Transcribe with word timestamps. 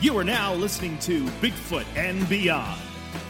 You 0.00 0.16
are 0.16 0.22
now 0.22 0.54
listening 0.54 0.96
to 1.00 1.24
Bigfoot 1.40 1.84
and 1.96 2.28
Beyond, 2.28 2.80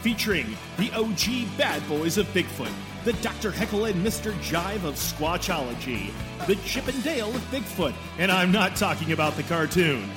featuring 0.03 0.55
the 0.77 0.91
OG 0.91 1.57
bad 1.57 1.87
boys 1.89 2.19
of 2.19 2.27
Bigfoot, 2.27 2.71
the 3.05 3.13
Dr. 3.13 3.49
Heckle 3.49 3.85
and 3.85 4.05
Mr. 4.05 4.33
Jive 4.33 4.83
of 4.83 4.93
Squatchology, 4.93 6.11
the 6.45 6.53
Chip 6.57 6.87
and 6.87 7.03
Dale 7.03 7.35
of 7.35 7.41
Bigfoot, 7.49 7.95
and 8.19 8.31
I'm 8.31 8.51
not 8.51 8.75
talking 8.75 9.13
about 9.13 9.33
the 9.33 9.41
cartoon. 9.41 10.07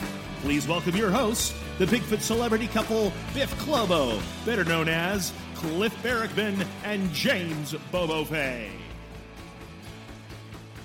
Please 0.42 0.68
welcome 0.68 0.94
your 0.94 1.10
hosts, 1.10 1.58
the 1.78 1.86
Bigfoot 1.86 2.20
celebrity 2.20 2.66
couple 2.66 3.14
Biff 3.32 3.50
Clobo, 3.60 4.20
better 4.44 4.64
known 4.64 4.90
as 4.90 5.32
Cliff 5.54 5.94
Barackman 6.02 6.66
and 6.84 7.10
James 7.14 7.74
Bobo 7.90 8.26
Fay. 8.26 8.70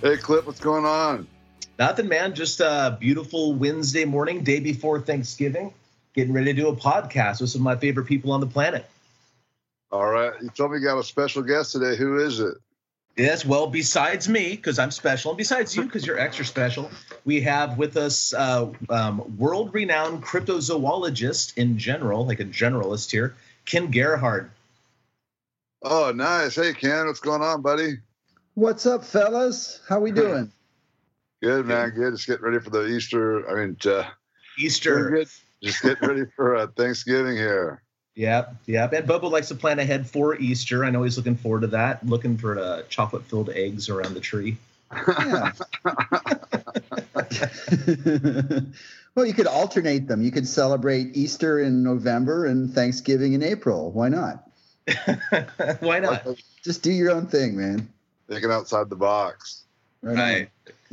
Hey, 0.02 0.16
Cliff, 0.16 0.47
what's 0.47 0.61
going 0.61 0.86
on? 0.86 1.27
Nothing, 1.80 2.08
man. 2.08 2.33
Just 2.33 2.59
a 2.59 2.97
beautiful 3.00 3.53
Wednesday 3.53 4.06
morning, 4.06 4.44
day 4.44 4.59
before 4.59 5.00
Thanksgiving, 5.00 5.73
getting 6.14 6.33
ready 6.33 6.53
to 6.53 6.53
do 6.53 6.70
a 6.70 6.75
podcast 6.75 7.39
with 7.42 7.52
some 7.52 7.61
of 7.61 7.66
my 7.66 7.75
favorite 7.75 8.06
people 8.06 8.31
on 8.31 8.39
the 8.39 8.47
planet. 8.47 8.86
All 9.92 10.08
right. 10.08 10.33
You 10.42 10.50
told 10.50 10.72
me 10.72 10.80
you 10.80 10.83
got 10.83 10.98
a 10.98 11.03
special 11.03 11.44
guest 11.44 11.73
today. 11.73 11.95
Who 11.95 12.17
is 12.20 12.39
it? 12.39 12.55
Yes, 13.16 13.44
well, 13.44 13.66
besides 13.66 14.30
me, 14.30 14.52
because 14.55 14.78
I'm 14.78 14.92
special, 14.92 15.31
and 15.31 15.38
besides 15.39 15.75
you, 15.75 15.83
because 15.83 16.05
you're 16.05 16.20
extra 16.20 16.45
special, 16.45 16.92
we 17.25 17.42
have 17.42 17.75
with 17.75 17.98
us 17.98 18.31
uh, 18.36 18.72
um, 18.89 19.38
world 19.39 19.73
renowned 19.73 20.23
cryptozoologist 20.23 21.58
in 21.58 21.80
general, 21.80 22.28
like 22.28 22.39
a 22.39 22.45
generalist 22.45 23.09
here, 23.09 23.36
Ken 23.66 23.89
Gerhard. 23.89 24.52
Oh, 25.81 26.11
nice. 26.14 26.55
Hey, 26.55 26.73
Ken, 26.73 27.08
what's 27.08 27.20
going 27.20 27.42
on, 27.42 27.64
buddy? 27.64 27.98
What's 28.53 28.86
up, 28.86 29.03
fellas? 29.03 29.81
How 29.89 30.00
we 30.00 30.11
doing? 30.11 30.52
Good, 31.41 31.66
man. 31.66 31.91
Good. 31.91 32.13
Just 32.13 32.27
getting 32.27 32.43
ready 32.43 32.59
for 32.59 32.69
the 32.69 32.88
Easter. 32.88 33.49
I 33.49 33.66
mean, 33.66 33.77
uh, 33.85 34.05
Easter. 34.59 35.09
Good. 35.09 35.27
Just 35.61 35.81
getting 35.81 36.07
ready 36.07 36.25
for 36.35 36.55
uh, 36.55 36.67
Thanksgiving 36.75 37.35
here. 37.35 37.81
Yep, 38.17 38.55
yep. 38.66 38.93
And 38.93 39.05
Bobo 39.05 39.30
likes 39.30 39.49
to 39.49 39.55
plan 39.55 39.77
ahead 39.77 40.09
for 40.09 40.35
Easter. 40.38 40.83
I 40.83 40.89
know 40.89 41.03
he's 41.03 41.17
looking 41.17 41.35
forward 41.35 41.61
to 41.61 41.67
that. 41.67 42.03
Looking 42.03 42.35
for 42.35 42.58
uh, 42.58 42.81
chocolate-filled 42.89 43.52
eggs 43.52 43.89
around 43.89 44.15
the 44.15 44.19
tree. 44.19 44.58
Yeah. 44.91 45.52
well, 49.13 49.23
you 49.23 49.35
could 49.35 49.45
alternate 49.45 50.08
them. 50.08 50.23
You 50.23 50.31
could 50.31 50.47
celebrate 50.47 51.15
Easter 51.15 51.59
in 51.59 51.83
November 51.83 52.47
and 52.47 52.73
Thanksgiving 52.73 53.33
in 53.33 53.43
April. 53.43 53.91
Why 53.91 54.09
not? 54.09 54.49
Why 55.81 55.99
not? 55.99 56.25
Just 56.63 56.81
do 56.81 56.91
your 56.91 57.11
own 57.11 57.27
thing, 57.27 57.55
man. 57.55 57.88
Thinking 58.27 58.49
outside 58.49 58.89
the 58.89 58.95
box. 58.95 59.65
Right. 60.08 60.16
right. 60.16 60.50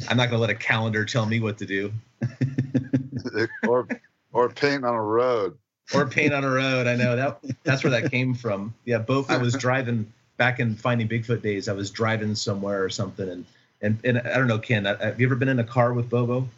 I'm 0.09 0.17
not 0.17 0.29
going 0.29 0.39
to 0.39 0.39
let 0.39 0.51
a 0.51 0.57
calendar 0.57 1.05
tell 1.05 1.25
me 1.25 1.39
what 1.39 1.59
to 1.59 1.67
do. 1.67 1.93
or 3.69 3.87
or 4.33 4.49
paint 4.49 4.85
on 4.85 4.95
a 4.95 5.03
road. 5.03 5.57
Or 5.95 6.07
paint 6.07 6.33
on 6.33 6.43
a 6.43 6.51
road. 6.51 6.87
I 6.87 6.97
know 6.97 7.15
that 7.15 7.41
that's 7.63 7.85
where 7.85 7.91
that 7.93 8.11
came 8.11 8.35
from. 8.35 8.75
Yeah, 8.85 8.99
both. 8.99 9.31
I 9.31 9.37
was 9.37 9.55
driving 9.55 10.13
back 10.37 10.59
in 10.59 10.75
Finding 10.75 11.09
Bigfoot 11.09 11.43
days. 11.43 11.69
I 11.69 11.75
was 11.75 11.91
driving 11.91 12.35
somewhere 12.35 12.83
or 12.83 12.91
something, 12.91 13.29
and 13.29 13.45
and 13.83 13.99
and 14.03 14.19
I 14.19 14.37
don't 14.37 14.49
know, 14.49 14.59
Ken. 14.59 14.87
Have 14.87 15.21
you 15.21 15.27
ever 15.27 15.37
been 15.37 15.49
in 15.49 15.61
a 15.61 15.65
car 15.65 15.93
with 15.93 16.09
Bobo? 16.11 16.49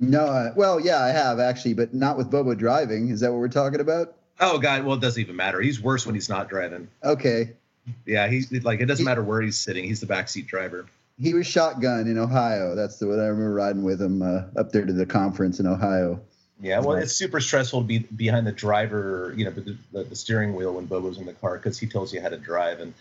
No. 0.00 0.24
Uh, 0.24 0.52
well, 0.56 0.80
yeah, 0.80 1.00
I 1.00 1.08
have 1.08 1.38
actually, 1.38 1.74
but 1.74 1.94
not 1.94 2.16
with 2.16 2.30
Bobo 2.30 2.54
driving. 2.54 3.10
Is 3.10 3.20
that 3.20 3.30
what 3.30 3.38
we're 3.38 3.48
talking 3.48 3.80
about? 3.80 4.14
Oh 4.40 4.58
God. 4.58 4.84
Well, 4.84 4.96
it 4.96 5.00
doesn't 5.00 5.20
even 5.20 5.36
matter. 5.36 5.60
He's 5.60 5.80
worse 5.80 6.06
when 6.06 6.14
he's 6.16 6.28
not 6.28 6.48
driving. 6.48 6.88
Okay. 7.04 7.52
Yeah, 8.06 8.26
he's 8.28 8.50
like 8.64 8.80
it 8.80 8.86
doesn't 8.86 9.04
matter 9.04 9.22
where 9.22 9.42
he's 9.42 9.58
sitting. 9.58 9.84
He's 9.84 10.00
the 10.00 10.06
backseat 10.06 10.46
driver 10.46 10.86
he 11.20 11.34
was 11.34 11.46
shotgun 11.46 12.06
in 12.06 12.18
Ohio. 12.18 12.74
That's 12.74 12.96
the 12.98 13.06
what 13.06 13.18
I 13.18 13.26
remember 13.26 13.52
riding 13.52 13.82
with 13.82 14.00
him 14.00 14.22
uh, 14.22 14.44
up 14.56 14.72
there 14.72 14.86
to 14.86 14.92
the 14.92 15.06
conference 15.06 15.60
in 15.60 15.66
Ohio. 15.66 16.20
Yeah, 16.62 16.80
well, 16.80 16.96
it's 16.96 17.14
super 17.14 17.40
stressful 17.40 17.80
to 17.82 17.86
be 17.86 17.98
behind 17.98 18.46
the 18.46 18.52
driver, 18.52 19.32
you 19.34 19.46
know, 19.46 19.50
the, 19.50 19.76
the, 19.92 20.04
the 20.04 20.16
steering 20.16 20.54
wheel 20.54 20.74
when 20.74 20.84
Bobo's 20.84 21.16
in 21.16 21.24
the 21.24 21.32
car 21.32 21.56
because 21.56 21.78
he 21.78 21.86
tells 21.86 22.12
you 22.12 22.20
how 22.20 22.28
to 22.28 22.36
drive, 22.36 22.80
and 22.80 22.92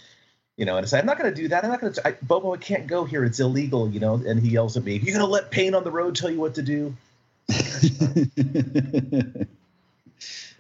you 0.56 0.66
know, 0.66 0.78
and 0.78 0.86
I 0.86 0.88
say, 0.88 1.00
I'm 1.00 1.06
not 1.06 1.18
going 1.18 1.34
to 1.34 1.42
do 1.42 1.50
that. 1.50 1.64
I'm 1.64 1.70
not 1.70 1.82
going 1.82 1.94
to. 1.94 2.18
Bobo, 2.22 2.54
I 2.54 2.58
can't 2.58 2.88
go 2.88 3.04
here. 3.04 3.26
It's 3.26 3.40
illegal, 3.40 3.90
you 3.90 4.00
know. 4.00 4.16
And 4.16 4.42
he 4.42 4.50
yells 4.50 4.78
at 4.78 4.84
me, 4.84 4.96
"You're 4.96 5.16
going 5.16 5.20
to 5.20 5.26
let 5.26 5.52
pain 5.52 5.76
on 5.76 5.84
the 5.84 5.92
road 5.92 6.16
tell 6.16 6.30
you 6.30 6.40
what 6.40 6.56
to 6.56 6.62
do." 6.62 6.96
yeah, 7.50 7.56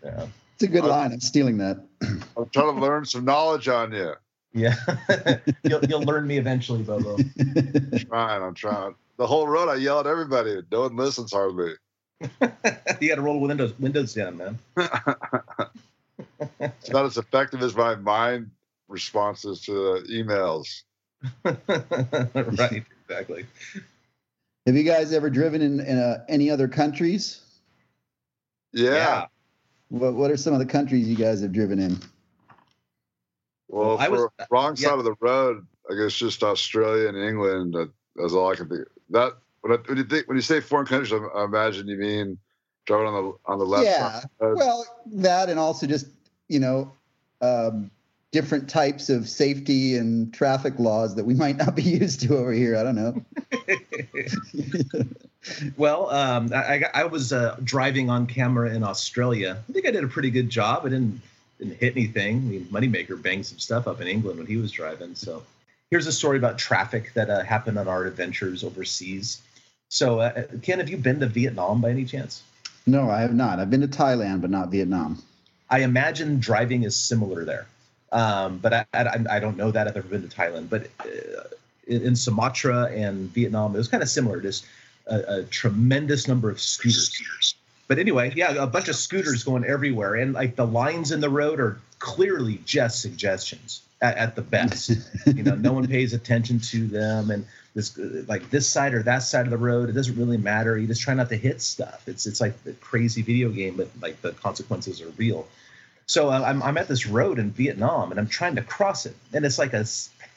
it's 0.01 0.63
a 0.63 0.67
good 0.67 0.83
line. 0.83 1.13
I'm 1.13 1.21
stealing 1.21 1.57
that. 1.59 1.81
I'm 2.01 2.49
trying 2.51 2.75
to 2.75 2.81
learn 2.81 3.05
some 3.05 3.23
knowledge 3.23 3.67
on 3.67 3.93
you. 3.93 4.13
Yeah, 4.53 4.75
you'll, 5.63 5.85
you'll 5.85 6.01
learn 6.01 6.25
me 6.25 6.37
eventually, 6.37 6.81
Bobo. 6.81 7.17
I'm 7.17 7.91
trying, 8.09 8.43
I'm 8.43 8.53
trying. 8.55 8.95
The 9.17 9.27
whole 9.27 9.47
road, 9.47 9.69
I 9.69 9.75
yell 9.75 9.99
at 9.99 10.07
everybody. 10.07 10.61
No 10.71 10.81
one 10.81 10.95
listens 10.95 11.31
hardly. 11.33 11.73
you 12.21 13.09
got 13.09 13.15
to 13.15 13.21
roll 13.21 13.39
with 13.39 13.49
windows 13.49 13.77
windows 13.79 14.13
down, 14.13 14.37
man. 14.37 14.59
it's 16.59 16.89
not 16.89 17.05
as 17.05 17.17
effective 17.17 17.61
as 17.61 17.75
my 17.75 17.95
mind 17.95 18.49
responses 18.87 19.61
to 19.61 20.03
emails. 20.09 20.81
right, 21.43 22.83
exactly. 23.03 23.45
Have 24.65 24.75
you 24.75 24.83
guys 24.83 25.13
ever 25.13 25.29
driven 25.29 25.61
in, 25.61 25.79
in 25.79 25.97
uh, 25.97 26.23
any 26.27 26.49
other 26.49 26.67
countries? 26.67 27.41
Yeah. 28.73 28.91
yeah. 28.91 29.25
What 29.89 30.13
What 30.13 30.31
are 30.31 30.37
some 30.37 30.53
of 30.53 30.59
the 30.59 30.65
countries 30.65 31.07
you 31.07 31.15
guys 31.15 31.41
have 31.41 31.53
driven 31.53 31.79
in? 31.79 31.99
Well, 33.69 33.97
I 33.99 34.09
was 34.09 34.27
wrong 34.49 34.75
yeah. 34.77 34.89
side 34.89 34.99
of 34.99 35.05
the 35.05 35.15
road. 35.19 35.65
I 35.89 35.95
guess 35.95 36.13
just 36.13 36.43
Australia 36.43 37.07
and 37.07 37.17
England. 37.17 37.75
that's 38.15 38.33
all 38.33 38.51
I 38.51 38.55
can 38.55 38.67
think. 38.67 38.81
Of. 38.81 38.87
That 39.11 39.33
when, 39.61 39.73
I, 39.73 39.77
when 39.85 39.97
you 39.97 40.03
think 40.03 40.27
when 40.27 40.37
you 40.37 40.41
say 40.41 40.59
foreign 40.59 40.87
countries, 40.87 41.13
I, 41.13 41.17
I, 41.17 41.45
imagine 41.45 41.87
you 41.87 41.97
mean 41.97 42.37
driving 42.85 43.07
on 43.07 43.13
the 43.13 43.33
on 43.45 43.59
the 43.59 43.65
left. 43.65 43.85
Yeah. 43.85 44.21
Well, 44.39 44.85
that 45.13 45.49
and 45.49 45.59
also 45.59 45.87
just 45.87 46.07
you 46.47 46.59
know 46.59 46.91
um, 47.41 47.91
different 48.31 48.69
types 48.69 49.09
of 49.09 49.29
safety 49.29 49.95
and 49.95 50.33
traffic 50.33 50.79
laws 50.79 51.15
that 51.15 51.25
we 51.25 51.33
might 51.35 51.57
not 51.57 51.75
be 51.75 51.83
used 51.83 52.21
to 52.21 52.37
over 52.37 52.51
here. 52.51 52.75
I 52.75 52.83
don't 52.83 52.95
know. 52.95 53.23
well, 55.77 56.09
um, 56.09 56.51
I, 56.53 56.85
I, 56.93 57.05
was 57.05 57.33
uh, 57.33 57.57
driving 57.63 58.09
on 58.09 58.27
camera 58.27 58.73
in 58.73 58.83
Australia. 58.83 59.61
I 59.69 59.73
think 59.73 59.87
I 59.87 59.91
did 59.91 60.03
a 60.03 60.07
pretty 60.07 60.31
good 60.31 60.49
job. 60.49 60.85
I 60.85 60.89
didn't 60.89 61.21
didn't 61.59 61.77
hit 61.77 61.93
anything. 61.95 62.49
Mean, 62.49 62.65
Moneymaker 62.71 63.21
banged 63.21 63.45
some 63.45 63.59
stuff 63.59 63.87
up 63.87 64.01
in 64.01 64.07
England 64.07 64.37
when 64.37 64.47
he 64.47 64.57
was 64.57 64.71
driving. 64.71 65.15
So 65.15 65.43
here's 65.91 66.07
a 66.07 66.11
story 66.11 66.37
about 66.37 66.57
traffic 66.57 67.13
that 67.13 67.29
uh, 67.29 67.43
happened 67.43 67.77
on 67.77 67.87
our 67.87 68.05
adventures 68.05 68.63
overseas. 68.63 69.41
So, 69.89 70.19
uh, 70.19 70.43
Ken, 70.61 70.79
have 70.79 70.89
you 70.89 70.97
been 70.97 71.19
to 71.19 71.27
Vietnam 71.27 71.81
by 71.81 71.89
any 71.89 72.05
chance? 72.05 72.43
No, 72.85 73.09
I 73.09 73.21
have 73.21 73.33
not. 73.33 73.59
I've 73.59 73.69
been 73.69 73.81
to 73.81 73.87
Thailand, 73.87 74.41
but 74.41 74.49
not 74.49 74.69
Vietnam. 74.69 75.21
I 75.69 75.79
imagine 75.79 76.39
driving 76.39 76.83
is 76.83 76.95
similar 76.95 77.45
there, 77.45 77.67
um, 78.11 78.57
but 78.57 78.73
I, 78.73 78.85
I, 78.93 79.17
I, 79.29 79.39
don't 79.39 79.57
know 79.57 79.69
that 79.69 79.87
I've 79.87 79.97
ever 79.97 80.07
been 80.07 80.27
to 80.27 80.35
Thailand. 80.35 80.69
But 80.69 80.87
uh, 80.99 81.43
in, 81.85 82.01
in, 82.01 82.15
Sumatra 82.15 82.85
and 82.85 83.29
Vietnam, 83.31 83.75
it 83.75 83.77
was 83.77 83.87
kind 83.87 84.01
of 84.01 84.09
similar. 84.09 84.41
Just 84.41 84.65
a, 85.05 85.39
a 85.39 85.43
tremendous 85.43 86.27
number 86.27 86.49
of 86.49 86.59
scooters. 86.59 87.55
But 87.89 87.97
anyway, 87.97 88.31
yeah, 88.35 88.53
a 88.53 88.67
bunch 88.67 88.87
of 88.87 88.95
scooters 88.95 89.43
going 89.43 89.65
everywhere, 89.65 90.13
and 90.13 90.33
like 90.33 90.55
the 90.55 90.65
lines 90.65 91.11
in 91.11 91.21
the 91.21 91.29
road 91.29 91.59
are 91.59 91.81
clearly 91.97 92.61
just 92.63 93.01
suggestions 93.01 93.81
at, 93.99 94.15
at 94.15 94.35
the 94.35 94.43
best. 94.43 94.91
you 95.25 95.41
know, 95.41 95.55
no 95.55 95.73
one 95.73 95.87
pays 95.87 96.13
attention 96.13 96.59
to 96.59 96.85
them, 96.85 97.31
and 97.31 97.47
this 97.73 97.97
like 98.27 98.47
this 98.51 98.69
side 98.69 98.93
or 98.93 99.01
that 99.03 99.23
side 99.23 99.45
of 99.45 99.49
the 99.49 99.57
road, 99.57 99.89
it 99.89 99.93
doesn't 99.93 100.15
really 100.15 100.37
matter. 100.37 100.77
You 100.77 100.85
just 100.85 101.01
try 101.01 101.15
not 101.15 101.29
to 101.29 101.35
hit 101.35 101.61
stuff. 101.61 102.07
It's 102.07 102.27
it's 102.27 102.39
like 102.39 102.63
the 102.63 102.73
crazy 102.73 103.23
video 103.23 103.49
game, 103.49 103.75
but 103.75 103.89
like 103.99 104.21
the 104.21 104.33
consequences 104.33 105.01
are 105.01 105.09
real. 105.17 105.47
So 106.05 106.29
uh, 106.29 106.43
I'm 106.45 106.61
I'm 106.61 106.77
at 106.77 106.87
this 106.87 107.07
road 107.07 107.39
in 107.39 107.49
Vietnam, 107.49 108.11
and 108.11 108.19
I'm 108.19 108.27
trying 108.27 108.55
to 108.57 108.61
cross 108.61 109.07
it, 109.07 109.15
and 109.33 109.43
it's 109.43 109.57
like 109.57 109.73
a 109.73 109.83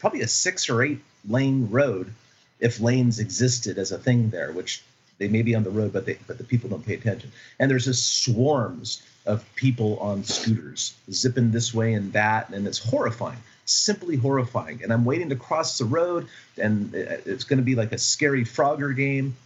probably 0.00 0.22
a 0.22 0.28
six 0.28 0.70
or 0.70 0.82
eight 0.82 1.00
lane 1.28 1.69
road, 1.70 2.14
if 2.60 2.81
lanes 2.81 3.19
existed 3.19 3.76
as 3.76 3.93
a 3.93 3.98
thing 3.98 4.31
there, 4.31 4.52
which 4.52 4.82
they 5.22 5.28
may 5.28 5.42
be 5.42 5.54
on 5.54 5.62
the 5.62 5.70
road, 5.70 5.92
but 5.92 6.04
they 6.04 6.19
but 6.26 6.36
the 6.36 6.44
people 6.52 6.69
don't 6.69 6.84
pay 6.84 6.94
attention. 6.94 7.30
And 7.58 7.70
there's 7.70 7.86
just 7.86 8.24
swarms 8.24 9.02
of 9.24 9.38
people 9.54 9.90
on 10.00 10.24
scooters 10.24 10.94
zipping 11.10 11.52
this 11.52 11.72
way 11.72 11.94
and 11.94 12.12
that, 12.12 12.48
and 12.54 12.66
it's 12.66 12.80
horrifying. 12.92 13.38
simply 13.64 14.16
horrifying. 14.16 14.82
And 14.82 14.92
I'm 14.92 15.04
waiting 15.04 15.28
to 15.30 15.36
cross 15.36 15.78
the 15.78 15.84
road, 15.84 16.28
and 16.58 16.94
it's 16.94 17.44
going 17.44 17.58
to 17.58 17.64
be 17.64 17.74
like 17.74 17.92
a 17.92 17.98
scary 17.98 18.44
Frogger 18.44 18.94
game. 18.94 19.36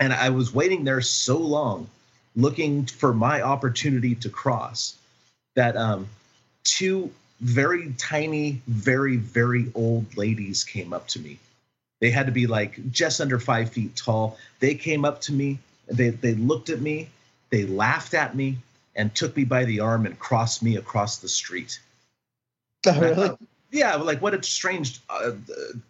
And 0.00 0.12
I 0.12 0.30
was 0.30 0.52
waiting 0.52 0.84
there 0.84 1.00
so 1.00 1.38
long, 1.38 1.88
looking 2.34 2.86
for 2.86 3.14
my 3.14 3.42
opportunity 3.42 4.14
to 4.16 4.28
cross, 4.28 4.96
that 5.54 5.76
um, 5.76 6.08
two 6.64 7.10
very 7.40 7.94
tiny, 7.98 8.62
very, 8.66 9.16
very 9.16 9.70
old 9.74 10.16
ladies 10.16 10.64
came 10.64 10.92
up 10.92 11.06
to 11.08 11.20
me. 11.20 11.38
They 12.04 12.10
had 12.10 12.26
to 12.26 12.32
be 12.32 12.46
like 12.46 12.92
just 12.92 13.18
under 13.22 13.38
five 13.38 13.70
feet 13.70 13.96
tall. 13.96 14.36
They 14.60 14.74
came 14.74 15.06
up 15.06 15.22
to 15.22 15.32
me. 15.32 15.58
They, 15.86 16.10
they 16.10 16.34
looked 16.34 16.68
at 16.68 16.82
me. 16.82 17.08
They 17.48 17.64
laughed 17.64 18.12
at 18.12 18.36
me 18.36 18.58
and 18.94 19.14
took 19.14 19.34
me 19.34 19.44
by 19.44 19.64
the 19.64 19.80
arm 19.80 20.04
and 20.04 20.18
crossed 20.18 20.62
me 20.62 20.76
across 20.76 21.16
the 21.16 21.30
street. 21.30 21.80
Oh, 22.86 23.00
really? 23.00 23.14
Thought, 23.14 23.40
yeah, 23.70 23.94
like 23.94 24.20
what 24.20 24.34
a 24.34 24.42
strange 24.42 25.00
uh, 25.08 25.30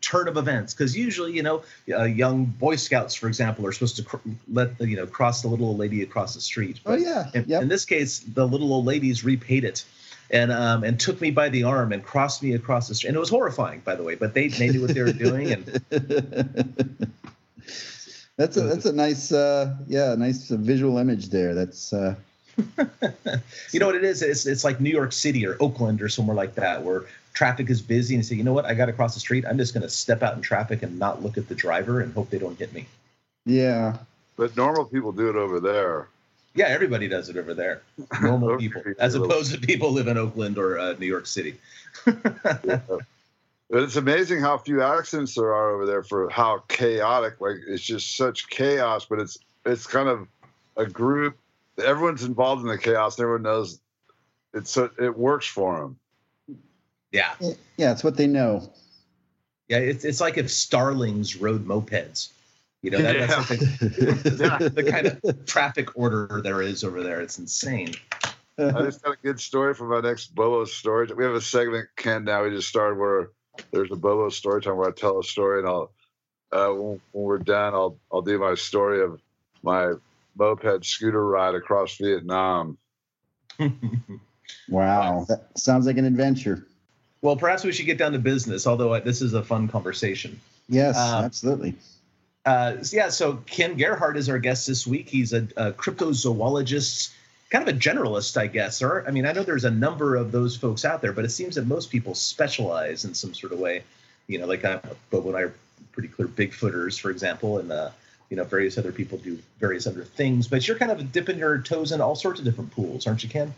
turn 0.03 0.29
of 0.29 0.37
events. 0.37 0.73
Because 0.73 0.97
usually, 0.97 1.33
you 1.33 1.43
know, 1.43 1.65
uh, 1.93 2.05
young 2.05 2.45
Boy 2.45 2.77
Scouts, 2.77 3.17
for 3.17 3.27
example, 3.27 3.67
are 3.67 3.73
supposed 3.73 3.97
to 3.97 4.05
cr- 4.05 4.19
let 4.53 4.81
you 4.81 4.95
know 4.95 5.09
cross 5.09 5.43
the 5.43 5.49
little 5.49 5.67
old 5.67 5.79
lady 5.79 6.03
across 6.03 6.33
the 6.33 6.41
street. 6.41 6.79
But 6.85 6.93
oh 6.93 7.03
yeah. 7.03 7.31
In, 7.35 7.45
yep. 7.49 7.63
in 7.63 7.69
this 7.69 7.85
case, 7.85 8.21
the 8.21 8.47
little 8.47 8.73
old 8.73 8.85
ladies 8.85 9.25
repaid 9.25 9.65
it 9.65 9.85
and 10.31 10.53
um, 10.53 10.85
and 10.85 10.99
took 10.99 11.21
me 11.21 11.31
by 11.31 11.49
the 11.49 11.65
arm 11.65 11.93
and 11.93 12.03
crossed 12.03 12.43
me 12.43 12.55
across 12.55 12.89
the 12.89 12.95
street. 12.95 13.09
And 13.09 13.17
it 13.17 13.21
was 13.21 13.31
horrifying, 13.31 13.81
by 13.81 13.95
the 13.95 14.03
way, 14.03 14.15
but 14.15 14.35
they 14.35 14.49
they 14.49 14.69
knew 14.71 14.83
what 14.83 14.95
they 14.95 15.03
were 15.03 15.13
doing. 15.13 15.53
And 15.53 15.65
that's 18.37 18.57
a 18.57 18.63
that's 18.63 18.87
a 18.87 18.93
nice 18.93 19.33
uh, 19.33 19.75
yeah 19.87 20.15
nice 20.15 20.49
visual 20.49 20.99
image 20.99 21.29
there. 21.29 21.55
That's. 21.55 21.93
Uh... 21.93 22.15
you 23.73 23.81
know 23.81 23.87
what 23.87 23.97
it 23.97 24.05
is? 24.05 24.23
It's 24.23 24.47
it's 24.47 24.63
like 24.63 24.81
New 24.81 24.91
York 24.91 25.13
City 25.13 25.45
or 25.47 25.57
Oakland 25.61 26.01
or 26.01 26.09
somewhere 26.09 26.37
like 26.37 26.55
that 26.55 26.83
where 26.83 27.05
traffic 27.35 27.69
is 27.69 27.83
busy 27.83 28.15
and 28.15 28.25
say, 28.25 28.37
you 28.37 28.45
know 28.45 28.53
what, 28.53 28.65
I 28.65 28.75
got 28.75 28.87
to 28.87 28.93
cross 28.93 29.15
the 29.15 29.21
street. 29.21 29.45
I'm 29.45 29.59
just 29.59 29.75
going 29.75 29.83
to 29.83 29.91
step 29.91 30.23
out 30.23 30.35
in 30.37 30.41
traffic 30.41 30.83
and 30.83 30.99
not 30.99 31.23
look 31.23 31.37
at 31.37 31.49
the 31.49 31.55
driver 31.55 32.01
and 32.01 32.15
hope 32.15 32.31
they 32.31 32.39
don't 32.39 32.59
hit 32.59 32.73
me. 32.73 32.87
Yeah. 33.45 33.99
But 34.37 34.57
normal 34.57 34.85
people 34.85 35.13
do 35.13 35.29
it 35.29 35.37
over 35.37 35.61
there. 35.61 36.09
Yeah, 36.55 36.67
everybody 36.67 37.09
does 37.09 37.29
it 37.29 37.37
over 37.37 37.53
there. 37.53 37.83
Normal 38.23 38.57
people, 38.59 38.83
as 38.99 39.15
opposed 39.15 39.53
to 39.53 39.59
people 39.59 39.93
live 39.93 40.07
in 40.07 40.17
Oakland 40.17 40.57
or 40.57 40.79
uh, 40.79 40.95
New 40.99 41.07
York 41.07 41.27
City. 41.27 41.57
yeah. 42.65 42.81
It's 43.71 43.97
amazing 43.97 44.41
how 44.41 44.59
few 44.59 44.83
accidents 44.83 45.35
there 45.35 45.53
are 45.53 45.71
over 45.71 45.87
there 45.87 46.03
for 46.03 46.29
how 46.29 46.63
chaotic. 46.69 47.41
Like 47.41 47.57
it's 47.67 47.83
just 47.83 48.17
such 48.17 48.49
chaos, 48.49 49.05
but 49.05 49.19
it's 49.19 49.39
it's 49.65 49.87
kind 49.87 50.09
of 50.09 50.29
a 50.77 50.87
group. 50.87 51.37
Everyone's 51.83 52.23
involved 52.23 52.63
in 52.63 52.69
the 52.69 52.79
chaos. 52.79 53.19
And 53.19 53.25
everyone 53.25 53.43
knows 53.43 53.81
it's 54.53 54.77
it 54.77 55.19
works 55.19 55.47
for 55.47 55.81
them. 55.81 56.59
Yeah, 57.11 57.35
yeah, 57.77 57.93
it's 57.93 58.05
what 58.05 58.17
they 58.17 58.27
know. 58.27 58.71
Yeah, 59.69 59.79
it's 59.79 60.05
it's 60.05 60.21
like 60.21 60.37
if 60.37 60.51
starlings 60.51 61.37
rode 61.37 61.67
mopeds. 61.67 62.29
You 62.85 62.91
know, 62.91 62.99
that, 62.99 63.17
yeah. 63.17 63.27
that's 63.27 63.51
like 63.51 63.61
the, 63.61 64.73
the, 64.75 64.85
kind 64.85 65.07
of 65.07 65.47
traffic 65.47 65.97
order 65.97 66.43
there 66.45 66.61
is 66.61 66.85
over 66.85 67.03
there. 67.03 67.23
It's 67.23 67.39
insane. 67.39 67.95
I 68.59 68.83
just 68.83 69.03
got 69.03 69.15
a 69.15 69.17
good 69.23 69.41
story 69.41 69.73
from 69.73 69.89
my 69.89 70.01
next 70.01 70.35
Bobo 70.35 70.67
story. 70.67 71.09
We 71.17 71.25
have 71.25 71.33
a 71.33 71.41
segment, 71.41 71.89
Ken, 71.97 72.25
now 72.25 72.45
we 72.45 72.51
just 72.51 72.69
started 72.69 72.99
where 72.99 73.31
there's 73.71 73.91
a 73.91 73.97
Bobo 73.97 74.29
story 74.29 74.61
time 74.61 74.77
where 74.77 74.91
I 74.91 74.93
tell 74.93 75.19
a 75.19 75.25
story 75.25 75.61
and 75.61 75.69
I'll, 75.69 75.93
uh, 76.53 76.69
when, 76.75 77.01
when 77.13 77.25
we're 77.25 77.39
done, 77.39 77.73
I'll, 77.73 77.99
I'll 78.13 78.21
do 78.21 78.39
my 78.39 78.55
story 78.55 79.03
of 79.03 79.19
my 79.63 79.95
moped 80.37 80.85
scooter 80.85 81.25
ride 81.27 81.55
across 81.55 81.97
Vietnam. 81.97 82.77
wow. 84.69 85.25
That 85.27 85.59
sounds 85.59 85.87
like 85.87 85.97
an 85.97 86.05
adventure. 86.05 86.67
Well, 87.23 87.37
perhaps 87.37 87.65
we 87.65 87.73
should 87.73 87.87
get 87.87 87.97
down 87.97 88.13
to 88.13 88.19
business, 88.19 88.67
although 88.67 89.01
this 89.01 89.23
is 89.23 89.33
a 89.33 89.43
fun 89.43 89.69
conversation. 89.69 90.39
Yes, 90.69 90.99
um, 90.99 91.25
absolutely. 91.25 91.77
Uh, 92.45 92.77
yeah, 92.93 93.09
so 93.09 93.37
Ken 93.47 93.77
Gerhard 93.77 94.17
is 94.17 94.29
our 94.29 94.39
guest 94.39 94.67
this 94.67 94.87
week. 94.87 95.09
He's 95.09 95.33
a, 95.33 95.49
a, 95.57 95.73
cryptozoologist, 95.73 97.13
kind 97.49 97.67
of 97.67 97.75
a 97.75 97.79
generalist, 97.79 98.37
I 98.37 98.49
guess. 98.49 98.83
Or 98.83 99.07
I 99.09 99.11
mean, 99.11 99.25
I 99.25 99.33
know 99.33 99.43
there's 99.43 99.65
a 99.65 99.71
number 99.71 100.17
of 100.17 100.31
those 100.31 100.57
folks 100.57 100.85
out 100.85 101.01
there, 101.01 101.13
but 101.13 101.25
it 101.25 101.31
seems 101.31 101.55
that 101.55 101.67
most 101.67 101.91
people 101.91 102.15
specialize 102.15 103.05
in 103.05 103.15
some 103.15 103.33
sort 103.33 103.53
of 103.53 103.59
way. 103.59 103.83
You 104.27 104.39
know, 104.39 104.47
like 104.47 104.63
Bobo 105.11 105.29
and 105.29 105.37
I 105.37 105.41
are 105.43 105.55
pretty 105.93 106.09
clear 106.09 106.29
Bigfooters, 106.29 107.01
for 107.01 107.11
example, 107.11 107.59
and 107.59 107.73
uh, 107.73 107.91
you 108.29 108.37
know, 108.37 108.45
various 108.45 108.77
other 108.77 108.93
people 108.93 109.19
do 109.19 109.39
various 109.59 109.87
other 109.87 110.05
things. 110.05 110.49
But 110.49 110.67
you're 110.67 110.79
kind 110.79 110.91
of 110.93 111.13
dipping 111.13 111.39
your 111.39 111.59
toes 111.59 111.93
in 111.93 112.01
all 112.01 112.15
sorts 112.15 112.41
of 112.41 112.45
different 112.45 112.73
pools, 112.73 113.07
aren't 113.07 113.23
you, 113.23 113.29
Ken? 113.29 113.55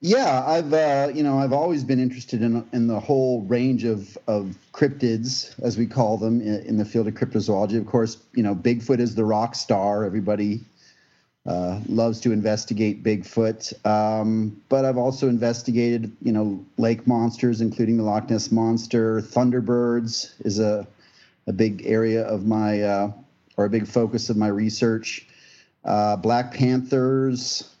Yeah, 0.00 0.44
I've 0.46 0.72
uh, 0.72 1.10
you 1.14 1.22
know 1.22 1.38
I've 1.38 1.52
always 1.52 1.82
been 1.82 1.98
interested 1.98 2.42
in 2.42 2.68
in 2.72 2.86
the 2.88 3.00
whole 3.00 3.42
range 3.42 3.84
of 3.84 4.18
of 4.26 4.56
cryptids 4.72 5.58
as 5.62 5.78
we 5.78 5.86
call 5.86 6.18
them 6.18 6.40
in, 6.42 6.60
in 6.66 6.76
the 6.76 6.84
field 6.84 7.08
of 7.08 7.14
cryptozoology. 7.14 7.78
Of 7.78 7.86
course, 7.86 8.18
you 8.34 8.42
know 8.42 8.54
Bigfoot 8.54 8.98
is 9.00 9.14
the 9.14 9.24
rock 9.24 9.54
star. 9.54 10.04
Everybody 10.04 10.60
uh, 11.46 11.80
loves 11.88 12.20
to 12.20 12.32
investigate 12.32 13.02
Bigfoot, 13.02 13.86
um, 13.86 14.60
but 14.68 14.84
I've 14.84 14.98
also 14.98 15.28
investigated 15.28 16.14
you 16.20 16.32
know 16.32 16.62
lake 16.76 17.06
monsters, 17.06 17.62
including 17.62 17.96
the 17.96 18.02
Loch 18.02 18.28
Ness 18.28 18.52
monster. 18.52 19.22
Thunderbirds 19.22 20.34
is 20.44 20.58
a 20.58 20.86
a 21.46 21.52
big 21.52 21.86
area 21.86 22.26
of 22.26 22.44
my 22.44 22.82
uh, 22.82 23.12
or 23.56 23.64
a 23.64 23.70
big 23.70 23.86
focus 23.86 24.28
of 24.28 24.36
my 24.36 24.48
research. 24.48 25.26
Uh, 25.84 26.16
Black 26.16 26.52
Panthers 26.52 27.73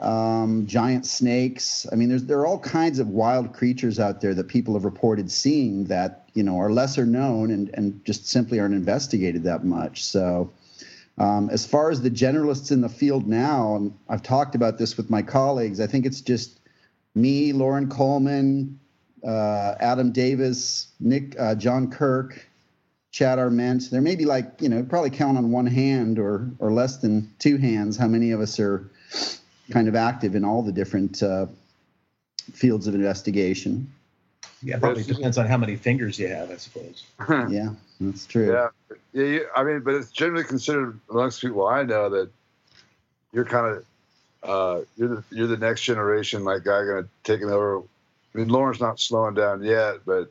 um, 0.00 0.66
giant 0.66 1.06
snakes. 1.06 1.86
I 1.92 1.96
mean, 1.96 2.08
there's 2.08 2.24
there 2.24 2.38
are 2.38 2.46
all 2.46 2.58
kinds 2.58 2.98
of 2.98 3.08
wild 3.08 3.52
creatures 3.52 3.98
out 4.00 4.20
there 4.20 4.34
that 4.34 4.48
people 4.48 4.74
have 4.74 4.84
reported 4.84 5.30
seeing 5.30 5.84
that 5.84 6.28
you 6.34 6.42
know 6.42 6.58
are 6.58 6.70
lesser 6.70 7.06
known 7.06 7.50
and 7.50 7.70
and 7.74 8.04
just 8.04 8.26
simply 8.26 8.58
aren't 8.60 8.74
investigated 8.74 9.44
that 9.44 9.64
much. 9.64 10.04
So. 10.04 10.50
Um, 11.18 11.50
as 11.50 11.66
far 11.66 11.90
as 11.90 12.00
the 12.00 12.10
generalists 12.10 12.72
in 12.72 12.80
the 12.80 12.88
field 12.88 13.26
now, 13.26 13.76
and 13.76 13.92
I've 14.08 14.22
talked 14.22 14.54
about 14.54 14.78
this 14.78 14.96
with 14.96 15.10
my 15.10 15.20
colleagues, 15.20 15.78
I 15.78 15.86
think 15.86 16.06
it's 16.06 16.22
just 16.22 16.60
me, 17.14 17.52
Loren 17.52 17.90
Coleman, 17.90 18.80
uh, 19.22 19.74
Adam 19.80 20.12
Davis, 20.12 20.88
Nick, 20.98 21.38
uh, 21.38 21.56
John 21.56 21.90
Kirk, 21.90 22.46
Chad 23.10 23.38
Arment. 23.38 23.90
There 23.90 24.00
may 24.00 24.16
be 24.16 24.24
like 24.24 24.52
you 24.60 24.68
know 24.68 24.82
probably 24.82 25.10
count 25.10 25.36
on 25.36 25.50
one 25.50 25.66
hand 25.66 26.18
or 26.18 26.50
or 26.58 26.72
less 26.72 26.98
than 26.98 27.32
two 27.38 27.56
hands 27.56 27.96
how 27.96 28.06
many 28.06 28.30
of 28.30 28.40
us 28.40 28.58
are 28.60 28.90
kind 29.70 29.88
of 29.88 29.94
active 29.94 30.34
in 30.34 30.44
all 30.44 30.62
the 30.62 30.72
different 30.72 31.22
uh, 31.22 31.46
fields 32.52 32.86
of 32.86 32.94
investigation. 32.94 33.90
Yeah, 34.62 34.78
probably 34.78 35.04
depends 35.04 35.38
on 35.38 35.46
how 35.46 35.56
many 35.56 35.76
fingers 35.76 36.18
you 36.18 36.28
have, 36.28 36.50
I 36.50 36.56
suppose. 36.56 37.04
yeah, 37.48 37.70
that's 38.00 38.26
true. 38.26 38.52
Yeah, 38.52 38.68
yeah. 39.12 39.24
You, 39.24 39.46
I 39.56 39.64
mean, 39.64 39.80
but 39.80 39.94
it's 39.94 40.10
generally 40.10 40.44
considered 40.44 41.00
amongst 41.10 41.40
people 41.40 41.66
I 41.66 41.82
know 41.82 42.10
that 42.10 42.30
you're 43.32 43.46
kind 43.46 43.76
of 43.76 43.84
uh, 44.42 44.84
you're 44.96 45.08
the 45.16 45.24
you're 45.30 45.46
the 45.46 45.56
next 45.56 45.82
generation 45.82 46.44
like 46.44 46.64
guy 46.64 46.84
going 46.84 47.04
to 47.04 47.08
take 47.24 47.40
it 47.40 47.46
over. 47.46 47.78
I 47.78 48.38
mean, 48.38 48.48
Loren's 48.48 48.80
not 48.80 49.00
slowing 49.00 49.34
down 49.34 49.62
yet, 49.62 50.00
but 50.04 50.30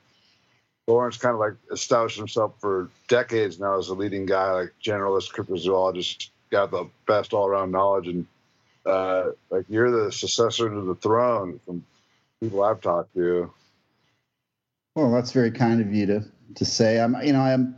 Loren's 0.88 1.18
kind 1.18 1.34
of 1.34 1.40
like 1.40 1.54
established 1.72 2.18
himself 2.18 2.54
for 2.60 2.90
decades 3.08 3.60
now 3.60 3.78
as 3.78 3.90
a 3.90 3.94
leading 3.94 4.26
guy, 4.26 4.52
like 4.52 4.74
generalist 4.84 5.32
cryptozoologist, 5.32 6.30
got 6.50 6.72
the 6.72 6.88
best 7.08 7.34
all 7.34 7.48
around 7.48 7.72
knowledge 7.72 8.08
and 8.08 8.26
uh, 8.90 9.32
like 9.50 9.66
you're 9.70 9.92
the 9.92 10.12
successor 10.12 10.70
to 10.70 10.82
the 10.82 10.96
throne 10.96 11.60
from 11.66 11.86
people 12.42 12.64
I've 12.64 12.82
talked 12.82 13.14
to. 13.16 13.52
Well, 14.96 15.12
that's 15.12 15.32
very 15.32 15.52
kind 15.52 15.82
of 15.82 15.94
you 15.94 16.06
to 16.08 16.26
to 16.56 16.66
say. 16.66 17.00
I'm, 17.00 17.16
you 17.24 17.34
know, 17.34 17.42
I'm, 17.42 17.76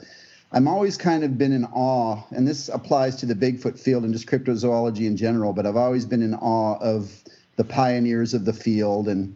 I'm 0.53 0.67
always 0.67 0.97
kind 0.97 1.23
of 1.23 1.37
been 1.37 1.51
in 1.51 1.65
awe, 1.65 2.21
and 2.31 2.47
this 2.47 2.69
applies 2.69 3.15
to 3.17 3.25
the 3.25 3.35
Bigfoot 3.35 3.77
field 3.79 4.03
and 4.03 4.13
just 4.13 4.27
cryptozoology 4.27 5.05
in 5.05 5.17
general. 5.17 5.53
But 5.53 5.65
I've 5.65 5.75
always 5.75 6.05
been 6.05 6.21
in 6.21 6.33
awe 6.35 6.77
of 6.79 7.23
the 7.57 7.63
pioneers 7.63 8.33
of 8.33 8.45
the 8.45 8.53
field, 8.53 9.07
and 9.07 9.35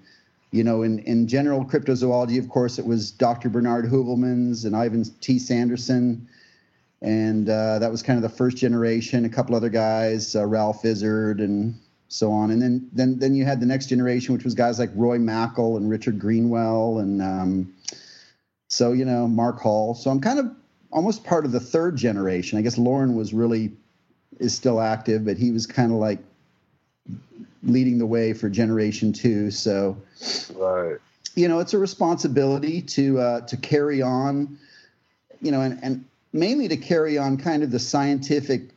you 0.52 0.64
know, 0.64 0.84
in 0.84 1.00
in 1.00 1.28
general 1.28 1.66
cryptozoology, 1.66 2.40
of 2.40 2.50
course, 2.50 2.80
it 2.80 2.86
was 2.86 3.12
Dr. 3.12 3.50
Bernard 3.50 3.86
Heuvelmans 3.86 4.66
and 4.66 4.76
Ivan 4.76 5.04
T. 5.22 5.38
Sanderson 5.38 6.28
and 7.02 7.50
uh, 7.50 7.80
that 7.80 7.92
was 7.92 8.02
kind 8.02 8.18
of 8.18 8.24
the 8.24 8.36
first 8.36 8.58
generation. 8.58 9.26
A 9.26 9.30
couple 9.30 9.56
other 9.56 9.70
guys, 9.70 10.36
uh, 10.36 10.46
Ralph 10.46 10.86
Izzard, 10.86 11.40
and 11.40 11.76
so 12.08 12.32
on. 12.32 12.52
And 12.52 12.62
then 12.62 12.90
then 12.94 13.20
then 13.20 13.36
you 13.36 13.46
had 13.46 13.60
the 13.60 13.66
next 13.66 13.88
generation, 13.88 14.34
which 14.34 14.44
was 14.44 14.54
guys 14.54 14.80
like 14.80 14.92
Roy 14.96 15.18
Mackal 15.18 15.78
and 15.78 15.90
Richard 15.90 16.20
Greenwell, 16.20 17.00
and 17.00 17.22
um, 17.22 17.74
so 18.70 18.92
you 18.92 19.06
know 19.06 19.28
Mark 19.28 19.60
Hall. 19.60 19.94
So 19.94 20.10
I'm 20.10 20.22
kind 20.22 20.40
of 20.40 20.52
almost 20.92 21.24
part 21.24 21.46
of 21.46 21.52
the 21.52 21.60
third 21.60 21.98
generation. 21.98 22.58
I 22.58 22.62
guess 22.62 22.78
Loren 22.78 23.16
was 23.16 23.34
really 23.34 23.74
is 24.40 24.54
still 24.56 24.82
active, 24.82 25.26
but 25.26 25.38
he 25.38 25.52
was 25.52 25.66
kind 25.66 25.92
of 25.92 25.98
like 25.98 26.20
leading 27.64 27.98
the 27.98 28.06
way 28.06 28.34
for 28.34 28.50
generation 28.50 29.12
two. 29.12 29.52
So 29.52 29.98
right. 30.56 30.98
You 31.36 31.50
know, 31.50 31.60
it's 31.60 31.74
a 31.74 31.78
responsibility 31.78 32.82
to 32.82 33.20
uh, 33.20 33.42
to 33.42 33.58
carry 33.58 34.02
on. 34.02 34.58
You 35.42 35.52
know, 35.52 35.62
and 35.62 35.80
and 35.84 36.06
mainly 36.36 36.68
to 36.68 36.78
carry 36.78 37.18
on 37.18 37.38
kind 37.38 37.64
of 37.64 37.72
the 37.72 37.80
scientific 37.80 38.70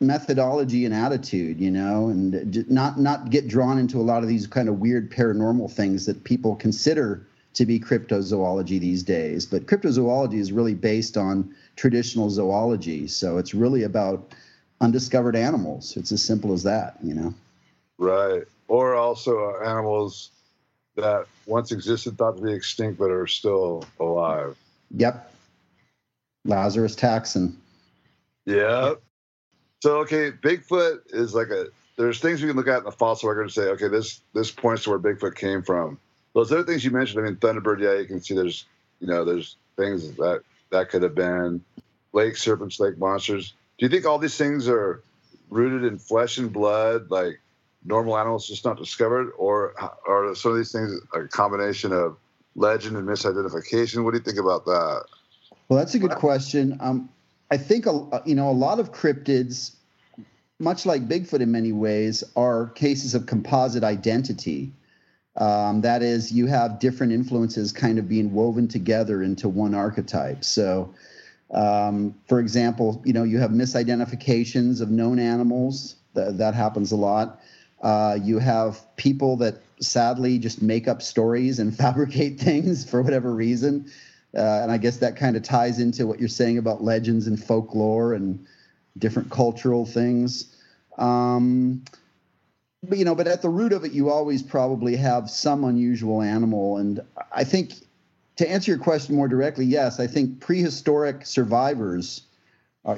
methodology 0.00 0.86
and 0.86 0.94
attitude, 0.94 1.60
you 1.60 1.70
know, 1.70 2.08
and 2.08 2.70
not 2.70 2.98
not 2.98 3.30
get 3.30 3.48
drawn 3.48 3.78
into 3.78 4.00
a 4.00 4.02
lot 4.02 4.22
of 4.22 4.28
these 4.28 4.46
kind 4.46 4.68
of 4.68 4.78
weird 4.78 5.10
paranormal 5.10 5.70
things 5.70 6.06
that 6.06 6.24
people 6.24 6.56
consider 6.56 7.26
to 7.52 7.66
be 7.66 7.78
cryptozoology 7.80 8.78
these 8.78 9.02
days. 9.02 9.44
But 9.44 9.66
cryptozoology 9.66 10.38
is 10.38 10.52
really 10.52 10.74
based 10.74 11.16
on 11.16 11.54
traditional 11.76 12.30
zoology, 12.30 13.08
so 13.08 13.38
it's 13.38 13.52
really 13.54 13.82
about 13.82 14.32
undiscovered 14.80 15.36
animals. 15.36 15.96
It's 15.96 16.12
as 16.12 16.22
simple 16.22 16.52
as 16.52 16.62
that, 16.62 16.96
you 17.02 17.12
know. 17.12 17.34
Right. 17.98 18.44
Or 18.68 18.94
also 18.94 19.50
uh, 19.50 19.64
animals 19.64 20.30
that 20.94 21.26
once 21.46 21.72
existed, 21.72 22.16
thought 22.16 22.36
to 22.36 22.42
be 22.42 22.52
extinct, 22.52 22.98
but 22.98 23.10
are 23.10 23.26
still 23.26 23.84
alive. 23.98 24.56
Yep. 24.92 25.29
Lazarus 26.44 26.94
taxon. 26.94 27.54
Yeah. 28.46 28.94
So 29.82 29.98
okay, 29.98 30.30
Bigfoot 30.30 31.00
is 31.08 31.34
like 31.34 31.48
a. 31.48 31.66
There's 31.96 32.20
things 32.20 32.40
we 32.40 32.48
can 32.48 32.56
look 32.56 32.68
at 32.68 32.78
in 32.78 32.84
the 32.84 32.92
fossil 32.92 33.28
record 33.28 33.42
and 33.42 33.52
say, 33.52 33.62
okay, 33.62 33.88
this 33.88 34.20
this 34.34 34.50
points 34.50 34.84
to 34.84 34.90
where 34.90 34.98
Bigfoot 34.98 35.34
came 35.34 35.62
from. 35.62 35.98
Those 36.34 36.52
other 36.52 36.62
things 36.62 36.84
you 36.84 36.90
mentioned, 36.90 37.20
I 37.20 37.28
mean, 37.28 37.36
Thunderbird, 37.36 37.80
yeah, 37.80 37.98
you 37.98 38.06
can 38.06 38.20
see 38.20 38.34
there's, 38.34 38.64
you 39.00 39.06
know, 39.06 39.24
there's 39.24 39.56
things 39.76 40.12
that 40.16 40.42
that 40.70 40.88
could 40.88 41.02
have 41.02 41.14
been 41.14 41.62
lake 42.12 42.36
serpents, 42.36 42.80
lake 42.80 42.98
monsters. 42.98 43.54
Do 43.78 43.86
you 43.86 43.90
think 43.90 44.06
all 44.06 44.18
these 44.18 44.36
things 44.36 44.68
are 44.68 45.02
rooted 45.48 45.84
in 45.84 45.98
flesh 45.98 46.38
and 46.38 46.52
blood, 46.52 47.10
like 47.10 47.40
normal 47.84 48.16
animals 48.16 48.46
just 48.46 48.64
not 48.64 48.78
discovered, 48.78 49.32
or 49.36 49.74
are 50.06 50.34
some 50.34 50.52
of 50.52 50.58
these 50.58 50.72
things 50.72 50.92
a 51.14 51.26
combination 51.28 51.92
of 51.92 52.16
legend 52.54 52.96
and 52.96 53.08
misidentification? 53.08 54.04
What 54.04 54.12
do 54.12 54.18
you 54.18 54.24
think 54.24 54.38
about 54.38 54.64
that? 54.66 55.04
Well, 55.70 55.78
that's 55.78 55.94
a 55.94 56.00
good 56.00 56.16
question. 56.16 56.76
Um, 56.80 57.08
I 57.48 57.56
think 57.56 57.86
a, 57.86 58.22
you 58.26 58.34
know 58.34 58.50
a 58.50 58.58
lot 58.66 58.80
of 58.80 58.90
cryptids, 58.90 59.76
much 60.58 60.84
like 60.84 61.08
Bigfoot 61.08 61.40
in 61.40 61.52
many 61.52 61.70
ways, 61.70 62.24
are 62.34 62.70
cases 62.70 63.14
of 63.14 63.26
composite 63.26 63.84
identity. 63.84 64.72
Um, 65.36 65.82
that 65.82 66.02
is, 66.02 66.32
you 66.32 66.46
have 66.46 66.80
different 66.80 67.12
influences 67.12 67.70
kind 67.70 68.00
of 68.00 68.08
being 68.08 68.34
woven 68.34 68.66
together 68.66 69.22
into 69.22 69.48
one 69.48 69.76
archetype. 69.76 70.44
So, 70.44 70.92
um, 71.52 72.16
for 72.26 72.40
example, 72.40 73.00
you 73.04 73.12
know 73.12 73.22
you 73.22 73.38
have 73.38 73.52
misidentifications 73.52 74.80
of 74.80 74.90
known 74.90 75.20
animals. 75.20 75.94
Th- 76.16 76.32
that 76.32 76.54
happens 76.54 76.90
a 76.90 76.96
lot. 76.96 77.40
Uh, 77.80 78.18
you 78.20 78.40
have 78.40 78.84
people 78.96 79.36
that 79.36 79.62
sadly 79.80 80.40
just 80.40 80.62
make 80.62 80.88
up 80.88 81.00
stories 81.00 81.60
and 81.60 81.76
fabricate 81.84 82.40
things 82.40 82.84
for 82.84 83.02
whatever 83.02 83.32
reason. 83.32 83.88
Uh, 84.36 84.60
and 84.62 84.70
I 84.70 84.78
guess 84.78 84.98
that 84.98 85.16
kind 85.16 85.36
of 85.36 85.42
ties 85.42 85.80
into 85.80 86.06
what 86.06 86.20
you're 86.20 86.28
saying 86.28 86.58
about 86.58 86.82
legends 86.82 87.26
and 87.26 87.42
folklore 87.42 88.14
and 88.14 88.44
different 88.98 89.30
cultural 89.30 89.84
things. 89.84 90.56
Um, 90.98 91.84
but 92.82 92.98
you 92.98 93.04
know, 93.04 93.14
but 93.14 93.26
at 93.26 93.42
the 93.42 93.48
root 93.48 93.72
of 93.72 93.84
it, 93.84 93.92
you 93.92 94.10
always 94.10 94.42
probably 94.42 94.96
have 94.96 95.28
some 95.28 95.64
unusual 95.64 96.22
animal. 96.22 96.78
And 96.78 97.00
I 97.32 97.44
think 97.44 97.74
to 98.36 98.50
answer 98.50 98.70
your 98.70 98.80
question 98.80 99.16
more 99.16 99.28
directly, 99.28 99.66
yes, 99.66 100.00
I 100.00 100.06
think 100.06 100.40
prehistoric 100.40 101.26
survivors 101.26 102.22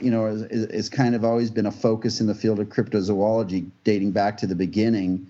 you 0.00 0.10
know, 0.10 0.26
is 0.26 0.88
kind 0.88 1.14
of 1.14 1.24
always 1.24 1.50
been 1.50 1.66
a 1.66 1.72
focus 1.72 2.20
in 2.20 2.26
the 2.26 2.34
field 2.34 2.60
of 2.60 2.68
cryptozoology 2.68 3.68
dating 3.84 4.12
back 4.12 4.36
to 4.38 4.46
the 4.46 4.54
beginning. 4.54 5.26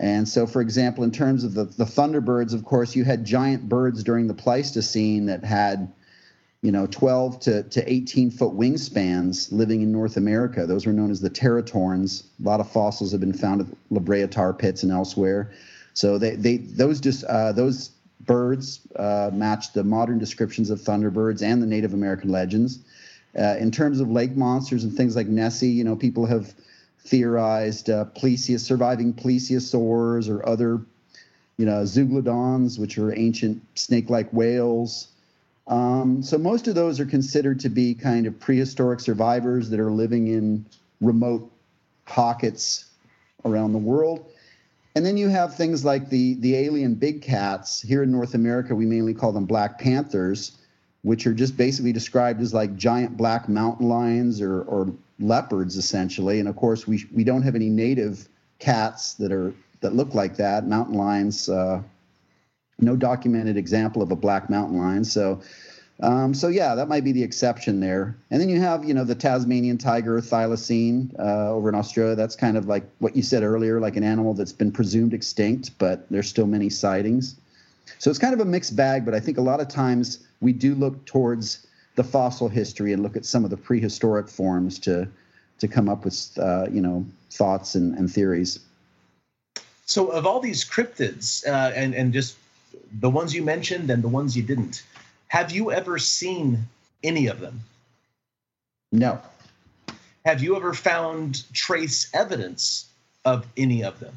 And 0.00 0.26
so, 0.26 0.46
for 0.46 0.62
example, 0.62 1.04
in 1.04 1.10
terms 1.10 1.44
of 1.44 1.52
the, 1.52 1.64
the 1.64 1.84
thunderbirds, 1.84 2.54
of 2.54 2.64
course, 2.64 2.96
you 2.96 3.04
had 3.04 3.26
giant 3.26 3.68
birds 3.68 4.02
during 4.02 4.28
the 4.28 4.34
Pleistocene 4.34 5.26
that 5.26 5.44
had, 5.44 5.92
you 6.62 6.72
know, 6.72 6.86
12 6.86 7.38
to, 7.40 7.62
to 7.64 7.92
18 7.92 8.30
foot 8.30 8.54
wingspans 8.54 9.52
living 9.52 9.82
in 9.82 9.92
North 9.92 10.16
America. 10.16 10.66
Those 10.66 10.86
were 10.86 10.94
known 10.94 11.10
as 11.10 11.20
the 11.20 11.28
teratorns. 11.28 12.24
A 12.42 12.48
lot 12.48 12.60
of 12.60 12.72
fossils 12.72 13.12
have 13.12 13.20
been 13.20 13.34
found 13.34 13.60
at 13.60 13.66
La 13.90 14.00
Brea 14.00 14.26
tar 14.26 14.54
pits 14.54 14.82
and 14.82 14.90
elsewhere. 14.90 15.52
So 15.92 16.16
they, 16.16 16.34
they 16.34 16.56
those 16.56 16.98
just 16.98 17.24
uh, 17.24 17.52
those 17.52 17.90
birds 18.22 18.80
uh, 18.96 19.30
match 19.34 19.74
the 19.74 19.84
modern 19.84 20.18
descriptions 20.18 20.70
of 20.70 20.80
thunderbirds 20.80 21.42
and 21.42 21.62
the 21.62 21.66
Native 21.66 21.92
American 21.92 22.30
legends. 22.30 22.78
Uh, 23.38 23.56
in 23.58 23.70
terms 23.70 24.00
of 24.00 24.10
lake 24.10 24.34
monsters 24.34 24.82
and 24.82 24.96
things 24.96 25.14
like 25.14 25.26
Nessie, 25.26 25.68
you 25.68 25.84
know, 25.84 25.94
people 25.94 26.24
have 26.24 26.54
theorized 27.04 27.90
uh, 27.90 28.06
surviving 28.14 29.12
plesiosaurs 29.12 30.28
or 30.28 30.46
other, 30.46 30.80
you 31.56 31.66
know, 31.66 31.82
zeuglodons, 31.82 32.78
which 32.78 32.98
are 32.98 33.16
ancient 33.16 33.62
snake-like 33.74 34.30
whales. 34.32 35.08
Um, 35.66 36.22
so 36.22 36.36
most 36.38 36.68
of 36.68 36.74
those 36.74 37.00
are 37.00 37.06
considered 37.06 37.60
to 37.60 37.68
be 37.68 37.94
kind 37.94 38.26
of 38.26 38.38
prehistoric 38.38 39.00
survivors 39.00 39.70
that 39.70 39.80
are 39.80 39.90
living 39.90 40.28
in 40.28 40.66
remote 41.00 41.50
pockets 42.06 42.86
around 43.44 43.72
the 43.72 43.78
world. 43.78 44.26
And 44.96 45.06
then 45.06 45.16
you 45.16 45.28
have 45.28 45.54
things 45.54 45.84
like 45.84 46.10
the 46.10 46.34
the 46.34 46.56
alien 46.56 46.94
big 46.94 47.22
cats. 47.22 47.80
Here 47.80 48.02
in 48.02 48.10
North 48.10 48.34
America, 48.34 48.74
we 48.74 48.86
mainly 48.86 49.14
call 49.14 49.32
them 49.32 49.46
black 49.46 49.78
panthers 49.78 50.58
which 51.02 51.26
are 51.26 51.34
just 51.34 51.56
basically 51.56 51.92
described 51.92 52.40
as 52.40 52.52
like 52.52 52.76
giant 52.76 53.16
black 53.16 53.48
mountain 53.48 53.88
lions 53.88 54.40
or, 54.40 54.62
or 54.62 54.92
leopards 55.18 55.76
essentially. 55.76 56.40
And 56.40 56.48
of 56.48 56.56
course, 56.56 56.86
we 56.86 57.04
we 57.12 57.24
don't 57.24 57.42
have 57.42 57.54
any 57.54 57.68
native 57.68 58.28
cats 58.58 59.14
that 59.14 59.32
are 59.32 59.54
that 59.80 59.94
look 59.94 60.14
like 60.14 60.36
that. 60.36 60.66
Mountain 60.66 60.96
lions, 60.96 61.48
uh, 61.48 61.82
no 62.78 62.96
documented 62.96 63.56
example 63.56 64.02
of 64.02 64.10
a 64.10 64.16
black 64.16 64.50
mountain 64.50 64.78
lion. 64.78 65.04
So. 65.04 65.40
Um, 66.02 66.32
so 66.32 66.48
yeah, 66.48 66.74
that 66.76 66.88
might 66.88 67.04
be 67.04 67.12
the 67.12 67.22
exception 67.22 67.78
there. 67.78 68.16
And 68.30 68.40
then 68.40 68.48
you 68.48 68.58
have, 68.58 68.86
you 68.86 68.94
know, 68.94 69.04
the 69.04 69.14
Tasmanian 69.14 69.76
tiger, 69.76 70.18
thylacine, 70.22 71.14
uh, 71.18 71.50
over 71.50 71.68
in 71.68 71.74
Australia. 71.74 72.16
That's 72.16 72.34
kind 72.34 72.56
of 72.56 72.64
like 72.66 72.84
what 73.00 73.14
you 73.14 73.22
said 73.22 73.42
earlier, 73.42 73.78
like 73.80 73.98
an 73.98 74.02
animal 74.02 74.32
that's 74.32 74.54
been 74.54 74.72
presumed 74.72 75.12
extinct, 75.12 75.72
but 75.76 76.08
there's 76.08 76.26
still 76.26 76.46
many 76.46 76.70
sightings. 76.70 77.36
So 77.98 78.10
it's 78.10 78.18
kind 78.18 78.34
of 78.34 78.40
a 78.40 78.44
mixed 78.44 78.76
bag. 78.76 79.04
But 79.04 79.14
I 79.14 79.20
think 79.20 79.38
a 79.38 79.42
lot 79.42 79.60
of 79.60 79.68
times 79.68 80.26
we 80.40 80.52
do 80.52 80.74
look 80.74 81.04
towards 81.04 81.66
the 81.96 82.04
fossil 82.04 82.48
history 82.48 82.92
and 82.92 83.02
look 83.02 83.16
at 83.16 83.24
some 83.24 83.44
of 83.44 83.50
the 83.50 83.56
prehistoric 83.56 84.28
forms 84.28 84.78
to 84.80 85.08
to 85.58 85.68
come 85.68 85.88
up 85.88 86.04
with 86.04 86.38
uh, 86.38 86.66
you 86.70 86.80
know 86.80 87.04
thoughts 87.30 87.74
and, 87.74 87.94
and, 87.96 88.10
theories. 88.10 88.60
So, 89.84 90.08
of 90.08 90.26
all 90.26 90.40
these 90.40 90.64
cryptids, 90.64 91.46
uh, 91.46 91.72
and 91.74 91.94
and 91.94 92.12
just 92.12 92.36
the 93.00 93.10
ones 93.10 93.34
you 93.34 93.42
mentioned 93.42 93.90
and 93.90 94.02
the 94.02 94.08
ones 94.08 94.36
you 94.36 94.42
didn't, 94.42 94.82
have 95.28 95.50
you 95.50 95.70
ever 95.70 95.98
seen 95.98 96.66
any 97.02 97.26
of 97.26 97.40
them? 97.40 97.60
No. 98.92 99.20
Have 100.24 100.42
you 100.42 100.56
ever 100.56 100.74
found 100.74 101.44
trace 101.52 102.10
evidence 102.14 102.88
of 103.24 103.46
any 103.56 103.84
of 103.84 104.00
them? 104.00 104.14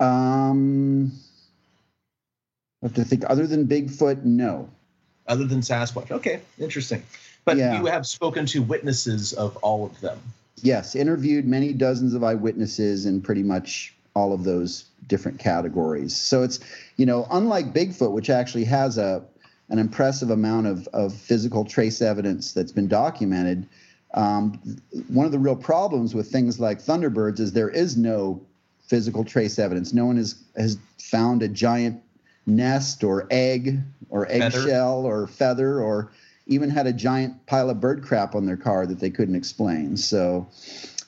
Um, 0.00 1.12
I 2.84 2.88
have 2.88 2.94
to 2.96 3.04
think. 3.04 3.24
Other 3.28 3.46
than 3.46 3.66
Bigfoot, 3.66 4.24
no. 4.24 4.68
Other 5.26 5.46
than 5.46 5.60
Sasquatch, 5.60 6.10
okay, 6.10 6.42
interesting. 6.58 7.02
But 7.46 7.56
yeah. 7.56 7.78
you 7.78 7.86
have 7.86 8.06
spoken 8.06 8.44
to 8.46 8.62
witnesses 8.62 9.32
of 9.32 9.56
all 9.58 9.86
of 9.86 9.98
them. 10.02 10.20
Yes, 10.60 10.94
interviewed 10.94 11.46
many 11.46 11.72
dozens 11.72 12.12
of 12.12 12.22
eyewitnesses 12.22 13.06
in 13.06 13.22
pretty 13.22 13.42
much 13.42 13.94
all 14.14 14.34
of 14.34 14.44
those 14.44 14.84
different 15.08 15.38
categories. 15.38 16.14
So 16.14 16.42
it's, 16.42 16.60
you 16.96 17.06
know, 17.06 17.26
unlike 17.30 17.72
Bigfoot, 17.72 18.12
which 18.12 18.28
actually 18.28 18.64
has 18.64 18.98
a 18.98 19.24
an 19.70 19.78
impressive 19.78 20.30
amount 20.30 20.66
of, 20.66 20.86
of 20.88 21.14
physical 21.14 21.64
trace 21.64 22.02
evidence 22.02 22.52
that's 22.52 22.70
been 22.70 22.86
documented. 22.86 23.66
Um, 24.12 24.60
one 25.08 25.24
of 25.24 25.32
the 25.32 25.38
real 25.38 25.56
problems 25.56 26.14
with 26.14 26.30
things 26.30 26.60
like 26.60 26.82
Thunderbirds 26.82 27.40
is 27.40 27.52
there 27.52 27.70
is 27.70 27.96
no 27.96 28.42
physical 28.86 29.24
trace 29.24 29.58
evidence. 29.58 29.94
No 29.94 30.04
one 30.04 30.18
has 30.18 30.36
has 30.54 30.78
found 30.98 31.42
a 31.42 31.48
giant 31.48 32.02
nest 32.46 33.04
or 33.04 33.26
egg 33.30 33.80
or 34.10 34.26
eggshell 34.30 35.04
or 35.06 35.26
feather 35.26 35.80
or 35.80 36.12
even 36.46 36.68
had 36.68 36.86
a 36.86 36.92
giant 36.92 37.46
pile 37.46 37.70
of 37.70 37.80
bird 37.80 38.02
crap 38.02 38.34
on 38.34 38.46
their 38.46 38.56
car 38.56 38.86
that 38.86 39.00
they 39.00 39.10
couldn't 39.10 39.34
explain. 39.34 39.96
So 39.96 40.46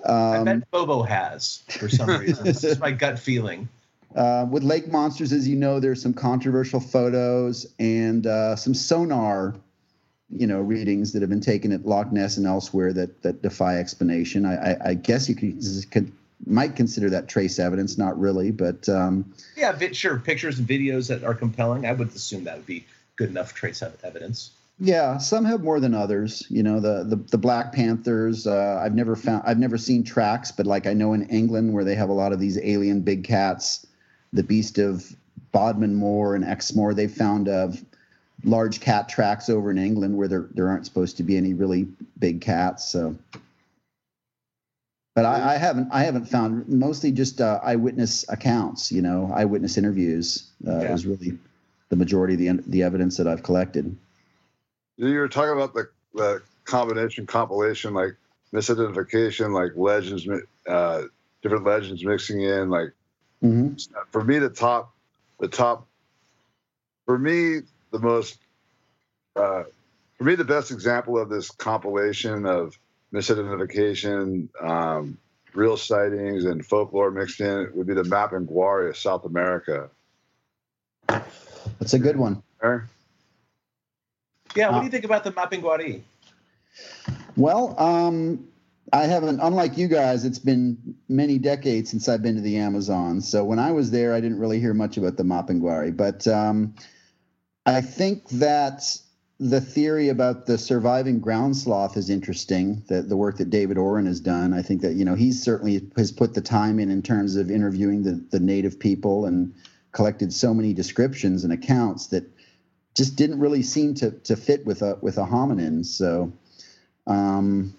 um, 0.05 0.15
I 0.15 0.45
bet 0.45 0.71
Bobo 0.71 1.03
has 1.03 1.63
for 1.69 1.89
some 1.89 2.09
reason. 2.21 2.45
this 2.45 2.65
is 2.65 2.79
my 2.79 2.91
gut 2.91 3.19
feeling. 3.19 3.69
Uh, 4.15 4.47
with 4.51 4.63
lake 4.63 4.91
monsters, 4.91 5.33
as 5.33 5.47
you 5.47 5.57
know, 5.57 5.79
there's 5.79 6.01
some 6.01 6.15
controversial 6.15 6.81
photos 6.81 7.67
and 7.79 8.27
uh, 8.27 8.57
some 8.57 8.73
sonar, 8.73 9.55
you 10.31 10.47
know, 10.47 10.61
readings 10.61 11.13
that 11.13 11.21
have 11.21 11.29
been 11.29 11.41
taken 11.41 11.71
at 11.71 11.85
Loch 11.85 12.11
Ness 12.11 12.39
and 12.39 12.47
elsewhere 12.47 12.95
that 12.95 13.23
that 13.23 13.43
defy 13.43 13.79
explanation. 13.79 14.47
I, 14.47 14.73
I, 14.73 14.77
I 14.91 14.95
guess 14.95 15.29
you 15.29 15.35
could, 15.35 15.63
could 15.91 16.13
might 16.45 16.77
consider 16.77 17.09
that 17.11 17.29
trace 17.29 17.59
evidence, 17.59 17.97
not 17.97 18.19
really, 18.19 18.51
but 18.51 18.89
um, 18.89 19.33
yeah, 19.57 19.77
sure, 19.93 20.19
pictures 20.19 20.59
and 20.59 20.69
videos 20.69 21.09
that 21.09 21.25
are 21.25 21.35
compelling. 21.35 21.87
I 21.87 21.93
would 21.93 22.09
assume 22.09 22.45
that 22.45 22.57
would 22.57 22.67
be 22.67 22.85
good 23.17 23.31
enough 23.31 23.55
trace 23.55 23.83
evidence. 23.83 24.51
Yeah, 24.79 25.17
some 25.17 25.47
have 25.47 25.63
more 25.63 25.81
than 25.81 25.95
others. 25.95 26.47
You 26.51 26.63
know, 26.63 26.81
the 26.81 27.05
the, 27.05 27.17
the 27.17 27.39
Black 27.39 27.73
Panthers. 27.73 28.47
Uh, 28.47 28.81
I've 28.83 28.95
never 28.95 29.17
found. 29.17 29.43
I've 29.47 29.59
never 29.59 29.79
seen 29.79 30.05
tracks, 30.05 30.53
but 30.53 30.67
like 30.67 30.87
I 30.87 30.93
know 30.93 31.15
in 31.15 31.23
England 31.29 31.73
where 31.73 31.85
they 31.85 31.95
have 31.95 32.11
a 32.11 32.15
lot 32.15 32.33
of 32.33 32.41
these 32.41 32.59
alien 32.59 33.01
big 33.01 33.25
cats, 33.25 33.87
the 34.33 34.43
Beast 34.43 34.79
of 34.79 35.17
Bodmin 35.53 35.95
Moor 35.95 36.35
and 36.35 36.45
Exmoor, 36.45 36.93
they've 36.93 37.11
found 37.11 37.49
uh, 37.49 37.69
large 38.45 38.81
cat 38.81 39.09
tracks 39.09 39.49
over 39.49 39.71
in 39.71 39.79
England 39.79 40.17
where 40.17 40.29
there 40.29 40.49
there 40.53 40.69
aren't 40.69 40.85
supposed 40.85 41.17
to 41.17 41.23
be 41.23 41.39
any 41.39 41.55
really 41.55 41.89
big 42.19 42.43
cats. 42.43 42.85
So 42.85 43.17
but 45.17 45.25
I, 45.25 45.55
I, 45.55 45.57
haven't 45.57 45.89
I 45.91 46.03
haven't 46.03 46.27
found 46.27 46.69
mostly 46.69 47.11
just 47.11 47.41
uh, 47.41 47.59
eyewitness 47.65 48.27
accounts. 48.29 48.93
You 48.93 49.01
know, 49.01 49.33
eyewitness 49.35 49.79
interviews 49.79 50.47
uh, 50.69 50.73
yeah. 50.73 50.93
is 50.93 51.07
really 51.07 51.39
the 51.89 51.97
majority 51.97 52.35
of 52.35 52.39
the 52.41 52.63
the 52.71 52.83
evidence 52.83 53.17
that 53.17 53.27
I've 53.27 53.43
collected. 53.43 53.97
You 54.99 55.15
were 55.15 55.29
talking 55.29 55.55
about 55.55 55.73
the 55.73 55.89
the 56.15 56.43
combination 56.67 57.27
compilation, 57.27 57.95
like 57.95 58.15
misidentification, 58.53 59.55
like 59.55 59.73
legends, 59.75 60.29
uh, 60.69 61.03
different 61.43 61.65
legends 61.65 62.05
mixing 62.05 62.43
in. 62.43 62.69
Like 62.69 62.93
mm-hmm. 63.43 63.75
for 64.11 64.23
me, 64.23 64.39
the 64.39 64.51
top, 64.51 64.93
the 65.41 65.49
top, 65.49 65.87
for 67.07 67.19
me, 67.19 67.61
the 67.91 68.01
most, 68.01 68.37
uh, 69.35 69.63
for 70.19 70.25
me, 70.25 70.35
the 70.35 70.45
best 70.45 70.71
example 70.71 71.19
of 71.19 71.31
this 71.31 71.51
compilation 71.51 72.45
of 72.45 72.79
misidentification, 73.13 74.49
um, 74.63 75.19
real 75.55 75.77
sightings, 75.77 76.45
and 76.45 76.65
folklore 76.65 77.11
mixed 77.11 77.41
in 77.41 77.71
would 77.75 77.87
be 77.87 77.95
the 77.95 78.03
Mapinguari 78.03 78.91
of 78.91 78.97
South 78.97 79.25
America. 79.25 79.89
That's 81.09 81.95
a 81.95 81.99
good 81.99 82.17
one. 82.17 82.43
Yeah, 84.55 84.71
what 84.71 84.79
do 84.79 84.85
you 84.85 84.91
think 84.91 85.05
about 85.05 85.25
the 85.25 85.33
Mapinguari? 85.33 86.03
Well, 87.37 87.79
um, 87.79 88.49
I 88.93 89.05
haven't, 89.05 89.41
unlike 89.41 89.77
you 89.77 89.89
guys, 89.89 90.25
it's 90.25 90.39
been 90.39 90.97
many 91.09 91.39
decades 91.39 91.91
since 91.91 92.09
I've 92.09 92.23
been 92.23 92.37
to 92.37 92.41
the 92.41 92.57
Amazon. 92.57 93.21
So 93.21 93.45
when 93.45 93.59
I 93.59 93.73
was 93.73 93.91
there, 93.91 94.15
I 94.15 94.21
didn't 94.21 94.39
really 94.39 94.61
hear 94.61 94.75
much 94.75 94.97
about 94.97 95.17
the 95.17 95.23
Mapinguari. 95.23 95.95
But 95.97 96.27
um, 96.27 96.75
I 97.67 97.81
think 97.81 98.29
that 98.31 98.99
the 99.39 99.61
theory 99.61 100.09
about 100.09 100.47
the 100.47 100.57
surviving 100.57 101.21
ground 101.21 101.57
sloth 101.57 101.97
is 101.97 102.09
interesting. 102.09 102.83
That 102.89 103.09
the 103.09 103.17
work 103.17 103.37
that 103.37 103.51
David 103.51 103.77
Oren 103.77 104.07
has 104.07 104.21
done, 104.21 104.55
I 104.55 104.63
think 104.63 104.81
that 104.83 104.95
you 104.95 105.05
know 105.05 105.15
he's 105.15 105.43
certainly 105.43 105.91
has 105.97 106.11
put 106.11 106.35
the 106.35 106.41
time 106.41 106.79
in 106.79 106.91
in 106.91 107.03
terms 107.03 107.37
of 107.37 107.51
interviewing 107.51 108.03
the 108.03 108.25
the 108.31 108.41
native 108.41 108.79
people 108.79 109.27
and 109.27 109.55
collected 109.93 110.33
so 110.33 110.55
many 110.55 110.73
descriptions 110.73 111.45
and 111.45 111.53
accounts 111.53 112.09
that 112.09 112.25
just 112.95 113.17
didn't 113.17 113.39
really 113.39 113.63
seem 113.63 113.95
to 113.95 114.11
to 114.11 114.37
fit 114.37 114.65
with 114.65 114.81
a 114.83 114.99
with 115.03 115.19
a 115.19 115.25
hominin. 115.25 115.85
So, 115.85 116.33
um, 117.07 117.75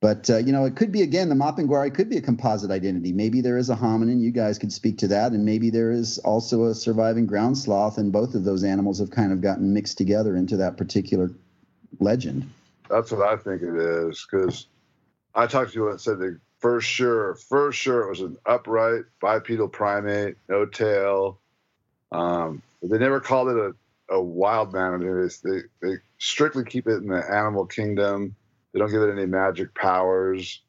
but 0.00 0.30
uh, 0.30 0.36
you 0.36 0.52
know, 0.52 0.64
it 0.64 0.76
could 0.76 0.92
be 0.92 1.02
again 1.02 1.28
the 1.28 1.34
Mapinguari 1.34 1.92
could 1.92 2.08
be 2.08 2.16
a 2.16 2.20
composite 2.20 2.70
identity. 2.70 3.12
Maybe 3.12 3.40
there 3.40 3.58
is 3.58 3.68
a 3.68 3.76
hominin. 3.76 4.20
You 4.20 4.30
guys 4.30 4.58
could 4.58 4.72
speak 4.72 4.98
to 4.98 5.08
that, 5.08 5.32
and 5.32 5.44
maybe 5.44 5.70
there 5.70 5.90
is 5.90 6.18
also 6.18 6.64
a 6.66 6.74
surviving 6.74 7.26
ground 7.26 7.58
sloth, 7.58 7.98
and 7.98 8.12
both 8.12 8.34
of 8.34 8.44
those 8.44 8.62
animals 8.62 9.00
have 9.00 9.10
kind 9.10 9.32
of 9.32 9.40
gotten 9.40 9.74
mixed 9.74 9.98
together 9.98 10.36
into 10.36 10.56
that 10.58 10.76
particular 10.76 11.30
legend. 11.98 12.48
That's 12.88 13.10
what 13.10 13.28
I 13.28 13.36
think 13.36 13.62
it 13.62 13.74
is 13.76 14.26
because 14.30 14.66
I 15.34 15.46
talked 15.46 15.72
to 15.72 15.78
you 15.78 15.88
and 15.90 16.00
said 16.00 16.18
that 16.20 16.38
for 16.60 16.80
sure, 16.80 17.34
for 17.34 17.72
sure, 17.72 18.02
it 18.02 18.10
was 18.10 18.20
an 18.20 18.36
upright 18.46 19.02
bipedal 19.20 19.68
primate, 19.68 20.36
no 20.48 20.66
tail. 20.66 21.40
Um, 22.10 22.62
they 22.82 22.98
never 22.98 23.20
called 23.20 23.48
it 23.48 23.56
a, 23.56 24.14
a 24.14 24.22
wild. 24.22 24.74
I 24.74 24.96
they, 24.96 25.60
they 25.80 25.96
strictly 26.18 26.64
keep 26.64 26.86
it 26.86 26.96
in 26.96 27.08
the 27.08 27.24
animal 27.30 27.66
kingdom. 27.66 28.34
They 28.72 28.78
don't 28.78 28.90
give 28.90 29.02
it 29.02 29.12
any 29.12 29.26
magic 29.26 29.74
powers. 29.74 30.62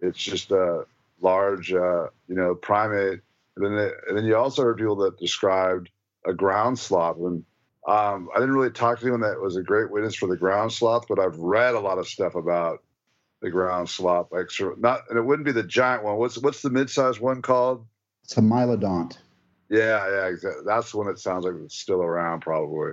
It's 0.00 0.18
just 0.18 0.50
a 0.50 0.84
large, 1.20 1.72
uh, 1.72 2.08
you 2.28 2.34
know, 2.34 2.54
primate. 2.54 3.20
And 3.56 3.64
then, 3.64 3.76
they, 3.76 3.90
and 4.08 4.16
then 4.16 4.24
you 4.24 4.36
also 4.36 4.62
heard 4.62 4.78
people 4.78 4.96
that 4.96 5.18
described 5.18 5.90
a 6.26 6.32
ground 6.32 6.78
sloth. 6.78 7.18
And 7.18 7.44
um, 7.86 8.28
I 8.34 8.38
didn't 8.38 8.54
really 8.54 8.70
talk 8.70 8.98
to 8.98 9.04
anyone 9.04 9.20
that 9.20 9.40
was 9.40 9.56
a 9.56 9.62
great 9.62 9.90
witness 9.90 10.14
for 10.14 10.28
the 10.28 10.36
ground 10.36 10.72
sloth, 10.72 11.06
but 11.08 11.18
I've 11.18 11.38
read 11.38 11.74
a 11.74 11.80
lot 11.80 11.98
of 11.98 12.08
stuff 12.08 12.34
about 12.34 12.82
the 13.40 13.50
ground 13.50 13.88
sloth. 13.88 14.28
Like 14.30 14.48
not, 14.78 15.00
and 15.10 15.18
it 15.18 15.22
wouldn't 15.22 15.46
be 15.46 15.52
the 15.52 15.64
giant 15.64 16.04
one. 16.04 16.16
What's 16.16 16.38
what's 16.38 16.62
the 16.62 16.70
mid-sized 16.70 17.20
one 17.20 17.42
called? 17.42 17.84
It's 18.24 18.36
a 18.36 18.40
mylodont. 18.40 19.18
Yeah, 19.68 20.08
yeah, 20.08 20.26
exactly. 20.26 20.62
That's 20.64 20.92
the 20.92 20.98
one 20.98 21.06
that 21.08 21.18
sounds 21.18 21.44
like 21.44 21.54
it's 21.64 21.74
still 21.74 22.02
around, 22.02 22.40
probably. 22.40 22.92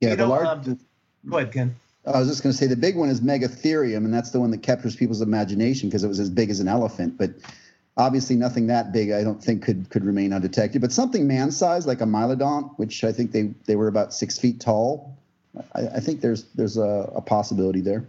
Yeah, 0.00 0.10
you 0.10 0.16
the 0.16 0.22
know, 0.24 0.30
large. 0.30 0.68
Um, 0.68 0.80
go 1.28 1.38
ahead, 1.38 1.52
Ken. 1.52 1.76
I 2.06 2.18
was 2.18 2.28
just 2.28 2.42
going 2.42 2.52
to 2.52 2.56
say 2.56 2.66
the 2.66 2.76
big 2.76 2.96
one 2.96 3.10
is 3.10 3.20
Megatherium, 3.20 3.98
and 3.98 4.12
that's 4.12 4.30
the 4.30 4.40
one 4.40 4.50
that 4.52 4.62
captures 4.62 4.96
people's 4.96 5.20
imagination 5.20 5.88
because 5.88 6.02
it 6.02 6.08
was 6.08 6.18
as 6.18 6.30
big 6.30 6.50
as 6.50 6.60
an 6.60 6.68
elephant. 6.68 7.18
But 7.18 7.32
obviously, 7.96 8.36
nothing 8.36 8.68
that 8.68 8.92
big, 8.92 9.10
I 9.10 9.22
don't 9.22 9.42
think, 9.42 9.62
could 9.62 9.90
could 9.90 10.04
remain 10.04 10.32
undetected. 10.32 10.80
But 10.80 10.92
something 10.92 11.26
man-sized, 11.26 11.86
like 11.86 12.00
a 12.00 12.06
mylodont, 12.06 12.72
which 12.78 13.04
I 13.04 13.12
think 13.12 13.32
they 13.32 13.54
they 13.66 13.76
were 13.76 13.88
about 13.88 14.14
six 14.14 14.38
feet 14.38 14.60
tall. 14.60 15.14
I, 15.74 15.88
I 15.88 16.00
think 16.00 16.20
there's 16.20 16.44
there's 16.54 16.78
a, 16.78 17.12
a 17.14 17.20
possibility 17.20 17.80
there. 17.80 18.06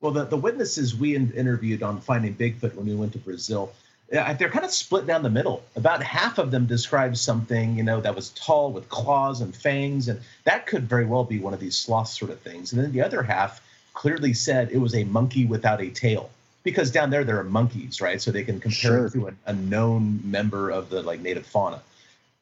Well, 0.00 0.12
the, 0.12 0.24
the 0.26 0.36
witnesses 0.36 0.94
we 0.94 1.16
interviewed 1.16 1.82
on 1.82 2.00
finding 2.00 2.34
Bigfoot 2.36 2.74
when 2.74 2.86
we 2.86 2.94
went 2.94 3.12
to 3.14 3.18
Brazil, 3.18 3.72
they're 4.10 4.48
kind 4.48 4.64
of 4.64 4.70
split 4.70 5.06
down 5.06 5.22
the 5.22 5.30
middle. 5.30 5.62
About 5.76 6.02
half 6.02 6.38
of 6.38 6.50
them 6.50 6.66
described 6.66 7.18
something, 7.18 7.76
you 7.76 7.82
know, 7.82 8.00
that 8.00 8.16
was 8.16 8.30
tall 8.30 8.72
with 8.72 8.88
claws 8.88 9.40
and 9.40 9.54
fangs, 9.54 10.08
and 10.08 10.20
that 10.44 10.66
could 10.66 10.88
very 10.88 11.04
well 11.04 11.24
be 11.24 11.38
one 11.38 11.54
of 11.54 11.60
these 11.60 11.76
sloth 11.76 12.08
sort 12.08 12.30
of 12.30 12.40
things. 12.40 12.72
And 12.72 12.82
then 12.82 12.92
the 12.92 13.02
other 13.02 13.22
half 13.22 13.60
clearly 13.92 14.32
said 14.32 14.70
it 14.70 14.78
was 14.78 14.94
a 14.94 15.04
monkey 15.04 15.44
without 15.44 15.82
a 15.82 15.90
tail, 15.90 16.30
because 16.62 16.90
down 16.90 17.10
there 17.10 17.24
there 17.24 17.38
are 17.38 17.44
monkeys, 17.44 18.00
right? 18.00 18.22
So 18.22 18.30
they 18.30 18.44
can 18.44 18.60
compare 18.60 18.92
sure. 18.92 19.06
it 19.06 19.12
to 19.12 19.28
a, 19.28 19.32
a 19.46 19.52
known 19.52 20.20
member 20.24 20.70
of 20.70 20.88
the 20.88 21.02
like 21.02 21.20
native 21.20 21.46
fauna. 21.46 21.82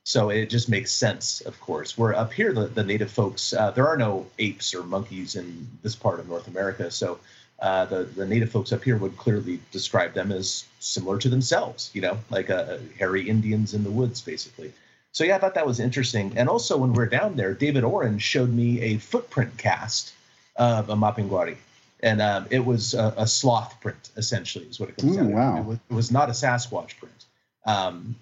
So 0.04 0.30
it 0.30 0.50
just 0.50 0.68
makes 0.68 0.92
sense, 0.92 1.40
of 1.40 1.58
course. 1.60 1.98
Where 1.98 2.14
up 2.14 2.32
here, 2.32 2.52
the, 2.52 2.66
the 2.68 2.84
native 2.84 3.10
folks, 3.10 3.52
uh, 3.52 3.72
there 3.72 3.88
are 3.88 3.96
no 3.96 4.26
apes 4.38 4.72
or 4.72 4.84
monkeys 4.84 5.34
in 5.34 5.66
this 5.82 5.96
part 5.96 6.20
of 6.20 6.28
North 6.28 6.46
America. 6.46 6.92
So 6.92 7.18
uh, 7.60 7.86
the 7.86 8.04
the 8.04 8.26
native 8.26 8.50
folks 8.50 8.72
up 8.72 8.84
here 8.84 8.96
would 8.96 9.16
clearly 9.16 9.60
describe 9.72 10.12
them 10.12 10.30
as 10.30 10.64
similar 10.78 11.18
to 11.18 11.28
themselves, 11.28 11.90
you 11.94 12.02
know, 12.02 12.18
like 12.30 12.50
uh, 12.50 12.78
hairy 12.98 13.28
Indians 13.28 13.74
in 13.74 13.82
the 13.82 13.90
woods, 13.90 14.20
basically. 14.20 14.72
So 15.12 15.24
yeah, 15.24 15.36
I 15.36 15.38
thought 15.38 15.54
that 15.54 15.66
was 15.66 15.80
interesting. 15.80 16.34
And 16.36 16.48
also, 16.48 16.76
when 16.76 16.92
we 16.92 17.02
are 17.02 17.06
down 17.06 17.36
there, 17.36 17.54
David 17.54 17.84
Oren 17.84 18.18
showed 18.18 18.52
me 18.52 18.80
a 18.82 18.98
footprint 18.98 19.56
cast 19.56 20.12
of 20.56 20.90
a 20.90 20.94
Mapinguari, 20.94 21.56
and 22.00 22.20
um, 22.20 22.46
it 22.50 22.64
was 22.64 22.92
a, 22.92 23.14
a, 23.16 23.26
sloth 23.26 23.80
print, 23.80 24.10
essentially, 24.16 24.66
is 24.66 24.78
what 24.78 24.90
it 24.90 24.96
comes 24.98 25.16
Ooh, 25.16 25.20
down 25.20 25.28
to. 25.28 25.34
Wow. 25.34 25.56
It 25.58 25.64
was, 25.64 25.78
it 25.90 25.94
was, 25.94 26.10
not 26.10 26.28
a 26.28 26.32
Sasquatch 26.32 26.98
print. 26.98 27.24
Um, 27.64 28.16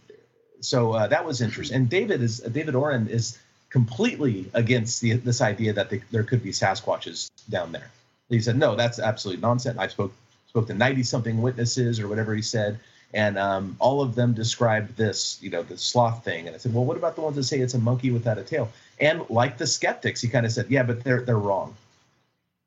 so 0.61 0.93
uh, 0.93 1.09
that 1.09 1.25
was 1.25 1.41
interesting. 1.41 1.77
And 1.77 1.91
David 1.91 2.23
is 2.23 2.39
David 2.39 2.77
Oren 2.77 3.09
is 3.09 3.39
completely 3.71 4.49
against 4.55 5.01
the, 5.01 5.15
this 5.15 5.41
idea 5.41 5.73
that 5.73 5.91
they, 5.91 6.03
there 6.13 6.23
could 6.23 6.45
be 6.45 6.51
Sasquatches 6.51 7.29
down 7.51 7.73
there. 7.73 7.91
He 8.29 8.41
said, 8.41 8.57
no, 8.57 8.75
that's 8.75 8.99
absolute 8.99 9.41
nonsense. 9.41 9.79
I 9.79 9.89
spoke 9.89 10.13
spoke 10.49 10.67
to 10.69 10.75
90 10.75 11.03
something 11.03 11.43
witnesses 11.43 11.99
or 11.99 12.09
whatever 12.09 12.35
he 12.35 12.43
said. 12.43 12.79
And 13.13 13.39
um, 13.39 13.77
all 13.79 14.03
of 14.03 14.15
them 14.15 14.35
described 14.35 14.97
this, 14.97 15.39
you 15.41 15.51
know, 15.51 15.63
the 15.63 15.79
sloth 15.79 16.25
thing. 16.25 16.47
And 16.47 16.55
I 16.55 16.59
said, 16.59 16.75
well, 16.75 16.85
what 16.85 16.97
about 16.97 17.15
the 17.15 17.21
ones 17.21 17.37
that 17.37 17.45
say 17.45 17.61
it's 17.61 17.75
a 17.75 17.79
monkey 17.79 18.11
without 18.11 18.39
a 18.39 18.43
tail? 18.43 18.71
And 19.01 19.29
like 19.31 19.59
the 19.59 19.67
skeptics, 19.67 20.21
he 20.21 20.29
kind 20.29 20.47
of 20.47 20.53
said, 20.53 20.67
yeah, 20.69 20.83
but 20.83 21.05
they're 21.05 21.23
they're 21.23 21.39
wrong. 21.39 21.77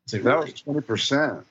Said, 0.08 0.24
that 0.24 0.36
really? 0.36 0.52
was 0.52 0.62
twenty 0.62 0.82
percent. 0.82 1.46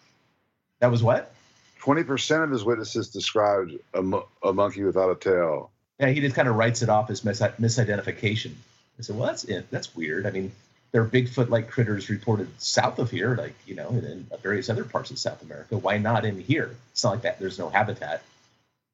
That 0.80 0.90
was 0.90 1.02
what? 1.02 1.34
Twenty 1.78 2.04
percent 2.04 2.42
of 2.42 2.50
his 2.50 2.64
witnesses 2.64 3.08
described 3.08 3.72
a, 3.92 4.20
a 4.42 4.52
monkey 4.52 4.82
without 4.82 5.10
a 5.10 5.14
tail. 5.14 5.70
Yeah, 5.98 6.08
he 6.08 6.20
just 6.20 6.34
kind 6.36 6.48
of 6.48 6.56
writes 6.56 6.82
it 6.82 6.88
off 6.88 7.10
as 7.10 7.24
mis- 7.24 7.40
misidentification. 7.40 8.52
I 8.98 9.02
said, 9.02 9.16
well, 9.16 9.26
that's 9.26 9.44
it. 9.44 9.70
That's 9.70 9.94
weird. 9.94 10.26
I 10.26 10.30
mean, 10.30 10.52
there 10.92 11.02
are 11.02 11.06
Bigfoot-like 11.06 11.70
critters 11.70 12.08
reported 12.08 12.48
south 12.58 12.98
of 12.98 13.10
here, 13.10 13.34
like 13.36 13.54
you 13.66 13.74
know, 13.74 13.88
in 13.90 14.26
various 14.42 14.70
other 14.70 14.84
parts 14.84 15.10
of 15.10 15.18
South 15.18 15.42
America. 15.42 15.76
Why 15.76 15.98
not 15.98 16.24
in 16.24 16.38
here? 16.40 16.74
It's 16.92 17.04
not 17.04 17.10
like 17.10 17.22
that. 17.22 17.38
There's 17.38 17.58
no 17.58 17.68
habitat. 17.68 18.22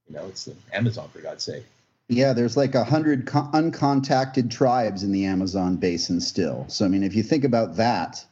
You 0.09 0.17
know, 0.17 0.27
it's 0.27 0.45
the 0.47 0.55
Amazon 0.73 1.09
for 1.11 1.21
God's 1.21 1.45
sake. 1.45 1.65
Yeah, 2.09 2.33
there's 2.33 2.57
like 2.57 2.75
a 2.75 2.85
hundred 2.85 3.27
uncontacted 3.27 4.51
tribes 4.51 5.03
in 5.03 5.13
the 5.13 5.25
Amazon 5.25 5.77
basin 5.77 6.21
still. 6.21 6.67
So 6.69 6.85
I 6.85 6.89
mean, 6.89 7.03
if 7.03 7.15
you 7.15 7.23
think 7.23 7.45
about 7.45 7.77
that, 7.77 8.25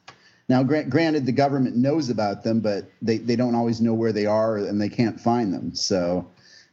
now 0.49 0.63
granted 0.65 1.27
the 1.27 1.33
government 1.33 1.77
knows 1.77 2.11
about 2.11 2.43
them, 2.43 2.61
but 2.61 2.91
they 3.01 3.19
they 3.19 3.37
don't 3.37 3.55
always 3.55 3.81
know 3.81 3.95
where 3.95 4.13
they 4.13 4.27
are 4.27 4.57
and 4.57 4.81
they 4.81 4.89
can't 4.89 5.21
find 5.21 5.55
them. 5.55 5.75
So, 5.75 6.29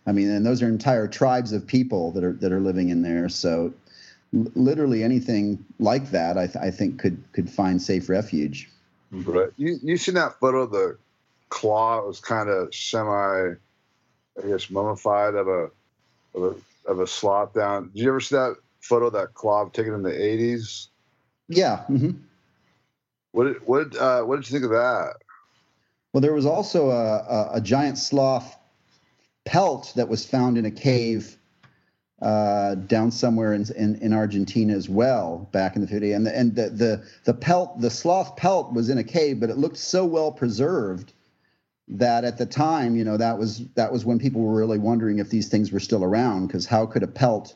I 0.05 0.11
mean, 0.11 0.29
and 0.29 0.45
those 0.45 0.61
are 0.63 0.67
entire 0.67 1.07
tribes 1.07 1.53
of 1.53 1.67
people 1.67 2.11
that 2.13 2.23
are 2.23 2.33
that 2.33 2.51
are 2.51 2.59
living 2.59 2.89
in 2.89 3.03
there. 3.03 3.29
So 3.29 3.73
literally 4.33 5.03
anything 5.03 5.63
like 5.79 6.11
that, 6.11 6.37
I, 6.37 6.47
th- 6.47 6.57
I 6.57 6.71
think 6.71 6.99
could 6.99 7.23
could 7.31 7.49
find 7.49 7.81
safe 7.81 8.09
refuge. 8.09 8.69
Right. 9.11 9.49
You 9.57 9.77
you 9.81 9.97
seen 9.97 10.15
that 10.15 10.39
photo 10.39 10.63
of 10.63 10.71
the 10.71 10.97
claw? 11.49 11.99
It 11.99 12.07
was 12.07 12.19
kind 12.19 12.49
of 12.49 12.73
semi, 12.73 13.09
I 13.11 14.47
guess, 14.47 14.69
mummified 14.69 15.35
of 15.35 15.47
a 15.47 15.69
of 16.35 16.43
a 16.43 16.55
of 16.89 16.99
a 16.99 17.07
sloth 17.07 17.53
down. 17.53 17.91
Did 17.93 18.03
you 18.03 18.09
ever 18.09 18.19
see 18.19 18.35
that 18.35 18.55
photo 18.81 19.07
of 19.07 19.13
that 19.13 19.33
claw 19.33 19.67
taken 19.69 19.93
in 19.93 20.03
the 20.03 20.11
eighties? 20.11 20.89
Yeah. 21.47 21.83
Mm-hmm. 21.89 22.11
What 23.31 23.67
what 23.67 23.95
uh, 23.95 24.23
what 24.23 24.37
did 24.37 24.49
you 24.49 24.59
think 24.59 24.65
of 24.65 24.71
that? 24.71 25.13
Well, 26.13 26.21
there 26.21 26.33
was 26.33 26.45
also 26.45 26.89
a, 26.89 27.17
a, 27.17 27.49
a 27.53 27.61
giant 27.61 27.97
sloth 27.97 28.57
pelt 29.45 29.93
that 29.95 30.09
was 30.09 30.25
found 30.25 30.57
in 30.57 30.65
a 30.65 30.71
cave 30.71 31.36
uh, 32.21 32.75
down 32.75 33.11
somewhere 33.11 33.53
in, 33.53 33.65
in, 33.75 33.95
in 33.97 34.13
Argentina 34.13 34.73
as 34.73 34.89
well 34.89 35.47
back 35.51 35.75
in 35.75 35.81
the 35.81 35.87
50s. 35.87 36.15
And 36.15 36.25
the, 36.25 36.35
and 36.35 36.55
the, 36.55 36.69
the 36.69 37.03
the 37.25 37.33
pelt, 37.33 37.79
the 37.79 37.89
sloth 37.89 38.35
pelt, 38.35 38.73
was 38.73 38.89
in 38.89 38.97
a 38.97 39.03
cave, 39.03 39.39
but 39.39 39.49
it 39.49 39.57
looked 39.57 39.77
so 39.77 40.05
well 40.05 40.31
preserved 40.31 41.13
that 41.89 42.25
at 42.25 42.37
the 42.37 42.45
time, 42.45 42.95
you 42.95 43.03
know, 43.03 43.17
that 43.17 43.37
was 43.37 43.65
that 43.75 43.91
was 43.91 44.03
when 44.03 44.19
people 44.19 44.41
were 44.41 44.55
really 44.55 44.79
wondering 44.79 45.19
if 45.19 45.29
these 45.29 45.47
things 45.47 45.71
were 45.71 45.79
still 45.79 46.03
around 46.03 46.47
because 46.47 46.65
how 46.65 46.85
could 46.85 47.03
a 47.03 47.07
pelt 47.07 47.55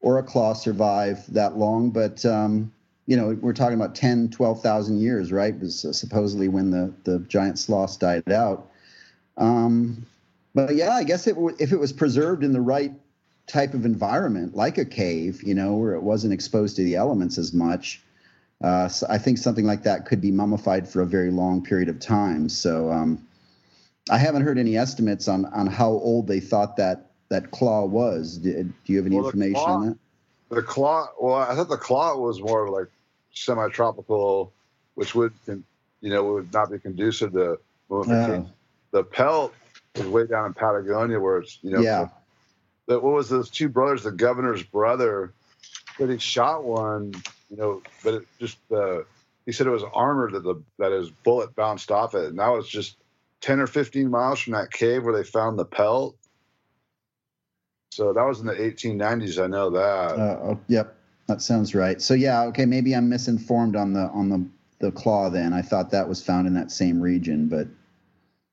or 0.00 0.18
a 0.18 0.22
claw 0.22 0.52
survive 0.52 1.24
that 1.32 1.56
long, 1.56 1.90
but 1.90 2.24
um, 2.26 2.72
you 3.06 3.16
know, 3.16 3.38
we're 3.40 3.52
talking 3.52 3.76
about 3.76 3.94
10, 3.94 4.30
12,000 4.30 4.98
years, 4.98 5.30
right? 5.32 5.54
It 5.54 5.60
was 5.60 5.86
supposedly 5.96 6.48
when 6.48 6.70
the, 6.70 6.92
the 7.04 7.20
giant 7.20 7.58
sloths 7.58 7.96
died 7.96 8.30
out. 8.30 8.68
Um, 9.36 10.04
but 10.54 10.74
yeah, 10.74 10.90
I 10.90 11.04
guess 11.04 11.26
it 11.26 11.34
w- 11.34 11.56
if 11.60 11.72
it 11.72 11.78
was 11.78 11.92
preserved 11.92 12.42
in 12.42 12.52
the 12.52 12.60
right 12.60 12.92
type 13.46 13.74
of 13.74 13.84
environment, 13.84 14.54
like 14.54 14.78
a 14.78 14.84
cave, 14.84 15.42
you 15.42 15.54
know, 15.54 15.74
where 15.74 15.94
it 15.94 16.02
wasn't 16.02 16.32
exposed 16.32 16.76
to 16.76 16.82
the 16.82 16.96
elements 16.96 17.38
as 17.38 17.52
much, 17.52 18.02
uh, 18.62 18.88
so 18.88 19.06
I 19.08 19.18
think 19.18 19.38
something 19.38 19.66
like 19.66 19.82
that 19.82 20.06
could 20.06 20.20
be 20.20 20.30
mummified 20.30 20.88
for 20.88 21.02
a 21.02 21.06
very 21.06 21.30
long 21.30 21.62
period 21.62 21.88
of 21.88 22.00
time. 22.00 22.48
So 22.48 22.90
um, 22.90 23.26
I 24.10 24.18
haven't 24.18 24.42
heard 24.42 24.58
any 24.58 24.76
estimates 24.76 25.28
on 25.28 25.46
on 25.46 25.66
how 25.66 25.90
old 25.90 26.26
they 26.26 26.40
thought 26.40 26.76
that 26.76 27.10
that 27.28 27.50
claw 27.50 27.84
was. 27.84 28.38
Do, 28.38 28.62
do 28.62 28.92
you 28.92 28.96
have 28.96 29.06
any 29.06 29.16
well, 29.16 29.26
information 29.26 29.54
claw, 29.54 29.74
on 29.74 29.86
that? 29.88 29.98
The 30.48 30.62
claw. 30.62 31.08
Well, 31.20 31.34
I 31.34 31.54
thought 31.54 31.68
the 31.68 31.76
claw 31.76 32.16
was 32.16 32.40
more 32.40 32.70
like 32.70 32.88
semi-tropical, 33.34 34.52
which 34.94 35.14
would 35.14 35.34
you 35.46 36.10
know 36.10 36.24
would 36.24 36.52
not 36.52 36.70
be 36.70 36.78
conducive 36.78 37.32
to 37.32 37.58
mummification. 37.90 38.50
The 38.92 39.04
pelt 39.04 39.52
is 39.96 40.06
way 40.06 40.26
down 40.26 40.46
in 40.46 40.54
Patagonia, 40.54 41.20
where 41.20 41.38
it's 41.38 41.58
you 41.62 41.72
know. 41.72 41.80
Yeah. 41.80 42.08
The, 42.86 42.98
what 43.00 43.14
was 43.14 43.28
those 43.28 43.50
two 43.50 43.68
brothers? 43.68 44.04
The 44.04 44.12
governor's 44.12 44.62
brother, 44.62 45.32
but 45.98 46.08
he 46.08 46.18
shot 46.18 46.64
one 46.64 47.14
you 47.50 47.56
know, 47.56 47.82
but 48.02 48.14
it 48.14 48.26
just 48.40 48.58
uh, 48.72 49.00
he 49.44 49.52
said 49.52 49.66
it 49.66 49.70
was 49.70 49.84
armor 49.94 50.30
that 50.30 50.42
the 50.42 50.62
that 50.78 50.92
his 50.92 51.10
bullet 51.10 51.54
bounced 51.54 51.90
off 51.90 52.14
it. 52.14 52.26
And 52.26 52.38
that 52.38 52.48
was 52.48 52.68
just 52.68 52.96
ten 53.40 53.60
or 53.60 53.66
fifteen 53.66 54.10
miles 54.10 54.40
from 54.40 54.54
that 54.54 54.72
cave 54.72 55.04
where 55.04 55.14
they 55.14 55.24
found 55.24 55.58
the 55.58 55.64
pelt. 55.64 56.16
So 57.92 58.12
that 58.12 58.26
was 58.26 58.40
in 58.40 58.46
the 58.46 58.52
1890s. 58.52 59.42
I 59.42 59.46
know 59.46 59.70
that. 59.70 60.18
Uh, 60.18 60.38
oh, 60.42 60.60
yep, 60.68 60.96
that 61.28 61.40
sounds 61.40 61.74
right. 61.74 62.02
So 62.02 62.12
yeah, 62.12 62.42
okay, 62.44 62.66
maybe 62.66 62.94
I'm 62.94 63.08
misinformed 63.08 63.76
on 63.76 63.92
the 63.92 64.08
on 64.10 64.28
the 64.28 64.46
the 64.78 64.92
claw. 64.92 65.30
Then 65.30 65.52
I 65.52 65.62
thought 65.62 65.90
that 65.90 66.08
was 66.08 66.22
found 66.22 66.46
in 66.46 66.54
that 66.54 66.70
same 66.70 67.00
region, 67.00 67.48
but 67.48 67.68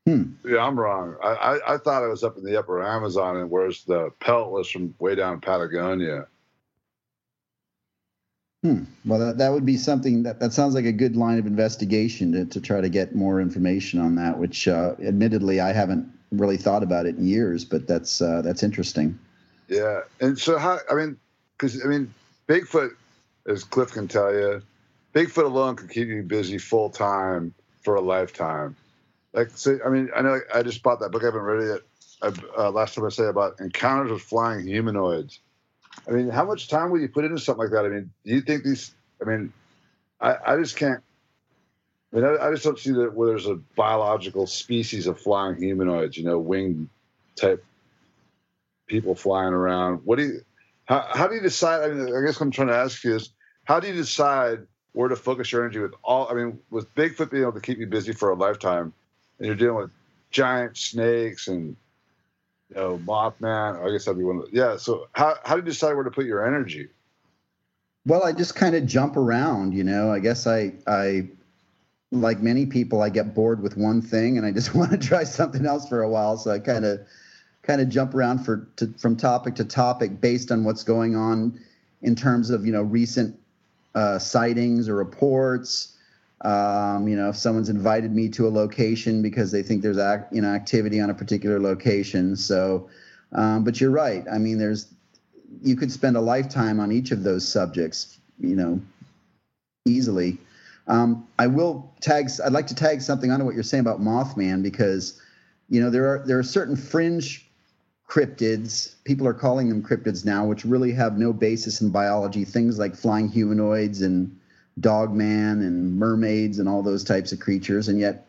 hmm. 0.05 0.23
Yeah, 0.45 0.65
I'm 0.65 0.79
wrong. 0.79 1.15
I, 1.23 1.27
I, 1.27 1.73
I 1.75 1.77
thought 1.77 2.03
it 2.03 2.09
was 2.09 2.23
up 2.23 2.37
in 2.37 2.43
the 2.43 2.57
upper 2.57 2.83
Amazon, 2.83 3.37
and 3.37 3.49
whereas 3.49 3.83
the 3.83 4.11
pelt 4.19 4.51
was 4.51 4.69
from 4.69 4.93
way 4.99 5.15
down 5.15 5.33
in 5.33 5.41
Patagonia. 5.41 6.27
Hmm. 8.63 8.83
Well, 9.05 9.19
that, 9.19 9.37
that 9.39 9.51
would 9.51 9.65
be 9.65 9.75
something 9.75 10.23
that, 10.23 10.39
that 10.39 10.53
sounds 10.53 10.73
like 10.73 10.85
a 10.85 10.93
good 10.93 11.17
line 11.17 11.37
of 11.37 11.45
investigation 11.45 12.31
to, 12.31 12.45
to 12.45 12.61
try 12.61 12.79
to 12.79 12.87
get 12.87 13.13
more 13.13 13.41
information 13.41 13.99
on 13.99 14.15
that, 14.15 14.39
which 14.39 14.69
uh, 14.69 14.95
admittedly 15.03 15.59
I 15.59 15.73
haven't 15.73 16.09
really 16.31 16.57
thought 16.57 16.81
about 16.81 17.05
it 17.05 17.17
in 17.17 17.27
years, 17.27 17.65
but 17.65 17.87
that's 17.87 18.21
uh, 18.21 18.41
that's 18.41 18.63
interesting. 18.63 19.19
Yeah. 19.67 20.01
And 20.21 20.37
so 20.37 20.57
how, 20.57 20.79
I 20.89 20.95
mean, 20.95 21.17
because 21.57 21.83
I 21.83 21.87
mean, 21.87 22.13
Bigfoot, 22.47 22.91
as 23.47 23.63
Cliff 23.63 23.91
can 23.91 24.07
tell 24.07 24.33
you, 24.33 24.61
Bigfoot 25.13 25.43
alone 25.45 25.75
could 25.75 25.89
keep 25.89 26.07
you 26.07 26.23
busy 26.23 26.57
full 26.57 26.89
time 26.89 27.53
for 27.81 27.95
a 27.95 28.01
lifetime. 28.01 28.75
Like, 29.33 29.49
so, 29.55 29.79
I 29.85 29.89
mean, 29.89 30.09
I 30.15 30.21
know 30.21 30.39
I 30.53 30.63
just 30.63 30.83
bought 30.83 30.99
that 30.99 31.11
book. 31.11 31.23
I 31.23 31.27
haven't 31.27 31.41
read 31.41 31.63
it 31.63 31.83
yet. 32.21 32.33
Uh, 32.57 32.71
last 32.71 32.95
time 32.95 33.05
I 33.05 33.09
say 33.09 33.25
about 33.25 33.59
encounters 33.59 34.11
with 34.11 34.21
flying 34.21 34.65
humanoids 34.65 35.39
I 36.07 36.11
mean, 36.11 36.29
how 36.29 36.45
much 36.45 36.67
time 36.67 36.91
will 36.91 36.99
you 36.99 37.07
put 37.07 37.25
into 37.25 37.39
something 37.39 37.63
like 37.63 37.71
that? 37.71 37.85
I 37.85 37.89
mean, 37.89 38.11
do 38.25 38.33
you 38.33 38.41
think 38.41 38.63
these? 38.63 38.93
I 39.21 39.29
mean, 39.29 39.53
I, 40.19 40.35
I 40.45 40.57
just 40.57 40.75
can't. 40.75 41.01
I 42.11 42.15
mean, 42.15 42.25
I, 42.25 42.47
I 42.47 42.51
just 42.51 42.63
don't 42.63 42.77
see 42.77 42.91
that 42.91 43.13
where 43.13 43.29
there's 43.29 43.47
a 43.47 43.55
biological 43.75 44.47
species 44.47 45.07
of 45.07 45.19
flying 45.19 45.57
humanoids. 45.57 46.17
You 46.17 46.25
know, 46.25 46.39
winged 46.39 46.89
type 47.35 47.63
people 48.87 49.15
flying 49.15 49.53
around. 49.53 50.01
What 50.03 50.17
do 50.17 50.25
you? 50.25 50.41
How, 50.85 51.07
how 51.13 51.27
do 51.27 51.35
you 51.35 51.41
decide? 51.41 51.83
I 51.83 51.93
mean, 51.93 52.15
I 52.15 52.25
guess 52.25 52.39
what 52.39 52.47
I'm 52.47 52.51
trying 52.51 52.67
to 52.67 52.75
ask 52.75 53.03
you 53.03 53.15
is, 53.15 53.29
how 53.63 53.79
do 53.79 53.87
you 53.87 53.93
decide 53.93 54.67
where 54.91 55.09
to 55.09 55.15
focus 55.15 55.51
your 55.51 55.63
energy 55.63 55.79
with 55.79 55.93
all? 56.03 56.27
I 56.29 56.33
mean, 56.33 56.59
with 56.69 56.93
Bigfoot 56.95 57.31
being 57.31 57.43
able 57.43 57.53
to 57.53 57.61
keep 57.61 57.77
you 57.77 57.87
busy 57.87 58.11
for 58.11 58.29
a 58.29 58.35
lifetime, 58.35 58.93
and 59.37 59.47
you're 59.47 59.55
dealing 59.55 59.77
with 59.83 59.91
giant 60.31 60.77
snakes 60.77 61.47
and 61.47 61.75
you 62.69 62.75
know, 62.75 62.97
Mothman. 63.05 63.85
I 63.85 63.91
guess 63.91 64.05
that'd 64.05 64.17
be 64.17 64.23
one 64.23 64.37
of 64.37 64.43
the, 64.43 64.57
yeah. 64.57 64.77
So 64.77 65.07
how 65.13 65.37
how 65.43 65.55
do 65.55 65.61
you 65.61 65.65
decide 65.65 65.93
where 65.93 66.03
to 66.03 66.11
put 66.11 66.25
your 66.25 66.45
energy? 66.45 66.89
Well, 68.05 68.23
I 68.23 68.33
just 68.33 68.55
kind 68.55 68.75
of 68.75 68.85
jump 68.85 69.15
around, 69.15 69.73
you 69.73 69.83
know. 69.83 70.11
I 70.11 70.19
guess 70.19 70.47
I 70.47 70.73
I 70.87 71.29
like 72.11 72.41
many 72.41 72.65
people, 72.65 73.01
I 73.01 73.09
get 73.09 73.33
bored 73.33 73.61
with 73.61 73.75
one 73.75 74.01
thing 74.01 74.37
and 74.37 74.45
I 74.45 74.51
just 74.51 74.75
want 74.75 74.91
to 74.91 74.97
try 74.97 75.23
something 75.23 75.65
else 75.65 75.87
for 75.87 76.01
a 76.01 76.09
while. 76.09 76.37
So 76.37 76.51
I 76.51 76.59
kind 76.59 76.85
of 76.85 77.01
kind 77.63 77.81
of 77.81 77.89
jump 77.89 78.13
around 78.13 78.39
for 78.39 78.67
to, 78.75 78.93
from 78.97 79.15
topic 79.15 79.55
to 79.55 79.65
topic 79.65 80.19
based 80.21 80.51
on 80.51 80.63
what's 80.63 80.83
going 80.83 81.15
on 81.15 81.59
in 82.01 82.15
terms 82.15 82.49
of 82.49 82.65
you 82.65 82.71
know 82.71 82.83
recent 82.83 83.37
uh, 83.95 84.19
sightings 84.19 84.89
or 84.89 84.95
reports 84.95 85.92
um, 86.43 87.07
you 87.07 87.15
know, 87.15 87.29
if 87.29 87.37
someone's 87.37 87.69
invited 87.69 88.13
me 88.13 88.27
to 88.29 88.47
a 88.47 88.49
location 88.49 89.21
because 89.21 89.51
they 89.51 89.63
think 89.63 89.81
there's 89.81 89.97
act, 89.97 90.33
you 90.33 90.41
know 90.41 90.49
activity 90.49 90.99
on 90.99 91.09
a 91.09 91.13
particular 91.13 91.59
location. 91.59 92.35
So, 92.35 92.89
um, 93.31 93.63
but 93.63 93.79
you're 93.79 93.91
right. 93.91 94.25
I 94.31 94.37
mean, 94.37 94.57
there's 94.57 94.93
you 95.61 95.75
could 95.75 95.91
spend 95.91 96.17
a 96.17 96.21
lifetime 96.21 96.79
on 96.79 96.91
each 96.91 97.11
of 97.11 97.23
those 97.23 97.47
subjects. 97.47 98.19
You 98.39 98.55
know, 98.55 98.81
easily. 99.85 100.37
Um, 100.87 101.25
I 101.39 101.47
will 101.47 101.89
tag. 102.01 102.29
I'd 102.43 102.51
like 102.51 102.67
to 102.67 102.75
tag 102.75 103.01
something 103.01 103.31
onto 103.31 103.45
what 103.45 103.53
you're 103.53 103.63
saying 103.63 103.81
about 103.81 104.01
Mothman 104.01 104.63
because, 104.63 105.21
you 105.69 105.81
know, 105.81 105.89
there 105.89 106.07
are 106.07 106.23
there 106.25 106.37
are 106.37 106.43
certain 106.43 106.75
fringe 106.75 107.47
cryptids. 108.09 108.95
People 109.05 109.25
are 109.27 109.33
calling 109.33 109.69
them 109.69 109.81
cryptids 109.81 110.25
now, 110.25 110.45
which 110.45 110.65
really 110.65 110.91
have 110.91 111.17
no 111.17 111.31
basis 111.31 111.79
in 111.79 111.89
biology. 111.89 112.43
Things 112.43 112.77
like 112.77 112.95
flying 112.95 113.29
humanoids 113.29 114.01
and 114.01 114.37
dogman 114.79 115.61
and 115.61 115.97
mermaids 115.97 116.59
and 116.59 116.67
all 116.67 116.81
those 116.81 117.03
types 117.03 117.31
of 117.31 117.39
creatures, 117.39 117.87
and 117.87 117.99
yet 117.99 118.25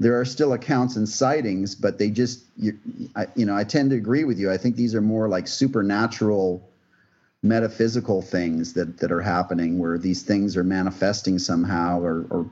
there 0.00 0.18
are 0.18 0.24
still 0.24 0.52
accounts 0.52 0.96
and 0.96 1.08
sightings, 1.08 1.74
but 1.74 1.98
they 1.98 2.10
just, 2.10 2.44
you, 2.56 2.76
I, 3.14 3.26
you 3.36 3.46
know, 3.46 3.56
I 3.56 3.64
tend 3.64 3.90
to 3.90 3.96
agree 3.96 4.24
with 4.24 4.38
you. 4.38 4.50
I 4.50 4.56
think 4.56 4.74
these 4.74 4.94
are 4.94 5.00
more 5.00 5.28
like 5.28 5.46
supernatural, 5.46 6.68
metaphysical 7.42 8.20
things 8.20 8.72
that 8.72 8.98
that 8.98 9.12
are 9.12 9.20
happening, 9.20 9.78
where 9.78 9.96
these 9.98 10.22
things 10.22 10.56
are 10.56 10.64
manifesting 10.64 11.38
somehow, 11.38 12.00
or, 12.00 12.26
or 12.30 12.50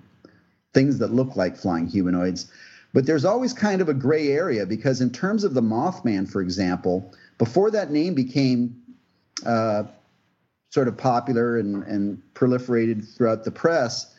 things 0.72 0.98
that 0.98 1.12
look 1.12 1.35
like 1.35 1.57
flying 1.57 1.88
humanoids. 1.88 2.50
But 2.94 3.07
there's 3.07 3.24
always 3.24 3.52
kind 3.52 3.81
of 3.81 3.88
a 3.88 3.94
gray 3.94 4.28
area 4.28 4.66
because, 4.66 5.00
in 5.00 5.11
terms 5.11 5.44
of 5.44 5.55
the 5.55 5.62
Mothman, 5.62 6.31
for 6.31 6.42
example, 6.42 7.12
before 7.38 7.70
that 7.72 7.90
name 7.90 8.14
became 8.14 8.83
uh, 9.44 9.85
sort 10.72 10.88
of 10.88 10.96
popular 10.96 11.58
and, 11.58 11.85
and 11.85 12.20
proliferated 12.35 13.06
throughout 13.16 13.44
the 13.44 13.50
press, 13.50 14.14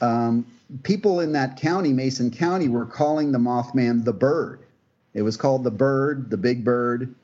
um, 0.00 0.46
people 0.84 1.20
in 1.20 1.32
that 1.32 1.60
county, 1.60 1.92
Mason 1.92 2.30
County, 2.30 2.68
were 2.68 2.86
calling 2.86 3.32
the 3.32 3.38
Mothman 3.38 4.04
the 4.04 4.12
bird. 4.12 4.60
It 5.14 5.22
was 5.22 5.36
called 5.36 5.64
the 5.64 5.70
bird, 5.70 6.30
the 6.30 6.36
big 6.36 6.64
bird. 6.64 7.14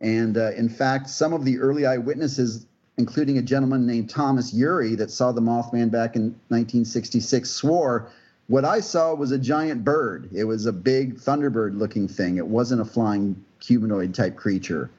And 0.00 0.36
uh, 0.36 0.52
in 0.52 0.68
fact, 0.68 1.08
some 1.08 1.32
of 1.32 1.44
the 1.44 1.58
early 1.58 1.86
eyewitnesses, 1.86 2.66
including 2.98 3.38
a 3.38 3.42
gentleman 3.42 3.86
named 3.86 4.10
Thomas 4.10 4.52
Ury 4.52 4.96
that 4.96 5.10
saw 5.10 5.30
the 5.30 5.40
Mothman 5.40 5.90
back 5.90 6.16
in 6.16 6.30
1966, 6.48 7.48
swore 7.48 8.10
what 8.50 8.64
I 8.64 8.80
saw 8.80 9.14
was 9.14 9.30
a 9.30 9.38
giant 9.38 9.84
bird. 9.84 10.28
It 10.32 10.42
was 10.42 10.66
a 10.66 10.72
big 10.72 11.14
thunderbird 11.14 11.78
looking 11.78 12.08
thing. 12.08 12.36
It 12.36 12.48
wasn't 12.48 12.80
a 12.80 12.84
flying 12.84 13.44
humanoid 13.62 14.12
type 14.12 14.34
creature. 14.34 14.90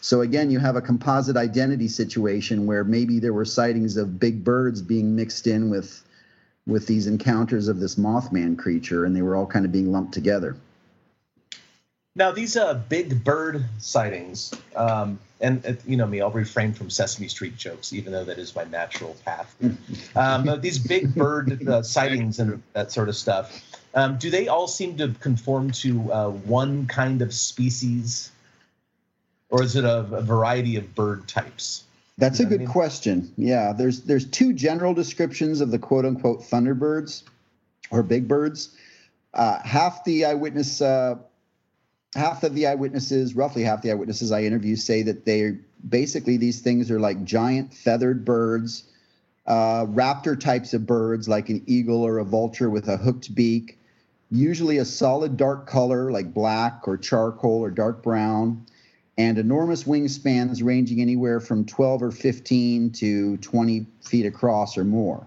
So 0.00 0.20
again, 0.20 0.50
you 0.50 0.58
have 0.58 0.76
a 0.76 0.80
composite 0.80 1.36
identity 1.36 1.88
situation 1.88 2.66
where 2.66 2.84
maybe 2.84 3.18
there 3.18 3.32
were 3.32 3.44
sightings 3.44 3.96
of 3.96 4.18
big 4.20 4.44
birds 4.44 4.80
being 4.80 5.16
mixed 5.16 5.46
in 5.46 5.70
with 5.70 6.04
with 6.66 6.86
these 6.86 7.06
encounters 7.06 7.68
of 7.68 7.80
this 7.80 7.94
Mothman 7.94 8.58
creature, 8.58 9.06
and 9.06 9.16
they 9.16 9.22
were 9.22 9.34
all 9.34 9.46
kind 9.46 9.64
of 9.64 9.72
being 9.72 9.90
lumped 9.90 10.12
together. 10.12 10.54
Now, 12.14 12.30
these 12.30 12.56
uh, 12.56 12.74
big 12.74 13.24
bird 13.24 13.64
sightings, 13.78 14.52
um, 14.76 15.18
and 15.40 15.64
uh, 15.64 15.74
you 15.86 15.96
know 15.96 16.06
me, 16.06 16.20
I'll 16.20 16.30
refrain 16.30 16.74
from 16.74 16.90
Sesame 16.90 17.28
Street 17.28 17.56
jokes, 17.56 17.92
even 17.92 18.12
though 18.12 18.24
that 18.24 18.38
is 18.38 18.54
my 18.54 18.64
natural 18.64 19.16
path. 19.24 19.54
um, 20.16 20.60
these 20.60 20.78
big 20.78 21.14
bird 21.14 21.66
uh, 21.66 21.82
sightings 21.82 22.38
and 22.38 22.62
that 22.72 22.92
sort 22.92 23.08
of 23.08 23.16
stuff, 23.16 23.62
um, 23.94 24.18
do 24.18 24.30
they 24.30 24.48
all 24.48 24.68
seem 24.68 24.96
to 24.98 25.14
conform 25.20 25.70
to 25.70 26.12
uh, 26.12 26.28
one 26.28 26.86
kind 26.86 27.22
of 27.22 27.32
species 27.32 28.30
or 29.50 29.62
is 29.62 29.76
it 29.76 29.84
a, 29.84 29.98
a 29.98 30.22
variety 30.22 30.76
of 30.76 30.94
bird 30.94 31.26
types? 31.28 31.84
That's 32.18 32.40
you 32.40 32.44
know 32.44 32.48
a 32.48 32.50
good 32.50 32.60
I 32.60 32.64
mean? 32.64 32.72
question. 32.72 33.32
Yeah, 33.36 33.72
there's 33.72 34.02
there's 34.02 34.26
two 34.26 34.52
general 34.52 34.94
descriptions 34.94 35.60
of 35.60 35.70
the 35.70 35.78
quote 35.78 36.04
unquote 36.04 36.42
thunderbirds 36.42 37.22
or 37.90 38.02
big 38.02 38.28
birds. 38.28 38.76
Uh, 39.32 39.60
half 39.62 40.04
the 40.04 40.24
eyewitness, 40.24 40.82
uh, 40.82 41.16
half 42.14 42.42
of 42.42 42.54
the 42.54 42.66
eyewitnesses, 42.66 43.34
roughly 43.34 43.62
half 43.62 43.82
the 43.82 43.90
eyewitnesses 43.90 44.32
I 44.32 44.42
interview 44.42 44.74
say 44.74 45.02
that 45.02 45.24
they 45.24 45.58
basically 45.88 46.36
these 46.36 46.60
things 46.60 46.90
are 46.90 46.98
like 46.98 47.22
giant 47.24 47.72
feathered 47.72 48.24
birds, 48.24 48.84
uh, 49.46 49.86
raptor 49.86 50.38
types 50.38 50.74
of 50.74 50.86
birds 50.86 51.28
like 51.28 51.48
an 51.50 51.62
eagle 51.66 52.02
or 52.02 52.18
a 52.18 52.24
vulture 52.24 52.68
with 52.68 52.88
a 52.88 52.96
hooked 52.96 53.32
beak, 53.34 53.78
usually 54.30 54.78
a 54.78 54.84
solid 54.84 55.36
dark 55.36 55.66
color 55.66 56.10
like 56.10 56.34
black 56.34 56.88
or 56.88 56.96
charcoal 56.96 57.60
or 57.60 57.70
dark 57.70 58.02
brown 58.02 58.66
and 59.18 59.36
enormous 59.36 59.84
wingspans 59.84 60.64
ranging 60.64 61.00
anywhere 61.00 61.40
from 61.40 61.64
12 61.64 62.02
or 62.04 62.10
15 62.12 62.90
to 62.92 63.36
20 63.38 63.86
feet 64.00 64.24
across 64.24 64.78
or 64.78 64.84
more. 64.84 65.26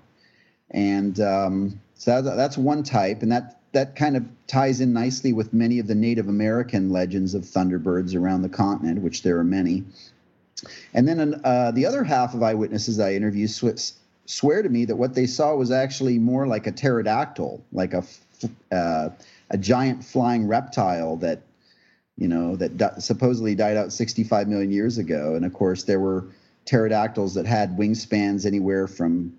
And 0.71 1.19
um, 1.19 1.81
so 1.95 2.21
that's 2.21 2.57
one 2.57 2.81
type, 2.81 3.21
and 3.21 3.31
that 3.31 3.59
that 3.73 3.95
kind 3.95 4.17
of 4.17 4.25
ties 4.47 4.81
in 4.81 4.91
nicely 4.91 5.31
with 5.31 5.53
many 5.53 5.79
of 5.79 5.87
the 5.87 5.95
Native 5.95 6.27
American 6.27 6.89
legends 6.89 7.33
of 7.33 7.43
thunderbirds 7.43 8.15
around 8.15 8.41
the 8.41 8.49
continent, 8.49 9.01
which 9.01 9.23
there 9.23 9.37
are 9.37 9.43
many. 9.43 9.83
And 10.93 11.07
then 11.07 11.39
uh, 11.43 11.71
the 11.71 11.85
other 11.85 12.03
half 12.03 12.33
of 12.33 12.43
eyewitnesses 12.43 12.99
I 12.99 13.13
interviewed 13.13 13.49
sw- 13.49 13.93
swear 14.25 14.61
to 14.61 14.69
me 14.69 14.85
that 14.85 14.95
what 14.95 15.13
they 15.13 15.25
saw 15.25 15.55
was 15.55 15.71
actually 15.71 16.19
more 16.19 16.47
like 16.47 16.67
a 16.67 16.71
pterodactyl, 16.71 17.61
like 17.71 17.93
a 17.93 18.03
uh, 18.71 19.09
a 19.49 19.57
giant 19.57 20.03
flying 20.03 20.47
reptile 20.47 21.17
that 21.17 21.41
you 22.17 22.27
know 22.27 22.55
that 22.55 22.77
di- 22.77 22.99
supposedly 22.99 23.55
died 23.55 23.77
out 23.77 23.91
65 23.91 24.47
million 24.47 24.71
years 24.71 24.97
ago. 24.97 25.35
And 25.35 25.45
of 25.45 25.53
course, 25.53 25.83
there 25.83 25.99
were 25.99 26.27
pterodactyls 26.65 27.33
that 27.33 27.45
had 27.45 27.77
wingspans 27.77 28.45
anywhere 28.45 28.87
from 28.87 29.33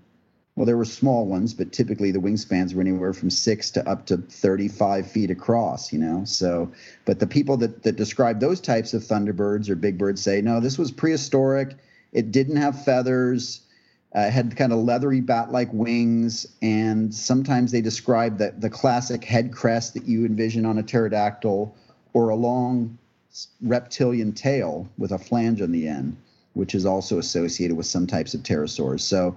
well, 0.55 0.67
there 0.67 0.77
were 0.77 0.85
small 0.85 1.27
ones, 1.27 1.55
but 1.55 1.73
typically 1.73 2.11
the 2.11 2.19
wingspans 2.19 2.75
were 2.75 2.83
anywhere 2.83 3.15
from 3.15 3.31
six 3.31 3.71
to 3.71 3.89
up 3.89 4.05
to 4.07 4.19
35 4.19 5.11
feet 5.11 5.31
across, 5.31 5.93
you 5.93 5.99
know. 5.99 6.25
So, 6.27 6.71
but 7.07 7.21
the 7.21 7.27
people 7.27 7.57
that, 7.59 7.83
that 7.85 7.97
describe 7.97 8.39
those 8.39 8.61
types 8.61 8.93
of 8.93 9.03
thunderbirds 9.03 9.71
or 9.71 9.77
big 9.77 9.97
birds 9.97 10.21
say, 10.21 10.43
no, 10.43 10.61
this 10.61 10.77
was 10.77 10.91
prehistoric. 10.91 11.75
It 12.13 12.33
didn't 12.33 12.57
have 12.57 12.85
feathers. 12.85 13.63
Uh, 14.15 14.29
had 14.29 14.55
kind 14.55 14.75
of 14.75 14.81
leathery 14.81 15.23
bat-like 15.23 15.73
wings, 15.73 16.47
and 16.61 17.15
sometimes 17.15 17.73
they 17.73 17.81
describe 17.81 18.37
the, 18.37 18.53
the 18.59 18.69
classic 18.69 19.25
head 19.25 19.51
crest 19.51 19.95
that 19.95 20.05
you 20.05 20.27
envision 20.27 20.67
on 20.67 20.77
a 20.77 20.83
pterodactyl, 20.83 21.75
or 22.15 22.31
a 22.31 22.37
long 22.37 22.99
reptilian 23.63 24.33
tail 24.33 24.89
with 24.99 25.13
a 25.13 25.19
flange 25.19 25.63
on 25.63 25.73
the 25.73 25.89
end, 25.89 26.17
which 26.55 26.75
is 26.75 26.85
also 26.85 27.19
associated 27.19 27.77
with 27.77 27.87
some 27.87 28.07
types 28.07 28.35
of 28.35 28.43
pterosaurs. 28.43 29.01
So 29.01 29.37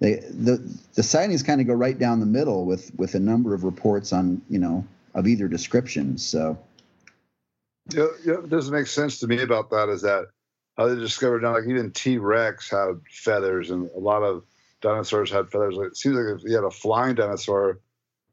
they, 0.00 0.14
the 0.30 0.62
the 0.94 1.02
sightings 1.02 1.42
kind 1.42 1.60
of 1.60 1.66
go 1.66 1.74
right 1.74 1.98
down 1.98 2.20
the 2.20 2.26
middle 2.26 2.64
with 2.66 2.94
with 2.96 3.14
a 3.14 3.20
number 3.20 3.54
of 3.54 3.64
reports 3.64 4.12
on 4.12 4.42
you 4.50 4.58
know 4.58 4.84
of 5.14 5.26
either 5.26 5.48
description. 5.48 6.18
So 6.18 6.58
yeah, 7.92 8.06
yeah, 8.24 8.34
it 8.34 8.50
doesn't 8.50 8.74
make 8.74 8.88
sense 8.88 9.18
to 9.20 9.26
me 9.26 9.42
about 9.42 9.70
that 9.70 9.88
is 9.88 10.02
that 10.02 10.26
how 10.76 10.88
they 10.88 10.96
discovered 10.96 11.42
now 11.42 11.54
like 11.54 11.66
even 11.66 11.92
T 11.92 12.18
Rex 12.18 12.70
had 12.70 13.00
feathers 13.10 13.70
and 13.70 13.88
a 13.96 13.98
lot 13.98 14.22
of 14.22 14.44
dinosaurs 14.82 15.30
had 15.30 15.50
feathers. 15.50 15.78
It 15.78 15.96
seems 15.96 16.16
like 16.16 16.38
if 16.38 16.44
you 16.44 16.54
had 16.54 16.64
a 16.64 16.70
flying 16.70 17.14
dinosaur, 17.14 17.80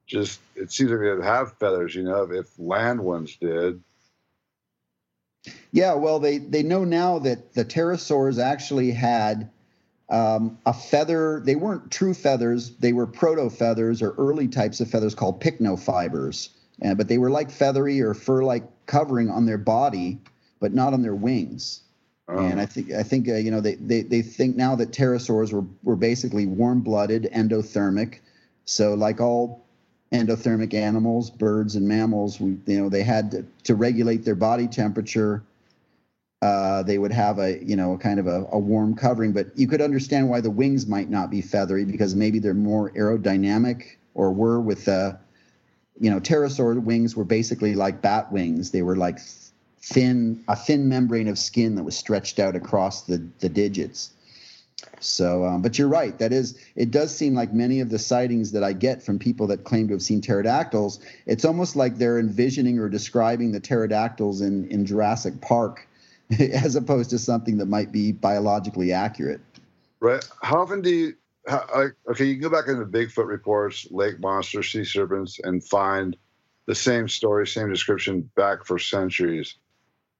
just 0.06 0.40
it 0.56 0.72
seems 0.72 0.92
like 0.92 1.00
they 1.00 1.10
would 1.10 1.24
have 1.24 1.58
feathers. 1.58 1.96
You 1.96 2.04
know, 2.04 2.24
if 2.32 2.48
land 2.58 3.02
ones 3.02 3.38
did. 3.38 3.82
Yeah, 5.72 5.96
well, 5.96 6.20
they 6.20 6.38
they 6.38 6.64
know 6.64 6.84
now 6.84 7.20
that 7.20 7.54
the 7.54 7.66
pterosaurs 7.66 8.42
actually 8.42 8.92
had 8.92 9.50
um, 10.10 10.58
a 10.66 10.74
feather. 10.74 11.42
They 11.44 11.56
weren't 11.56 11.92
true 11.92 12.14
feathers; 12.14 12.72
they 12.78 12.94
were 12.94 13.08
proto 13.08 13.50
feathers 13.50 14.02
or 14.02 14.12
early 14.12 14.48
types 14.48 14.80
of 14.80 14.90
feathers 14.90 15.16
called 15.16 15.42
pycnofibers. 15.42 16.50
Uh, 16.84 16.94
but 16.96 17.08
they 17.08 17.18
were 17.18 17.30
like 17.30 17.52
feathery 17.52 18.02
or 18.02 18.14
fur-like 18.14 18.64
covering 18.88 19.30
on 19.30 19.46
their 19.46 19.58
body, 19.58 20.20
but 20.60 20.74
not 20.74 20.94
on 20.94 21.02
their 21.02 21.16
wings. 21.16 21.82
Oh. 22.28 22.40
And 22.40 22.60
I 22.60 22.66
think 22.66 22.92
I 22.92 23.04
think 23.04 23.28
uh, 23.28 23.36
you 23.36 23.52
know 23.52 23.62
they, 23.62 23.76
they 23.76 24.02
they 24.02 24.22
think 24.22 24.56
now 24.56 24.76
that 24.76 24.92
pterosaurs 24.92 25.52
were 25.52 25.66
were 25.84 25.96
basically 25.96 26.46
warm-blooded, 26.46 27.30
endothermic. 27.34 28.20
So 28.66 28.94
like 28.94 29.20
all 29.20 29.63
endothermic 30.14 30.74
animals, 30.74 31.32
birds 31.32 31.76
and 31.76 31.88
mammals, 31.88 32.40
we, 32.40 32.56
you 32.68 32.80
know 32.80 32.88
they 32.88 33.04
had 33.04 33.32
to, 33.32 33.46
to 33.64 33.76
regulate 33.76 34.24
their 34.24 34.36
body 34.36 34.68
temperature. 34.68 35.44
Uh, 36.42 36.84
they 36.84 36.98
would 36.98 37.12
have 37.12 37.40
a 37.40 37.62
you 37.64 37.76
know 37.76 37.98
kind 37.98 38.20
of 38.20 38.28
a, 38.28 38.46
a, 38.52 38.60
warm 38.60 38.96
covering 38.96 39.32
but 39.32 39.48
you 39.58 39.66
could 39.66 39.82
understand 39.82 40.30
why 40.30 40.42
the 40.42 40.52
wings 40.52 40.86
might 40.86 41.10
not 41.10 41.32
be 41.32 41.42
feathery 41.42 41.86
because 41.86 42.16
maybe 42.16 42.38
they're 42.38 42.54
more 42.54 42.92
aerodynamic 42.92 43.96
or 44.14 44.34
were 44.34 44.60
with 44.60 44.84
the 44.84 45.18
you 46.00 46.12
know 46.12 46.20
pterosaur 46.20 46.82
wings 46.84 47.16
were 47.16 47.26
basically 47.26 47.76
like 47.76 48.02
bat 48.02 48.32
wings. 48.32 48.72
They 48.72 48.82
were 48.82 48.98
like 48.98 49.20
thin 49.82 50.44
a 50.48 50.56
thin 50.56 50.88
membrane 50.88 51.28
of 51.28 51.40
skin 51.40 51.76
that 51.76 51.84
was 51.84 51.98
stretched 51.98 52.40
out 52.40 52.56
across 52.56 53.04
the 53.04 53.26
the 53.40 53.50
digits 53.50 54.12
so 55.00 55.46
um, 55.46 55.62
but 55.62 55.78
you're 55.78 55.88
right 55.88 56.18
that 56.20 56.32
is 56.32 56.58
it 56.76 56.92
does 56.92 57.16
seem 57.16 57.34
like 57.34 57.54
many 57.54 57.80
of 57.80 57.90
the 57.90 58.00
sightings 58.00 58.52
that 58.52 58.64
i 58.64 58.74
get 58.74 59.02
from 59.02 59.20
people 59.20 59.48
that 59.48 59.64
claim 59.64 59.88
to 59.88 59.94
have 59.94 60.02
seen 60.02 60.22
pterodactyls 60.22 61.00
it's 61.26 61.46
almost 61.46 61.76
like 61.76 61.98
they're 61.98 62.20
envisioning 62.20 62.80
or 62.80 62.90
describing 62.90 63.52
the 63.52 63.60
pterodactyls 63.60 64.42
in 64.42 64.68
in 64.70 64.86
jurassic 64.86 65.40
park 65.42 65.88
as 66.40 66.76
opposed 66.76 67.10
to 67.12 67.20
something 67.20 67.58
that 67.58 67.68
might 67.68 67.92
be 67.92 68.12
biologically 68.12 68.92
accurate. 68.92 69.42
Right. 70.00 70.24
How 70.42 70.62
often 70.62 70.82
do 70.82 70.90
you? 70.90 71.14
How, 71.48 71.90
okay, 72.10 72.24
you 72.24 72.36
can 72.36 72.42
go 72.42 72.50
back 72.50 72.70
into 72.70 72.86
Bigfoot 72.86 73.28
reports, 73.28 73.86
lake 73.92 74.18
monsters, 74.20 74.72
sea 74.72 74.86
serpents, 74.86 75.42
and 75.44 75.62
find 75.62 76.16
the 76.68 76.76
same 76.76 77.10
story, 77.10 77.46
same 77.46 77.70
description 77.70 78.30
back 78.36 78.66
for 78.66 78.80
centuries. 78.80 79.56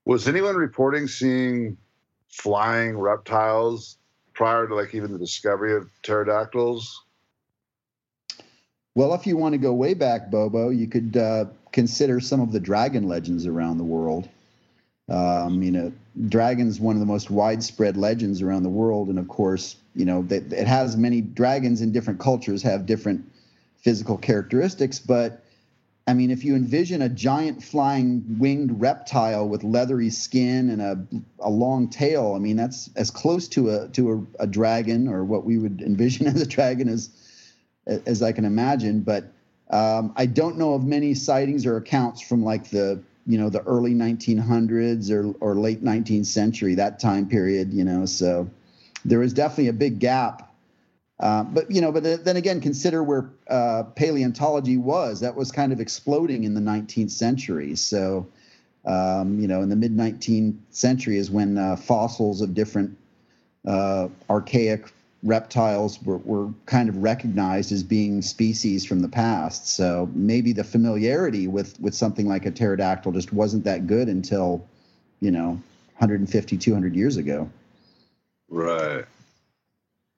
Was 0.04 0.28
anyone 0.28 0.54
reporting 0.54 1.08
seeing 1.08 1.78
flying 2.28 2.98
reptiles 2.98 3.96
prior 4.34 4.66
to 4.66 4.74
like 4.74 4.94
even 4.94 5.12
the 5.12 5.18
discovery 5.18 5.74
of 5.74 5.88
pterodactyls? 6.02 7.04
Well, 8.94 9.14
if 9.14 9.26
you 9.26 9.36
want 9.36 9.54
to 9.54 9.58
go 9.58 9.72
way 9.72 9.94
back, 9.94 10.30
Bobo, 10.30 10.68
you 10.70 10.86
could 10.86 11.16
uh, 11.16 11.46
consider 11.72 12.20
some 12.20 12.40
of 12.40 12.52
the 12.52 12.60
dragon 12.60 13.08
legends 13.08 13.46
around 13.46 13.78
the 13.78 13.84
world. 13.84 14.28
Um, 15.08 15.62
you 15.62 15.70
know, 15.70 15.92
dragon's 16.28 16.80
one 16.80 16.96
of 16.96 17.00
the 17.00 17.06
most 17.06 17.30
widespread 17.30 17.96
legends 17.96 18.40
around 18.40 18.62
the 18.62 18.68
world, 18.68 19.08
and 19.08 19.18
of 19.18 19.28
course, 19.28 19.76
you 19.94 20.04
know, 20.04 20.22
that 20.22 20.52
it 20.52 20.66
has 20.66 20.96
many 20.96 21.20
dragons 21.20 21.80
in 21.80 21.92
different 21.92 22.20
cultures 22.20 22.62
have 22.62 22.86
different 22.86 23.24
physical 23.76 24.16
characteristics. 24.16 24.98
But 24.98 25.43
I 26.06 26.12
mean, 26.12 26.30
if 26.30 26.44
you 26.44 26.54
envision 26.54 27.00
a 27.00 27.08
giant 27.08 27.62
flying 27.62 28.36
winged 28.38 28.78
reptile 28.80 29.48
with 29.48 29.64
leathery 29.64 30.10
skin 30.10 30.68
and 30.68 30.82
a 30.82 31.06
a 31.40 31.48
long 31.48 31.88
tail, 31.88 32.34
I 32.36 32.38
mean, 32.38 32.56
that's 32.56 32.90
as 32.94 33.10
close 33.10 33.48
to 33.48 33.70
a 33.70 33.88
to 33.88 34.12
a, 34.38 34.42
a 34.42 34.46
dragon 34.46 35.08
or 35.08 35.24
what 35.24 35.44
we 35.44 35.56
would 35.58 35.80
envision 35.80 36.26
as 36.34 36.42
a 36.42 36.46
dragon 36.46 36.88
as 36.88 37.10
as 37.86 38.22
I 38.22 38.32
can 38.32 38.44
imagine. 38.44 39.00
But 39.00 39.24
um, 39.70 40.12
I 40.16 40.26
don't 40.26 40.58
know 40.58 40.74
of 40.74 40.84
many 40.84 41.14
sightings 41.14 41.64
or 41.64 41.76
accounts 41.78 42.20
from 42.20 42.44
like 42.44 42.68
the 42.68 43.02
you 43.26 43.38
know 43.38 43.48
the 43.48 43.62
early 43.62 43.94
1900s 43.94 45.10
or 45.10 45.34
or 45.40 45.54
late 45.54 45.82
19th 45.82 46.26
century 46.26 46.74
that 46.74 47.00
time 47.00 47.26
period 47.26 47.72
you 47.72 47.82
know 47.82 48.04
so 48.04 48.48
there 49.04 49.18
was 49.18 49.32
definitely 49.32 49.68
a 49.68 49.72
big 49.72 49.98
gap 49.98 50.53
uh, 51.20 51.42
but 51.44 51.70
you 51.70 51.80
know 51.80 51.92
but 51.92 52.02
then 52.24 52.36
again 52.36 52.60
consider 52.60 53.02
where 53.02 53.30
uh, 53.48 53.82
paleontology 53.94 54.76
was 54.76 55.20
that 55.20 55.34
was 55.34 55.50
kind 55.52 55.72
of 55.72 55.80
exploding 55.80 56.44
in 56.44 56.54
the 56.54 56.60
19th 56.60 57.10
century 57.10 57.74
so 57.74 58.26
um, 58.84 59.38
you 59.38 59.48
know 59.48 59.62
in 59.62 59.68
the 59.68 59.76
mid 59.76 59.96
19th 59.96 60.56
century 60.70 61.16
is 61.16 61.30
when 61.30 61.56
uh, 61.58 61.76
fossils 61.76 62.40
of 62.40 62.54
different 62.54 62.96
uh, 63.66 64.08
archaic 64.28 64.92
reptiles 65.24 66.00
were, 66.02 66.18
were 66.18 66.52
kind 66.66 66.88
of 66.88 66.98
recognized 66.98 67.72
as 67.72 67.82
being 67.82 68.20
species 68.22 68.84
from 68.84 69.00
the 69.00 69.08
past. 69.08 69.66
So 69.66 70.08
maybe 70.14 70.52
the 70.52 70.62
familiarity 70.62 71.48
with 71.48 71.80
with 71.80 71.94
something 71.94 72.28
like 72.28 72.46
a 72.46 72.50
pterodactyl 72.50 73.12
just 73.12 73.32
wasn't 73.32 73.64
that 73.64 73.86
good 73.86 74.08
until, 74.08 74.64
you 75.20 75.30
know, 75.30 75.60
150, 75.98 76.56
200 76.58 76.94
years 76.94 77.16
ago. 77.16 77.50
Right. 78.50 79.06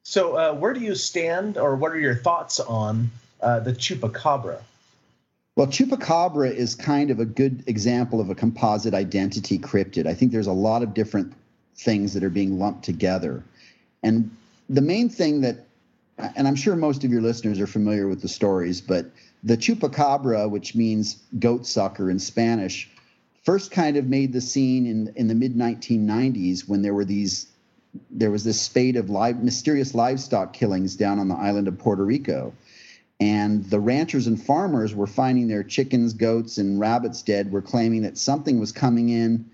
So 0.09 0.37
uh, 0.37 0.55
where 0.55 0.73
do 0.73 0.79
you 0.79 0.95
stand, 0.95 1.59
or 1.59 1.75
what 1.75 1.91
are 1.91 1.99
your 1.99 2.15
thoughts 2.15 2.61
on 2.61 3.11
uh, 3.41 3.59
the 3.59 3.73
chupacabra? 3.73 4.61
Well, 5.57 5.67
chupacabra 5.67 6.55
is 6.55 6.77
kind 6.77 7.11
of 7.11 7.19
a 7.19 7.25
good 7.25 7.65
example 7.67 8.21
of 8.21 8.31
a 8.31 8.35
composite 8.37 8.95
identity 8.95 9.59
cryptid. 9.59 10.07
I 10.07 10.15
think 10.15 10.31
there's 10.31 10.47
a 10.47 10.53
lot 10.53 10.85
of 10.85 10.95
different 10.95 11.33
things 11.75 12.15
that 12.15 12.23
are 12.23 12.31
being 12.31 12.57
lumped 12.57 12.85
together. 12.85 13.43
And 14.05 14.31
the 14.71 14.81
main 14.81 15.09
thing 15.09 15.41
that, 15.41 15.67
and 16.37 16.47
I'm 16.47 16.55
sure 16.55 16.77
most 16.77 17.03
of 17.03 17.11
your 17.11 17.21
listeners 17.21 17.59
are 17.59 17.67
familiar 17.67 18.07
with 18.07 18.23
the 18.23 18.29
stories, 18.29 18.81
but 18.81 19.07
the 19.43 19.57
chupacabra, 19.57 20.49
which 20.49 20.77
means 20.77 21.21
goat 21.41 21.67
sucker 21.67 22.13
in 22.13 22.21
Spanish, 22.21 22.89
first 23.43 23.73
kind 23.73 23.97
of 23.97 24.07
made 24.07 24.33
the 24.33 24.41
scene 24.41 24.87
in 24.87 25.13
in 25.17 25.27
the 25.27 25.35
mid 25.35 25.57
1990s 25.57 26.69
when 26.69 26.83
there 26.83 26.95
were 26.95 27.05
these 27.05 27.49
there 28.11 28.31
was 28.31 28.45
this 28.45 28.61
spate 28.61 28.97
of 28.97 29.11
live 29.11 29.43
mysterious 29.43 29.95
livestock 29.95 30.53
killings 30.53 30.97
down 30.97 31.19
on 31.19 31.29
the 31.29 31.35
island 31.35 31.69
of 31.69 31.79
Puerto 31.79 32.05
Rico. 32.05 32.53
And 33.19 33.65
the 33.65 33.81
ranchers 33.81 34.27
and 34.27 34.43
farmers 34.43 34.95
were 34.95 35.07
finding 35.07 35.49
their 35.49 35.63
chickens, 35.63 36.13
goats, 36.13 36.59
and 36.59 36.79
rabbits 36.79 37.23
dead, 37.23 37.51
were 37.51 37.63
claiming 37.63 38.03
that 38.03 38.19
something 38.19 38.61
was 38.61 38.73
coming 38.73 39.09
in 39.09 39.47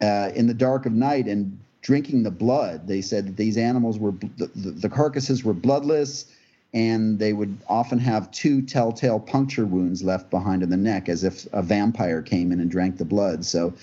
uh, 0.00 0.30
in 0.34 0.46
the 0.46 0.54
dark 0.54 0.86
of 0.86 0.92
night 0.92 1.26
and 1.26 1.58
drinking 1.82 2.22
the 2.22 2.30
blood. 2.30 2.88
They 2.88 3.02
said 3.02 3.26
that 3.26 3.36
these 3.36 3.56
animals 3.56 3.98
were 3.98 4.12
the, 4.36 4.46
the 4.54 4.88
carcasses 4.88 5.44
were 5.44 5.52
bloodless, 5.54 6.26
and 6.72 7.18
they 7.18 7.32
would 7.32 7.58
often 7.68 7.98
have 7.98 8.30
two 8.30 8.62
telltale 8.62 9.20
puncture 9.20 9.66
wounds 9.66 10.02
left 10.02 10.30
behind 10.30 10.62
in 10.62 10.70
the 10.70 10.76
neck, 10.76 11.08
as 11.08 11.22
if 11.22 11.46
a 11.52 11.62
vampire 11.62 12.22
came 12.22 12.50
in 12.50 12.60
and 12.60 12.70
drank 12.70 12.96
the 12.96 13.04
blood. 13.04 13.44
So, 13.44 13.74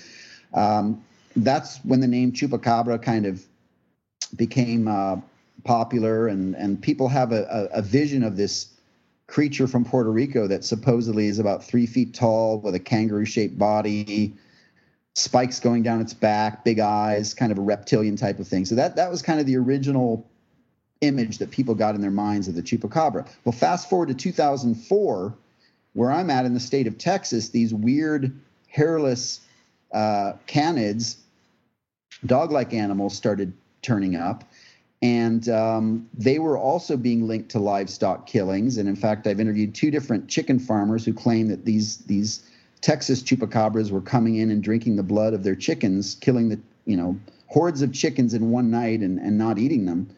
um, 0.54 1.04
that's 1.36 1.78
when 1.86 2.00
the 2.00 2.08
name 2.08 2.32
chupacabra 2.32 3.02
kind 3.02 3.26
of 3.26 3.46
became 4.36 4.88
uh, 4.88 5.18
popular, 5.64 6.28
and 6.28 6.56
and 6.56 6.82
people 6.82 7.08
have 7.08 7.32
a, 7.32 7.70
a, 7.74 7.80
a 7.80 7.82
vision 7.82 8.24
of 8.24 8.38
this 8.38 8.68
creature 9.28 9.68
from 9.68 9.86
Puerto 9.86 10.12
Rico 10.12 10.48
that 10.48 10.64
supposedly 10.64 11.28
is 11.28 11.40
about 11.40 11.64
three 11.64 11.86
feet 11.86 12.14
tall 12.14 12.60
with 12.60 12.76
a 12.76 12.80
kangaroo-shaped 12.80 13.58
body, 13.58 14.34
spikes 15.16 15.60
going 15.60 15.82
down 15.82 16.02
its 16.02 16.14
back, 16.14 16.64
big 16.64 16.80
eyes, 16.80 17.34
kind 17.34 17.52
of 17.52 17.58
a 17.58 17.62
reptilian 17.62 18.16
type 18.16 18.40
of 18.40 18.48
thing. 18.48 18.66
So 18.66 18.76
that 18.76 18.96
that 18.96 19.10
was 19.10 19.22
kind 19.22 19.40
of 19.40 19.46
the 19.46 19.58
original 19.58 20.30
image 21.02 21.38
that 21.40 21.52
people 21.52 21.76
got 21.76 21.96
in 21.96 22.02
their 22.02 22.12
minds 22.12 22.48
of 22.48 22.56
the 22.56 22.62
chupacabra. 22.62 23.28
Well, 23.44 23.52
fast 23.52 23.90
forward 23.90 24.08
to 24.08 24.14
2004, 24.14 25.34
where 25.94 26.12
I'm 26.12 26.30
at 26.30 26.46
in 26.46 26.54
the 26.54 26.60
state 26.60 26.88
of 26.88 26.98
Texas, 26.98 27.50
these 27.50 27.74
weird 27.74 28.40
hairless 28.68 29.42
uh, 29.94 30.34
canids, 30.48 31.18
dog-like 32.26 32.74
animals, 32.74 33.16
started 33.16 33.54
turning 33.84 34.16
up. 34.16 34.44
And 35.02 35.50
um, 35.50 36.10
they 36.14 36.40
were 36.40 36.58
also 36.58 36.96
being 36.96 37.28
linked 37.28 37.50
to 37.50 37.60
livestock 37.60 38.26
killings. 38.26 38.78
And 38.78 38.88
in 38.88 38.96
fact, 38.96 39.28
I've 39.28 39.40
interviewed 39.40 39.76
two 39.76 39.92
different 39.92 40.30
chicken 40.30 40.60
farmers 40.60 41.04
who 41.04 41.14
claim 41.14 41.50
that 41.50 41.66
these 41.66 41.98
these 41.98 42.42
Texas 42.80 43.22
chupacabras 43.22 43.92
were 43.92 44.02
coming 44.02 44.38
in 44.38 44.50
and 44.50 44.64
drinking 44.64 44.96
the 44.96 45.04
blood 45.04 45.34
of 45.34 45.44
their 45.44 45.56
chickens, 45.56 46.16
killing 46.16 46.50
the 46.50 46.60
you 46.86 46.96
know 46.96 47.20
hordes 47.48 47.82
of 47.82 47.94
chickens 47.94 48.34
in 48.34 48.50
one 48.50 48.72
night 48.72 49.02
and, 49.02 49.20
and 49.20 49.38
not 49.38 49.60
eating 49.60 49.86
them. 49.86 50.10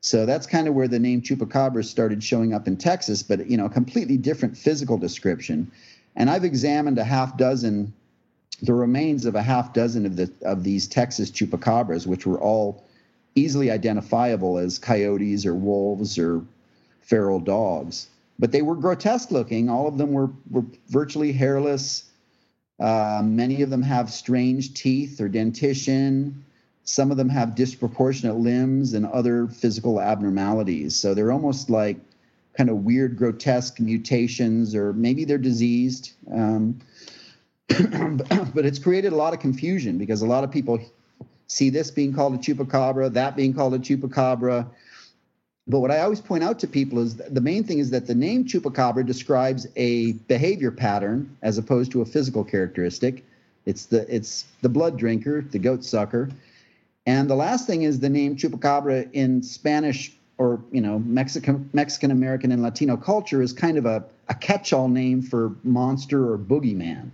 So 0.00 0.26
that's 0.26 0.46
kind 0.46 0.68
of 0.68 0.74
where 0.74 0.88
the 0.88 0.98
name 0.98 1.22
chupacabra 1.22 1.84
started 1.84 2.22
showing 2.22 2.52
up 2.52 2.68
in 2.68 2.76
Texas, 2.76 3.22
but 3.22 3.48
you 3.48 3.56
know, 3.56 3.64
a 3.64 3.70
completely 3.70 4.16
different 4.16 4.56
physical 4.56 4.98
description. 4.98 5.70
And 6.14 6.30
I've 6.30 6.44
examined 6.44 6.98
a 6.98 7.04
half 7.04 7.36
dozen, 7.36 7.92
the 8.62 8.74
remains 8.74 9.24
of 9.24 9.34
a 9.34 9.42
half 9.42 9.72
dozen 9.72 10.06
of 10.06 10.16
the 10.16 10.30
of 10.42 10.64
these 10.64 10.86
Texas 10.86 11.30
chupacabras, 11.30 12.06
which 12.06 12.26
were 12.26 12.40
all 12.40 12.84
easily 13.36 13.70
identifiable 13.70 14.58
as 14.58 14.78
coyotes 14.78 15.46
or 15.46 15.54
wolves 15.54 16.18
or 16.18 16.42
feral 17.02 17.38
dogs. 17.38 18.08
But 18.38 18.52
they 18.52 18.62
were 18.62 18.74
grotesque 18.74 19.30
looking. 19.30 19.70
All 19.70 19.86
of 19.86 19.98
them 19.98 20.12
were, 20.12 20.30
were 20.50 20.64
virtually 20.88 21.32
hairless. 21.32 22.04
Uh, 22.80 23.22
many 23.24 23.62
of 23.62 23.70
them 23.70 23.82
have 23.82 24.10
strange 24.10 24.74
teeth 24.74 25.20
or 25.20 25.28
dentition. 25.28 26.44
Some 26.84 27.10
of 27.10 27.16
them 27.16 27.28
have 27.28 27.54
disproportionate 27.54 28.36
limbs 28.36 28.92
and 28.94 29.06
other 29.06 29.48
physical 29.48 30.00
abnormalities. 30.00 30.94
So 30.96 31.14
they're 31.14 31.32
almost 31.32 31.70
like 31.70 31.96
kind 32.56 32.70
of 32.70 32.84
weird, 32.84 33.16
grotesque 33.16 33.80
mutations, 33.80 34.74
or 34.74 34.92
maybe 34.92 35.24
they're 35.24 35.38
diseased. 35.38 36.12
Um, 36.32 36.78
but 37.68 38.64
it's 38.64 38.78
created 38.78 39.12
a 39.12 39.16
lot 39.16 39.34
of 39.34 39.40
confusion 39.40 39.98
because 39.98 40.22
a 40.22 40.26
lot 40.26 40.44
of 40.44 40.50
people 40.50 40.78
see 41.48 41.70
this 41.70 41.90
being 41.90 42.12
called 42.12 42.34
a 42.34 42.38
chupacabra, 42.38 43.12
that 43.12 43.36
being 43.36 43.54
called 43.54 43.74
a 43.74 43.78
chupacabra. 43.78 44.66
But 45.68 45.80
what 45.80 45.90
I 45.90 46.00
always 46.00 46.20
point 46.20 46.44
out 46.44 46.58
to 46.60 46.68
people 46.68 47.00
is 47.00 47.16
the 47.16 47.40
main 47.40 47.64
thing 47.64 47.80
is 47.80 47.90
that 47.90 48.06
the 48.06 48.14
name 48.14 48.44
chupacabra 48.44 49.04
describes 49.04 49.66
a 49.76 50.12
behavior 50.12 50.70
pattern 50.70 51.36
as 51.42 51.58
opposed 51.58 51.90
to 51.92 52.02
a 52.02 52.04
physical 52.04 52.44
characteristic. 52.44 53.24
It's 53.64 53.86
the 53.86 54.06
it's 54.14 54.44
the 54.62 54.68
blood 54.68 54.96
drinker, 54.96 55.42
the 55.42 55.58
goat 55.58 55.84
sucker. 55.84 56.30
And 57.04 57.28
the 57.28 57.34
last 57.34 57.66
thing 57.66 57.82
is 57.82 58.00
the 58.00 58.08
name 58.08 58.36
chupacabra 58.36 59.08
in 59.12 59.42
Spanish 59.42 60.12
or 60.38 60.60
you 60.70 60.80
know 60.80 60.98
Mexican 61.00 61.68
Mexican 61.72 62.10
American 62.10 62.52
and 62.52 62.62
Latino 62.62 62.96
culture 62.96 63.42
is 63.42 63.52
kind 63.52 63.78
of 63.78 63.86
a, 63.86 64.04
a 64.28 64.34
catch-all 64.34 64.88
name 64.88 65.22
for 65.22 65.54
monster 65.64 66.30
or 66.30 66.38
boogeyman. 66.38 67.10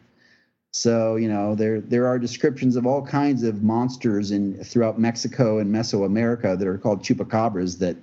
So 0.72 1.16
you 1.16 1.28
know 1.28 1.54
there 1.54 1.80
there 1.80 2.06
are 2.06 2.18
descriptions 2.18 2.76
of 2.76 2.86
all 2.86 3.02
kinds 3.04 3.42
of 3.42 3.62
monsters 3.62 4.30
in 4.30 4.62
throughout 4.64 4.98
Mexico 4.98 5.58
and 5.58 5.72
Mesoamerica 5.72 6.58
that 6.58 6.66
are 6.66 6.78
called 6.78 7.02
chupacabras 7.02 7.78
that 7.78 7.96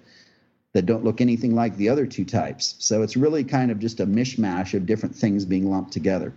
that 0.73 0.85
don't 0.85 1.03
look 1.03 1.19
anything 1.19 1.55
like 1.55 1.75
the 1.77 1.89
other 1.89 2.05
two 2.05 2.25
types. 2.25 2.75
So 2.77 3.01
it's 3.01 3.17
really 3.17 3.43
kind 3.43 3.71
of 3.71 3.79
just 3.79 3.99
a 3.99 4.05
mishmash 4.05 4.75
of 4.75 4.85
different 4.85 5.15
things 5.15 5.45
being 5.45 5.71
lumped 5.71 5.91
together. 5.91 6.31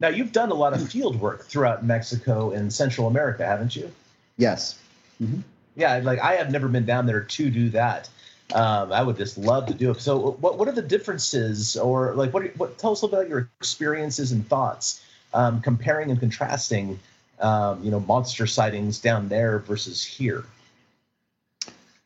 Now 0.00 0.08
you've 0.08 0.32
done 0.32 0.50
a 0.50 0.54
lot 0.54 0.74
of 0.74 0.86
field 0.86 1.18
work 1.18 1.46
throughout 1.46 1.82
Mexico 1.82 2.50
and 2.50 2.70
Central 2.70 3.06
America, 3.06 3.46
haven't 3.46 3.74
you? 3.74 3.90
Yes. 4.36 4.78
Mm-hmm. 5.22 5.40
Yeah, 5.76 5.98
like 6.04 6.18
I 6.18 6.34
have 6.34 6.50
never 6.50 6.68
been 6.68 6.84
down 6.84 7.06
there 7.06 7.22
to 7.22 7.50
do 7.50 7.70
that. 7.70 8.10
Um, 8.52 8.92
I 8.92 9.02
would 9.02 9.16
just 9.16 9.38
love 9.38 9.66
to 9.66 9.74
do 9.74 9.90
it. 9.90 10.00
So, 10.00 10.32
what 10.32 10.58
what 10.58 10.68
are 10.68 10.72
the 10.72 10.82
differences, 10.82 11.76
or 11.76 12.14
like 12.14 12.34
what 12.34 12.56
what 12.56 12.76
tell 12.78 12.92
us 12.92 13.02
about 13.02 13.28
your 13.28 13.48
experiences 13.58 14.32
and 14.32 14.46
thoughts, 14.46 15.02
um, 15.32 15.62
comparing 15.62 16.10
and 16.10 16.20
contrasting, 16.20 17.00
um, 17.40 17.82
you 17.82 17.90
know, 17.90 18.00
monster 18.00 18.46
sightings 18.46 18.98
down 18.98 19.28
there 19.28 19.60
versus 19.60 20.04
here. 20.04 20.44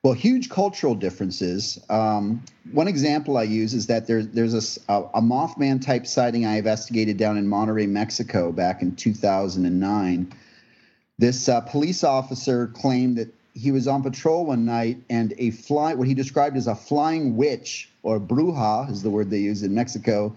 Well, 0.05 0.13
huge 0.13 0.49
cultural 0.49 0.95
differences. 0.95 1.85
Um, 1.91 2.43
one 2.71 2.87
example 2.87 3.37
I 3.37 3.43
use 3.43 3.75
is 3.75 3.89
that 3.89 4.07
there's 4.07 4.29
there's 4.29 4.79
a, 4.89 4.93
a, 4.93 5.21
Mothman 5.21 5.85
type 5.85 6.07
sighting 6.07 6.47
I 6.47 6.59
investigated 6.59 7.17
down 7.17 7.37
in 7.37 7.47
Monterrey, 7.49 7.89
Mexico, 7.89 8.53
back 8.53 8.81
in 8.81 8.95
2009. 8.95 10.33
This 11.19 11.49
uh, 11.49 11.61
police 11.63 12.05
officer 12.05 12.69
claimed 12.69 13.17
that 13.19 13.35
he 13.59 13.73
was 13.73 13.89
on 13.89 14.03
patrol 14.03 14.47
one 14.47 14.65
night 14.65 14.99
and 15.11 15.35
a 15.39 15.51
fly, 15.51 15.95
what 15.95 16.07
he 16.07 16.15
described 16.15 16.57
as 16.57 16.67
a 16.67 16.75
flying 16.75 17.37
witch 17.37 17.91
or 18.03 18.21
bruja 18.21 18.91
is 18.91 19.03
the 19.03 19.11
word 19.11 19.31
they 19.31 19.39
use 19.39 19.63
in 19.63 19.75
Mexico, 19.75 20.35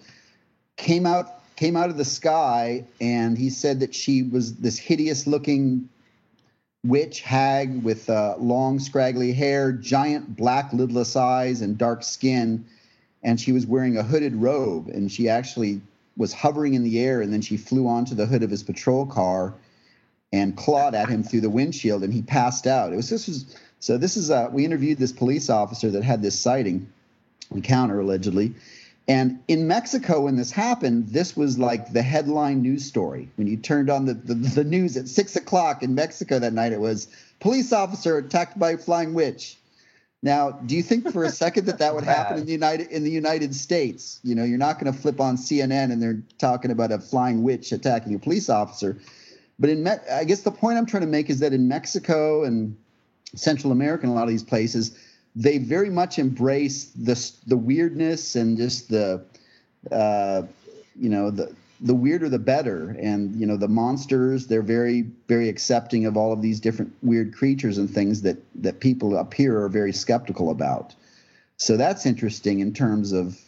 came 0.78 1.06
out 1.06 1.38
came 1.56 1.78
out 1.78 1.92
of 1.92 1.98
the 1.98 2.06
sky 2.06 2.84
and 3.00 3.38
he 3.38 3.50
said 3.50 3.80
that 3.82 3.94
she 3.94 4.24
was 4.24 4.56
this 4.56 4.80
hideous 4.80 5.28
looking 5.28 5.88
witch 6.84 7.22
hag 7.22 7.84
with 7.84 8.10
uh, 8.10 8.36
long 8.40 8.80
scraggly 8.80 9.32
hair, 9.32 9.72
giant 9.72 10.36
black 10.36 10.72
lidless 10.72 11.16
eyes 11.16 11.62
and 11.62 11.78
dark 11.78 12.02
skin. 12.02 12.66
And 13.22 13.40
she 13.40 13.52
was 13.52 13.68
wearing 13.68 13.98
a 13.98 14.02
hooded 14.02 14.36
robe 14.36 14.88
and 14.88 15.12
she 15.12 15.30
actually 15.30 15.82
was 16.18 16.34
hovering 16.34 16.74
in 16.74 16.84
the 16.84 17.00
air 17.00 17.22
and 17.22 17.32
then 17.32 17.42
she 17.42 17.58
flew 17.58 17.88
onto 17.88 18.16
the 18.16 18.26
hood 18.26 18.42
of 18.42 18.50
his 18.50 18.64
patrol 18.64 19.06
car 19.06 19.54
and 20.32 20.56
clawed 20.56 20.96
at 20.96 21.10
him 21.10 21.24
through 21.24 21.42
the 21.42 21.50
windshield, 21.50 22.04
and 22.04 22.14
he 22.14 22.22
passed 22.22 22.68
out. 22.68 22.94
It 22.94 22.96
was 22.96 23.10
this 23.10 23.28
was 23.28 23.56
so. 23.80 23.98
This 23.98 24.18
is 24.18 24.32
uh, 24.32 24.50
we 24.52 24.66
interviewed 24.66 24.98
this 24.98 25.12
police 25.12 25.50
officer 25.50 25.90
that 25.92 26.04
had 26.04 26.22
this 26.22 26.40
sighting 26.40 26.92
encounter 27.52 28.00
allegedly, 28.00 28.54
and 29.08 29.40
in 29.48 29.68
Mexico 29.68 30.22
when 30.22 30.38
this 30.38 30.52
happened, 30.52 31.10
this 31.10 31.36
was 31.36 31.60
like 31.60 31.92
the 31.92 32.02
headline 32.02 32.62
news 32.62 32.86
story. 32.86 33.30
When 33.36 33.48
you 33.48 33.58
turned 33.58 33.90
on 33.90 34.06
the 34.06 34.14
the, 34.14 34.36
the 34.36 34.64
news 34.64 34.96
at 34.98 35.08
six 35.08 35.36
o'clock 35.36 35.84
in 35.84 35.96
Mexico 35.96 36.40
that 36.40 36.54
night, 36.54 36.72
it 36.72 36.80
was 36.80 37.08
police 37.40 37.74
officer 37.74 38.18
attacked 38.18 38.58
by 38.58 38.78
flying 38.78 39.14
witch. 39.14 39.58
Now, 40.24 40.52
do 40.52 40.76
you 40.76 40.84
think 40.84 41.12
for 41.12 41.24
a 41.24 41.32
second 41.32 41.66
that 41.66 41.80
that 41.80 41.96
would 41.96 42.04
happen 42.18 42.38
in 42.38 42.46
the 42.46 42.52
United 42.52 42.88
in 42.88 43.04
the 43.04 43.12
United 43.12 43.56
States? 43.56 44.20
You 44.24 44.36
know, 44.36 44.44
you're 44.44 44.58
not 44.58 44.80
going 44.80 44.94
to 44.94 44.98
flip 44.98 45.20
on 45.20 45.36
CNN 45.36 45.92
and 45.92 46.02
they're 46.02 46.22
talking 46.38 46.72
about 46.72 46.92
a 46.92 47.00
flying 47.00 47.44
witch 47.44 47.72
attacking 47.72 48.16
a 48.16 48.20
police 48.20 48.50
officer. 48.50 48.98
But 49.62 49.70
in 49.70 49.84
Me- 49.84 49.92
I 50.12 50.24
guess 50.24 50.42
the 50.42 50.52
point 50.52 50.80
I'm 50.80 50.88
trying 50.88 51.02
to 51.02 51.08
make 51.08 51.30
is 51.30 51.40
that 51.40 51.54
in 51.54 51.68
Mexico 51.68 52.44
and 52.44 52.76
Central 53.36 53.72
America 53.72 54.04
and 54.04 54.12
a 54.12 54.16
lot 54.16 54.24
of 54.24 54.30
these 54.30 54.44
places, 54.44 54.98
they 55.36 55.60
very 55.60 55.92
much 55.92 56.18
embrace 56.18 56.86
the 56.86 57.32
the 57.46 57.56
weirdness 57.56 58.36
and 58.36 58.58
just 58.58 58.90
the 58.90 59.24
uh, 59.92 60.42
you 61.00 61.10
know 61.10 61.30
the 61.30 61.56
the 61.80 61.94
weirder 61.94 62.28
the 62.28 62.40
better. 62.40 62.98
And 63.00 63.40
you 63.40 63.46
know 63.46 63.56
the 63.56 63.68
monsters 63.68 64.48
they're 64.48 64.64
very 64.64 65.04
very 65.28 65.48
accepting 65.48 66.08
of 66.08 66.18
all 66.18 66.34
of 66.34 66.42
these 66.42 66.60
different 66.60 66.92
weird 67.04 67.32
creatures 67.32 67.78
and 67.78 67.88
things 67.88 68.24
that 68.24 68.38
that 68.64 68.80
people 68.80 69.16
up 69.16 69.32
here 69.32 69.62
are 69.62 69.70
very 69.70 69.94
skeptical 69.94 70.50
about. 70.50 70.96
So 71.58 71.78
that's 71.78 72.08
interesting 72.08 72.62
in 72.62 72.74
terms 72.74 73.12
of 73.12 73.40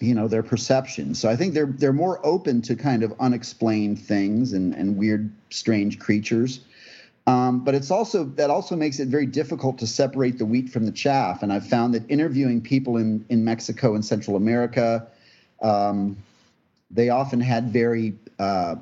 you 0.00 0.14
know 0.14 0.28
their 0.28 0.42
perception 0.42 1.14
so 1.14 1.28
i 1.28 1.36
think 1.36 1.54
they're 1.54 1.66
they're 1.66 1.92
more 1.92 2.24
open 2.24 2.60
to 2.62 2.74
kind 2.74 3.02
of 3.02 3.12
unexplained 3.20 3.98
things 3.98 4.52
and 4.52 4.74
and 4.74 4.96
weird 4.96 5.30
strange 5.50 5.98
creatures. 5.98 6.60
Um, 7.24 7.60
but 7.60 7.76
it's 7.76 7.92
also 7.92 8.24
that 8.24 8.50
also 8.50 8.74
makes 8.74 8.98
it 8.98 9.06
very 9.06 9.26
difficult 9.26 9.78
to 9.78 9.86
separate 9.86 10.38
the 10.38 10.44
wheat 10.44 10.70
from 10.70 10.86
the 10.86 10.92
chaff. 10.92 11.42
And 11.42 11.52
i've 11.52 11.66
found 11.66 11.94
that 11.94 12.02
interviewing 12.08 12.60
people 12.60 12.96
in 12.96 13.24
in 13.28 13.44
mexico 13.44 13.94
and 13.94 14.04
central 14.04 14.36
america 14.36 15.06
um, 15.62 16.16
they 16.90 17.10
often 17.10 17.40
had 17.40 17.68
very 17.72 18.14
uh, 18.38 18.74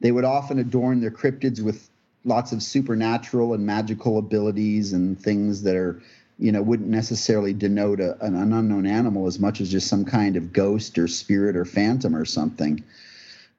they 0.00 0.12
would 0.12 0.24
often 0.24 0.58
adorn 0.58 1.00
their 1.00 1.10
cryptids 1.10 1.60
with 1.62 1.88
lots 2.24 2.52
of 2.52 2.62
supernatural 2.62 3.54
and 3.54 3.64
magical 3.64 4.18
abilities 4.18 4.92
and 4.92 5.18
things 5.18 5.62
that 5.62 5.74
are 5.74 6.02
you 6.38 6.52
know, 6.52 6.62
wouldn't 6.62 6.88
necessarily 6.88 7.52
denote 7.52 8.00
a, 8.00 8.16
an, 8.24 8.34
unknown 8.34 8.86
animal 8.86 9.26
as 9.26 9.38
much 9.38 9.60
as 9.60 9.70
just 9.70 9.88
some 9.88 10.04
kind 10.04 10.36
of 10.36 10.52
ghost 10.52 10.96
or 10.98 11.08
spirit 11.08 11.56
or 11.56 11.64
phantom 11.64 12.14
or 12.14 12.24
something. 12.24 12.82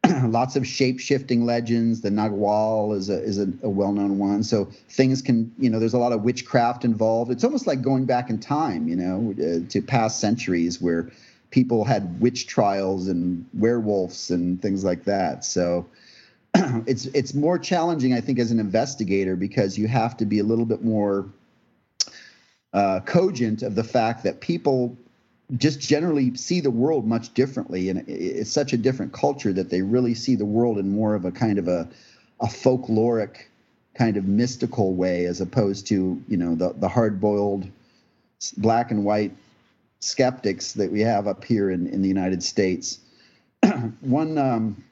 Lots 0.24 0.56
of 0.56 0.66
shape 0.66 1.00
shifting 1.00 1.46
legends. 1.46 2.02
The 2.02 2.10
Nagual 2.10 2.96
is 2.96 3.10
a 3.10 3.22
is 3.22 3.38
a, 3.38 3.48
a 3.64 3.70
well 3.70 3.92
known 3.92 4.18
one. 4.18 4.44
So 4.44 4.66
things 4.90 5.22
can 5.22 5.54
you 5.60 5.70
know 5.70 5.80
there's 5.80 5.94
a 5.94 6.00
lot 6.00 6.14
of 6.14 6.24
witchcraft 6.24 6.86
involved. 6.86 7.32
It's 7.32 7.44
almost 7.44 7.68
like 7.68 7.82
going 7.82 8.06
back 8.06 8.30
in 8.30 8.40
time, 8.40 8.88
you 8.88 8.96
know, 8.96 9.34
uh, 9.34 9.68
to 9.70 9.82
past 9.82 10.22
centuries 10.22 10.82
where 10.82 11.12
people 11.52 11.84
had 11.84 12.22
witch 12.22 12.48
trials 12.48 13.08
and 13.08 13.46
werewolves 13.54 14.30
and 14.30 14.62
things 14.62 14.86
like 14.86 15.04
that. 15.04 15.44
So 15.44 15.86
it's 16.56 17.06
it's 17.08 17.34
more 17.34 17.60
challenging, 17.60 18.14
I 18.14 18.22
think, 18.22 18.40
as 18.40 18.52
an 18.52 18.60
investigator 18.60 19.36
because 19.36 19.78
you 19.78 19.90
have 19.90 20.16
to 20.18 20.26
be 20.26 20.40
a 20.40 20.44
little 20.44 20.66
bit 20.66 20.82
more 20.82 21.28
uh, 22.74 23.00
cogent 23.02 23.64
of 23.64 23.76
the 23.76 23.84
fact 23.84 24.24
that 24.24 24.42
people 24.42 24.96
just 25.58 25.80
generally 25.80 26.36
see 26.36 26.60
the 26.60 26.72
world 26.72 27.08
much 27.08 27.34
differently, 27.34 27.90
and 27.90 28.04
it's 28.08 28.52
such 28.52 28.74
a 28.74 28.78
different 28.78 29.14
culture 29.14 29.52
that 29.54 29.70
they 29.70 29.82
really 29.82 30.14
see 30.14 30.36
the 30.36 30.46
world 30.46 30.78
in 30.78 30.90
more 30.90 31.16
of 31.16 31.26
a 31.26 31.32
kind 31.32 31.58
of 31.58 31.68
a 31.68 31.88
a 32.42 32.48
folkloric 32.48 33.48
kind 33.96 34.16
of 34.16 34.26
mystical 34.26 34.94
way 34.94 35.26
as 35.26 35.42
opposed 35.42 35.88
to 35.88 36.22
you 36.28 36.38
know 36.38 36.56
the 36.56 36.74
the 36.74 36.88
hard 36.88 37.20
boiled 37.20 37.68
black 38.58 38.92
and 38.92 39.04
white 39.04 39.36
skeptics 40.00 40.74
that 40.74 40.92
we 40.92 41.02
have 41.02 41.28
up 41.28 41.44
here 41.44 41.72
in, 41.72 41.88
in 41.88 42.02
the 42.02 42.08
United 42.08 42.42
States. 42.42 43.00
one 44.02 44.38
um, 44.38 44.84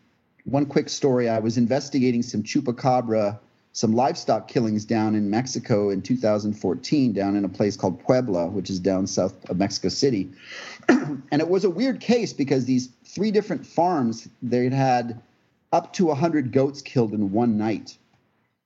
one 0.45 0.65
quick 0.65 0.89
story: 0.89 1.30
I 1.30 1.39
was 1.39 1.57
investigating 1.57 2.23
some 2.23 2.43
chupacabra, 2.43 3.38
some 3.78 3.93
livestock 3.93 4.47
killings 4.47 4.86
down 4.86 5.13
in 5.13 5.30
Mexico 5.30 5.91
in 5.91 6.01
2014, 6.01 7.13
down 7.13 7.36
in 7.36 7.45
a 7.45 7.49
place 7.49 7.78
called 7.78 8.03
Puebla, 8.03 8.47
which 8.47 8.71
is 8.71 8.80
down 8.80 9.05
south 9.05 9.47
of 9.51 9.57
Mexico 9.59 9.88
City. 9.88 10.32
and 10.89 11.21
it 11.32 11.47
was 11.47 11.63
a 11.63 11.69
weird 11.69 11.99
case 11.99 12.34
because 12.34 12.65
these 12.65 12.89
three 13.05 13.30
different 13.30 13.67
farms 13.67 14.28
they 14.41 14.67
had 14.69 15.21
up 15.71 15.93
to 15.93 16.05
100 16.05 16.51
goats 16.51 16.82
killed 16.82 17.13
in 17.13 17.32
one 17.32 17.59
night, 17.59 17.95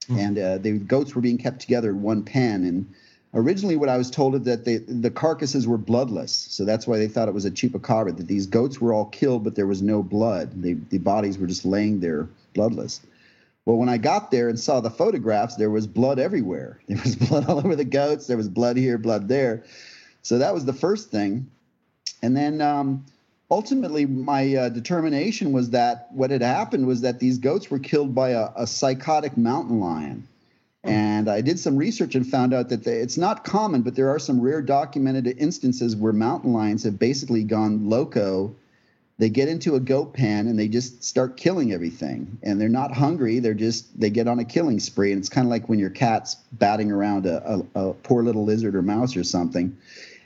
mm. 0.07 0.17
and 0.17 0.39
uh, 0.39 0.57
the 0.59 0.77
goats 0.77 1.13
were 1.13 1.21
being 1.21 1.37
kept 1.37 1.59
together 1.59 1.89
in 1.89 2.01
one 2.01 2.23
pen 2.23 2.63
and 2.63 2.93
Originally, 3.33 3.77
what 3.77 3.87
I 3.87 3.95
was 3.95 4.11
told 4.11 4.35
is 4.35 4.41
that 4.41 4.65
they, 4.65 4.79
the 4.79 5.09
carcasses 5.09 5.65
were 5.65 5.77
bloodless, 5.77 6.33
so 6.33 6.65
that's 6.65 6.85
why 6.85 6.97
they 6.97 7.07
thought 7.07 7.29
it 7.29 7.33
was 7.33 7.45
a 7.45 7.51
chupacabra. 7.51 8.17
That 8.17 8.27
these 8.27 8.45
goats 8.45 8.81
were 8.81 8.91
all 8.91 9.05
killed, 9.05 9.45
but 9.45 9.55
there 9.55 9.67
was 9.67 9.81
no 9.81 10.03
blood. 10.03 10.61
They, 10.61 10.73
the 10.73 10.97
bodies 10.97 11.37
were 11.37 11.47
just 11.47 11.63
laying 11.63 12.01
there, 12.01 12.27
bloodless. 12.53 12.99
Well, 13.65 13.77
when 13.77 13.89
I 13.89 13.97
got 13.97 14.31
there 14.31 14.49
and 14.49 14.59
saw 14.59 14.79
the 14.79 14.89
photographs, 14.89 15.55
there 15.55 15.69
was 15.69 15.87
blood 15.87 16.19
everywhere. 16.19 16.79
There 16.87 17.01
was 17.03 17.15
blood 17.15 17.47
all 17.47 17.59
over 17.59 17.75
the 17.75 17.85
goats. 17.85 18.27
There 18.27 18.37
was 18.37 18.49
blood 18.49 18.77
here, 18.77 18.97
blood 18.97 19.27
there. 19.27 19.63
So 20.23 20.39
that 20.39 20.53
was 20.53 20.65
the 20.65 20.73
first 20.73 21.11
thing. 21.11 21.49
And 22.21 22.35
then 22.35 22.61
um, 22.61 23.05
ultimately, 23.49 24.05
my 24.05 24.55
uh, 24.55 24.69
determination 24.69 25.51
was 25.51 25.71
that 25.71 26.07
what 26.11 26.31
had 26.31 26.41
happened 26.41 26.87
was 26.87 27.01
that 27.01 27.19
these 27.19 27.37
goats 27.37 27.69
were 27.69 27.79
killed 27.79 28.13
by 28.15 28.29
a, 28.29 28.49
a 28.55 28.67
psychotic 28.67 29.37
mountain 29.37 29.79
lion. 29.79 30.27
And 30.83 31.29
I 31.29 31.41
did 31.41 31.59
some 31.59 31.77
research 31.77 32.15
and 32.15 32.25
found 32.25 32.53
out 32.53 32.69
that 32.69 32.87
it's 32.87 33.17
not 33.17 33.43
common, 33.43 33.83
but 33.83 33.95
there 33.95 34.09
are 34.09 34.17
some 34.17 34.41
rare 34.41 34.63
documented 34.63 35.27
instances 35.37 35.95
where 35.95 36.11
mountain 36.11 36.53
lions 36.53 36.83
have 36.83 36.97
basically 36.97 37.43
gone 37.43 37.87
loco. 37.87 38.55
They 39.21 39.29
get 39.29 39.49
into 39.49 39.75
a 39.75 39.79
goat 39.79 40.15
pen 40.15 40.47
and 40.47 40.57
they 40.57 40.67
just 40.67 41.03
start 41.03 41.37
killing 41.37 41.73
everything. 41.73 42.39
And 42.41 42.59
they're 42.59 42.69
not 42.69 42.91
hungry. 42.91 43.37
They're 43.37 43.53
just, 43.53 43.99
they 43.99 44.09
get 44.09 44.27
on 44.27 44.39
a 44.39 44.43
killing 44.43 44.79
spree. 44.79 45.11
And 45.11 45.19
it's 45.19 45.29
kind 45.29 45.45
of 45.45 45.51
like 45.51 45.69
when 45.69 45.77
your 45.77 45.91
cat's 45.91 46.37
batting 46.53 46.91
around 46.91 47.27
a, 47.27 47.63
a, 47.75 47.89
a 47.89 47.93
poor 47.93 48.23
little 48.23 48.45
lizard 48.45 48.75
or 48.75 48.81
mouse 48.81 49.15
or 49.15 49.23
something. 49.23 49.77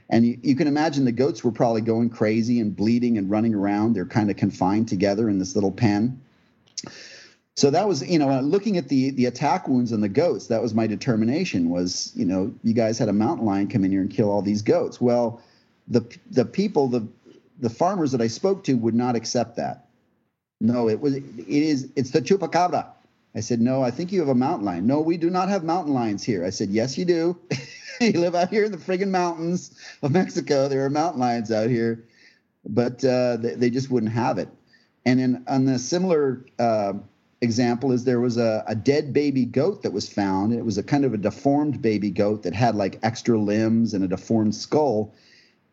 And 0.09 0.25
you, 0.25 0.39
you, 0.41 0.55
can 0.55 0.67
imagine 0.67 1.03
the 1.03 1.11
goats 1.11 1.43
were 1.43 1.51
probably 1.51 1.81
going 1.81 2.09
crazy 2.09 2.61
and 2.61 2.73
bleeding 2.73 3.17
and 3.17 3.29
running 3.29 3.53
around. 3.53 3.95
They're 3.95 4.05
kind 4.05 4.31
of 4.31 4.37
confined 4.37 4.87
together 4.87 5.29
in 5.29 5.39
this 5.39 5.55
little 5.55 5.73
pen 5.73 6.21
so 7.57 7.71
that 7.71 7.87
was 7.87 8.07
you 8.07 8.19
know 8.19 8.39
looking 8.41 8.77
at 8.77 8.89
the 8.89 9.11
the 9.11 9.25
attack 9.25 9.67
wounds 9.67 9.93
on 9.93 10.01
the 10.01 10.09
goats 10.09 10.47
that 10.47 10.61
was 10.61 10.73
my 10.73 10.85
determination 10.85 11.69
was 11.69 12.11
you 12.13 12.25
know 12.25 12.53
you 12.63 12.73
guys 12.73 12.99
had 12.99 13.07
a 13.07 13.13
mountain 13.13 13.45
lion 13.45 13.67
come 13.67 13.85
in 13.85 13.91
here 13.91 14.01
and 14.01 14.11
kill 14.11 14.29
all 14.29 14.41
these 14.41 14.61
goats 14.61 14.99
well 14.99 15.41
the 15.87 16.01
the 16.31 16.43
people 16.43 16.89
the 16.89 17.07
the 17.59 17.69
farmers 17.69 18.11
that 18.11 18.21
i 18.21 18.27
spoke 18.27 18.63
to 18.63 18.73
would 18.75 18.95
not 18.95 19.15
accept 19.15 19.55
that. 19.57 19.87
No 20.61 20.89
it 20.89 20.99
was 20.99 21.15
it 21.15 21.23
is 21.47 21.89
it's 21.95 22.11
the 22.11 22.21
chupacabra. 22.21 22.87
I 23.35 23.39
said 23.41 23.61
no 23.61 23.81
i 23.83 23.91
think 23.91 24.11
you 24.11 24.19
have 24.19 24.29
a 24.29 24.35
mountain 24.35 24.65
lion. 24.65 24.87
No 24.87 25.01
we 25.01 25.17
do 25.17 25.29
not 25.29 25.49
have 25.49 25.63
mountain 25.63 25.93
lions 25.93 26.23
here. 26.23 26.45
I 26.45 26.49
said 26.49 26.69
yes 26.69 26.97
you 26.97 27.05
do. 27.05 27.37
You 28.01 28.19
live 28.19 28.35
out 28.35 28.49
here 28.49 28.65
in 28.65 28.73
the 28.73 28.77
friggin 28.77 29.07
mountains 29.07 29.73
of 30.01 30.11
mexico. 30.11 30.67
There 30.67 30.83
are 30.83 30.89
mountain 30.89 31.21
lions 31.21 31.49
out 31.49 31.69
here. 31.69 32.03
But 32.67 33.05
uh, 33.05 33.37
they, 33.37 33.55
they 33.55 33.69
just 33.69 33.89
wouldn't 33.89 34.11
have 34.11 34.37
it. 34.37 34.49
And 35.05 35.21
in 35.21 35.43
on 35.47 35.63
the 35.63 35.79
similar 35.79 36.45
uh, 36.59 36.93
example 37.41 37.91
is 37.91 38.03
there 38.03 38.19
was 38.19 38.37
a, 38.37 38.63
a 38.67 38.75
dead 38.75 39.13
baby 39.13 39.45
goat 39.45 39.83
that 39.83 39.93
was 39.93 40.09
found. 40.09 40.53
It 40.53 40.65
was 40.65 40.77
a 40.77 40.83
kind 40.83 41.05
of 41.05 41.13
a 41.13 41.17
deformed 41.17 41.81
baby 41.81 42.09
goat 42.09 42.43
that 42.43 42.53
had 42.53 42.75
like 42.75 42.99
extra 43.03 43.39
limbs 43.39 43.93
and 43.93 44.03
a 44.03 44.07
deformed 44.07 44.55
skull. 44.55 45.13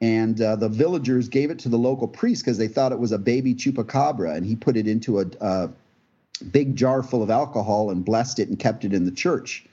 And 0.02 0.40
uh, 0.40 0.56
the 0.56 0.68
villagers 0.68 1.28
gave 1.28 1.50
it 1.50 1.60
to 1.60 1.68
the 1.68 1.78
local 1.78 2.08
priest 2.08 2.44
because 2.44 2.58
they 2.58 2.66
thought 2.66 2.90
it 2.90 2.98
was 2.98 3.12
a 3.12 3.18
baby 3.18 3.54
chupacabra. 3.54 4.36
And 4.36 4.44
he 4.44 4.56
put 4.56 4.76
it 4.76 4.88
into 4.88 5.20
a, 5.20 5.26
a 5.40 5.70
big 6.50 6.74
jar 6.74 7.04
full 7.04 7.22
of 7.22 7.30
alcohol 7.30 7.90
and 7.90 8.04
blessed 8.04 8.40
it 8.40 8.48
and 8.48 8.58
kept 8.58 8.84
it 8.84 8.92
in 8.92 9.04
the 9.04 9.12
church. 9.12 9.64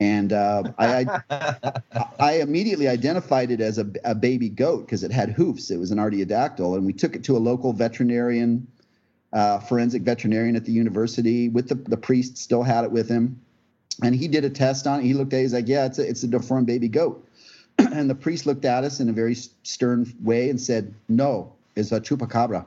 And 0.00 0.32
uh, 0.32 0.62
I, 0.78 1.20
I, 1.28 1.72
I, 2.18 2.32
immediately 2.40 2.88
identified 2.88 3.50
it 3.50 3.60
as 3.60 3.76
a, 3.76 3.86
a 4.02 4.14
baby 4.14 4.48
goat 4.48 4.86
because 4.86 5.04
it 5.04 5.12
had 5.12 5.28
hoofs. 5.28 5.70
It 5.70 5.76
was 5.76 5.90
an 5.90 5.98
artiodactyl. 5.98 6.74
And 6.74 6.86
we 6.86 6.94
took 6.94 7.14
it 7.14 7.22
to 7.24 7.36
a 7.36 7.38
local 7.38 7.74
veterinarian 7.74 8.66
uh, 9.34 9.58
forensic 9.58 10.02
veterinarian 10.02 10.56
at 10.56 10.64
the 10.64 10.72
university 10.72 11.50
with 11.50 11.68
the, 11.68 11.74
the 11.74 11.98
priest 11.98 12.38
still 12.38 12.62
had 12.62 12.84
it 12.84 12.90
with 12.90 13.08
him 13.08 13.40
and 14.02 14.14
he 14.14 14.28
did 14.28 14.44
a 14.44 14.50
test 14.50 14.86
on 14.86 15.00
it 15.00 15.04
he 15.04 15.14
looked 15.14 15.32
at 15.32 15.38
it 15.38 15.42
he's 15.42 15.54
like 15.54 15.68
yeah 15.68 15.86
it's 15.86 15.98
a, 15.98 16.08
it's 16.08 16.22
a 16.22 16.26
deformed 16.26 16.66
baby 16.66 16.88
goat 16.88 17.24
and 17.92 18.08
the 18.10 18.14
priest 18.14 18.46
looked 18.46 18.64
at 18.64 18.84
us 18.84 19.00
in 19.00 19.08
a 19.08 19.12
very 19.12 19.34
stern 19.34 20.12
way 20.22 20.50
and 20.50 20.60
said 20.60 20.94
no 21.08 21.52
it's 21.76 21.92
a 21.92 22.00
chupacabra. 22.00 22.66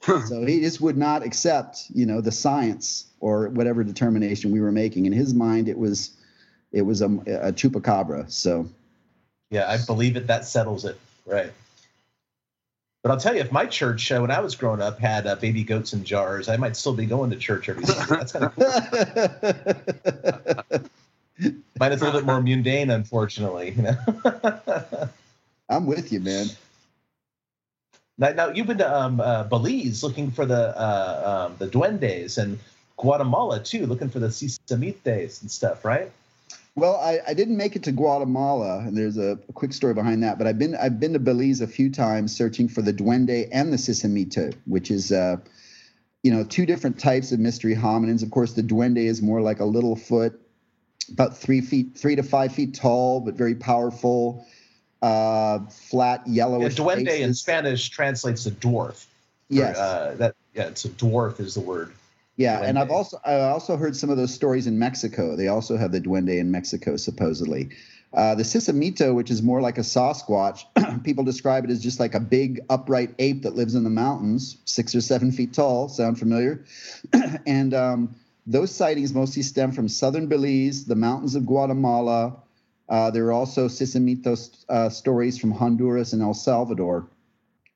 So 0.00 0.46
he 0.46 0.60
just 0.60 0.80
would 0.80 0.96
not 0.96 1.24
accept 1.24 1.86
you 1.94 2.06
know 2.06 2.20
the 2.20 2.32
science 2.32 3.06
or 3.20 3.48
whatever 3.48 3.82
determination 3.84 4.52
we 4.52 4.60
were 4.60 4.72
making. 4.72 5.06
In 5.06 5.12
his 5.12 5.34
mind 5.34 5.68
it 5.68 5.78
was 5.78 6.16
it 6.72 6.82
was 6.82 7.02
a, 7.02 7.06
a 7.06 7.52
chupacabra. 7.52 8.30
So 8.30 8.68
yeah 9.50 9.68
i 9.70 9.78
believe 9.84 10.16
it. 10.16 10.26
That 10.26 10.44
settles 10.44 10.84
it. 10.84 10.98
Right. 11.26 11.52
But 13.02 13.12
I'll 13.12 13.20
tell 13.20 13.34
you, 13.34 13.40
if 13.40 13.52
my 13.52 13.64
church, 13.64 14.10
uh, 14.10 14.18
when 14.18 14.32
I 14.32 14.40
was 14.40 14.56
growing 14.56 14.82
up, 14.82 14.98
had 14.98 15.26
uh, 15.26 15.36
baby 15.36 15.62
goats 15.62 15.92
in 15.92 16.02
jars, 16.04 16.48
I 16.48 16.56
might 16.56 16.76
still 16.76 16.94
be 16.94 17.06
going 17.06 17.30
to 17.30 17.36
church 17.36 17.68
every 17.68 17.84
Sunday. 17.86 18.16
That's 18.16 18.32
kind 18.32 18.44
of 18.46 18.54
cool. 20.70 20.80
Mine 21.78 21.92
is 21.92 22.02
a 22.02 22.04
little 22.04 22.20
bit 22.20 22.26
more 22.26 22.40
mundane, 22.40 22.90
unfortunately. 22.90 23.70
You 23.70 23.82
know? 23.82 25.08
I'm 25.68 25.86
with 25.86 26.12
you, 26.12 26.20
man. 26.20 26.46
Now, 28.16 28.30
now 28.30 28.48
you've 28.48 28.66
been 28.66 28.78
to 28.78 28.96
um, 28.96 29.20
uh, 29.20 29.44
Belize 29.44 30.02
looking 30.02 30.30
for 30.30 30.44
the 30.44 30.76
uh, 30.76 31.48
um, 31.48 31.56
the 31.58 31.68
duendes, 31.68 32.36
and 32.36 32.58
Guatemala 32.96 33.62
too, 33.62 33.86
looking 33.86 34.08
for 34.08 34.18
the 34.18 34.28
sisimites 34.28 35.40
and 35.40 35.50
stuff, 35.50 35.84
right? 35.84 36.10
Well, 36.74 36.96
I, 36.96 37.20
I 37.26 37.34
didn't 37.34 37.56
make 37.56 37.74
it 37.74 37.82
to 37.84 37.92
Guatemala, 37.92 38.78
and 38.78 38.96
there's 38.96 39.16
a, 39.16 39.38
a, 39.48 39.52
quick 39.52 39.72
story 39.72 39.94
behind 39.94 40.22
that. 40.22 40.38
But 40.38 40.46
I've 40.46 40.58
been 40.58 40.76
I've 40.76 40.98
been 40.98 41.12
to 41.12 41.18
Belize 41.18 41.60
a 41.60 41.66
few 41.66 41.90
times, 41.90 42.36
searching 42.36 42.68
for 42.68 42.82
the 42.82 42.92
duende 42.92 43.48
and 43.52 43.72
the 43.72 43.76
sisimito, 43.76 44.54
which 44.66 44.90
is 44.90 45.12
uh, 45.12 45.36
you 46.24 46.32
know 46.32 46.44
two 46.44 46.66
different 46.66 46.98
types 46.98 47.30
of 47.30 47.38
mystery 47.38 47.74
hominins. 47.74 48.22
Of 48.22 48.30
course, 48.30 48.54
the 48.54 48.62
duende 48.62 49.04
is 49.04 49.22
more 49.22 49.40
like 49.40 49.60
a 49.60 49.64
little 49.64 49.94
foot, 49.94 50.40
about 51.08 51.36
three 51.36 51.60
feet, 51.60 51.96
three 51.96 52.16
to 52.16 52.22
five 52.22 52.52
feet 52.52 52.74
tall, 52.74 53.20
but 53.20 53.34
very 53.34 53.54
powerful. 53.54 54.46
Uh, 55.00 55.60
flat 55.68 56.26
yellowish. 56.26 56.76
Yeah, 56.78 56.84
duende 56.84 57.06
faces. 57.06 57.20
in 57.20 57.34
Spanish 57.34 57.88
translates 57.88 58.44
to 58.44 58.50
dwarf. 58.50 59.06
Yes. 59.48 59.76
Or, 59.76 59.80
uh, 59.80 60.14
that 60.16 60.34
yeah, 60.54 60.66
it's 60.66 60.84
a 60.84 60.88
dwarf 60.88 61.40
is 61.40 61.54
the 61.54 61.60
word. 61.60 61.92
Yeah, 62.36 62.60
duende. 62.60 62.68
and 62.68 62.78
I've 62.78 62.90
also 62.90 63.20
I 63.24 63.40
also 63.40 63.76
heard 63.76 63.96
some 63.96 64.10
of 64.10 64.16
those 64.16 64.34
stories 64.34 64.66
in 64.66 64.78
Mexico. 64.78 65.36
They 65.36 65.48
also 65.48 65.76
have 65.76 65.92
the 65.92 66.00
duende 66.00 66.38
in 66.38 66.50
Mexico, 66.50 66.96
supposedly. 66.96 67.70
Uh, 68.14 68.34
the 68.34 68.42
sisimito, 68.42 69.14
which 69.14 69.30
is 69.30 69.42
more 69.42 69.60
like 69.60 69.76
a 69.76 69.82
Sasquatch, 69.82 70.64
people 71.04 71.24
describe 71.24 71.64
it 71.64 71.70
as 71.70 71.82
just 71.82 72.00
like 72.00 72.14
a 72.14 72.20
big 72.20 72.60
upright 72.70 73.14
ape 73.18 73.42
that 73.42 73.54
lives 73.54 73.74
in 73.74 73.84
the 73.84 73.90
mountains, 73.90 74.56
six 74.64 74.94
or 74.94 75.00
seven 75.02 75.30
feet 75.30 75.52
tall. 75.52 75.88
Sound 75.88 76.18
familiar? 76.18 76.64
and 77.46 77.74
um, 77.74 78.14
those 78.48 78.74
sightings 78.74 79.12
mostly 79.12 79.42
stem 79.42 79.72
from 79.72 79.88
southern 79.88 80.26
Belize, 80.26 80.86
the 80.86 80.96
mountains 80.96 81.34
of 81.34 81.44
Guatemala. 81.44 82.34
Uh, 82.88 83.10
there 83.10 83.26
are 83.26 83.32
also 83.32 83.68
sisimito 83.68 84.64
uh, 84.70 84.88
stories 84.88 85.38
from 85.38 85.50
Honduras 85.50 86.14
and 86.14 86.22
El 86.22 86.32
Salvador. 86.32 87.06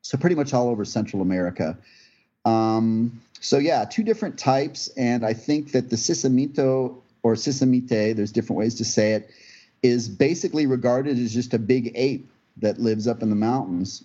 So 0.01 0.17
pretty 0.17 0.35
much 0.35 0.55
all 0.55 0.71
over 0.71 0.87
Central 0.87 1.21
America. 1.21 1.77
Um, 2.47 3.21
so 3.39 3.59
yeah, 3.59 3.85
two 3.85 4.03
different 4.03 4.39
types, 4.39 4.89
and 4.97 5.27
I 5.27 5.35
think 5.35 5.73
that 5.73 5.91
the 5.91 5.97
sisimito 5.97 6.97
or 7.23 7.35
sisimite, 7.35 8.17
there's 8.17 8.33
different 8.33 8.59
ways 8.59 8.77
to 8.77 8.85
say 8.85 9.13
it, 9.13 9.31
is 9.83 10.09
basically 10.09 10.67
regarded 10.67 11.19
as 11.19 11.35
just 11.35 11.53
a 11.53 11.59
big 11.59 11.93
ape 11.95 12.31
that 12.57 12.81
lives 12.81 13.07
up 13.07 13.23
in 13.23 13.29
the 13.29 13.37
mountains. 13.37 14.05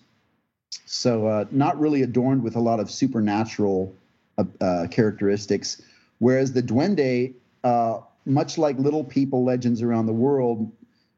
So 0.86 1.28
uh, 1.28 1.46
not 1.52 1.80
really 1.80 2.02
adorned 2.02 2.44
with 2.44 2.58
a 2.58 2.60
lot 2.60 2.82
of 2.82 2.92
supernatural 2.92 3.96
uh, 4.38 4.44
uh, 4.60 4.88
characteristics, 4.92 5.82
whereas 6.20 6.54
the 6.54 6.64
duende, 6.64 7.34
uh, 7.64 8.00
much 8.26 8.58
like 8.58 8.78
little 8.78 9.04
people 9.04 9.44
legends 9.44 9.82
around 9.82 10.06
the 10.06 10.14
world, 10.14 10.72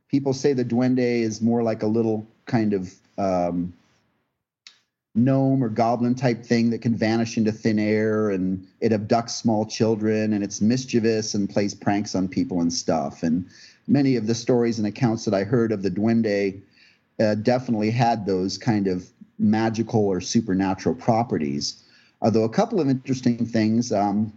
people 0.09 0.33
say 0.33 0.53
the 0.53 0.65
duende 0.65 1.21
is 1.21 1.41
more 1.41 1.63
like 1.63 1.83
a 1.83 1.87
little 1.87 2.27
kind 2.45 2.73
of 2.73 2.93
um, 3.17 3.73
gnome 5.15 5.63
or 5.63 5.69
goblin 5.69 6.15
type 6.15 6.43
thing 6.43 6.69
that 6.69 6.81
can 6.81 6.95
vanish 6.95 7.37
into 7.37 7.51
thin 7.51 7.79
air 7.79 8.29
and 8.29 8.67
it 8.79 8.91
abducts 8.91 9.31
small 9.31 9.65
children 9.65 10.33
and 10.33 10.43
it's 10.43 10.61
mischievous 10.61 11.33
and 11.33 11.49
plays 11.49 11.73
pranks 11.73 12.15
on 12.15 12.27
people 12.27 12.61
and 12.61 12.71
stuff. 12.71 13.23
And 13.23 13.47
many 13.87 14.15
of 14.15 14.27
the 14.27 14.35
stories 14.35 14.77
and 14.77 14.87
accounts 14.87 15.25
that 15.25 15.33
I 15.33 15.43
heard 15.43 15.71
of 15.71 15.81
the 15.81 15.91
duende 15.91 16.61
uh, 17.19 17.35
definitely 17.35 17.91
had 17.91 18.25
those 18.25 18.57
kind 18.57 18.87
of 18.87 19.09
magical 19.37 20.05
or 20.05 20.21
supernatural 20.21 20.95
properties. 20.95 21.83
Although 22.21 22.43
a 22.43 22.49
couple 22.49 22.79
of 22.79 22.89
interesting 22.89 23.45
things, 23.45 23.91
um, 23.91 24.31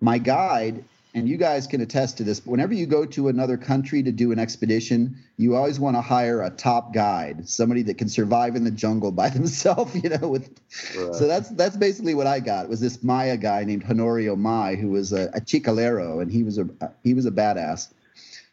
my 0.00 0.18
guide 0.18 0.84
and 1.12 1.28
you 1.28 1.36
guys 1.36 1.66
can 1.66 1.80
attest 1.80 2.16
to 2.18 2.24
this 2.24 2.40
but 2.40 2.50
whenever 2.50 2.72
you 2.72 2.86
go 2.86 3.04
to 3.04 3.28
another 3.28 3.56
country 3.56 4.02
to 4.02 4.12
do 4.12 4.32
an 4.32 4.38
expedition 4.38 5.16
you 5.36 5.56
always 5.56 5.80
want 5.80 5.96
to 5.96 6.00
hire 6.00 6.42
a 6.42 6.50
top 6.50 6.94
guide 6.94 7.48
somebody 7.48 7.82
that 7.82 7.98
can 7.98 8.08
survive 8.08 8.56
in 8.56 8.64
the 8.64 8.70
jungle 8.70 9.10
by 9.10 9.28
themselves 9.38 9.94
you 10.02 10.08
know 10.08 10.28
with 10.28 10.60
right. 10.96 11.14
so 11.14 11.26
that's 11.26 11.50
that's 11.50 11.76
basically 11.76 12.14
what 12.14 12.26
i 12.26 12.38
got 12.38 12.68
was 12.68 12.80
this 12.80 13.02
maya 13.02 13.36
guy 13.36 13.64
named 13.64 13.84
honorio 13.84 14.36
mai 14.36 14.74
who 14.74 14.90
was 14.90 15.12
a, 15.12 15.30
a 15.34 15.40
chicalero 15.40 16.22
and 16.22 16.30
he 16.30 16.42
was 16.42 16.58
a 16.58 16.68
he 17.02 17.14
was 17.14 17.26
a 17.26 17.30
badass 17.30 17.92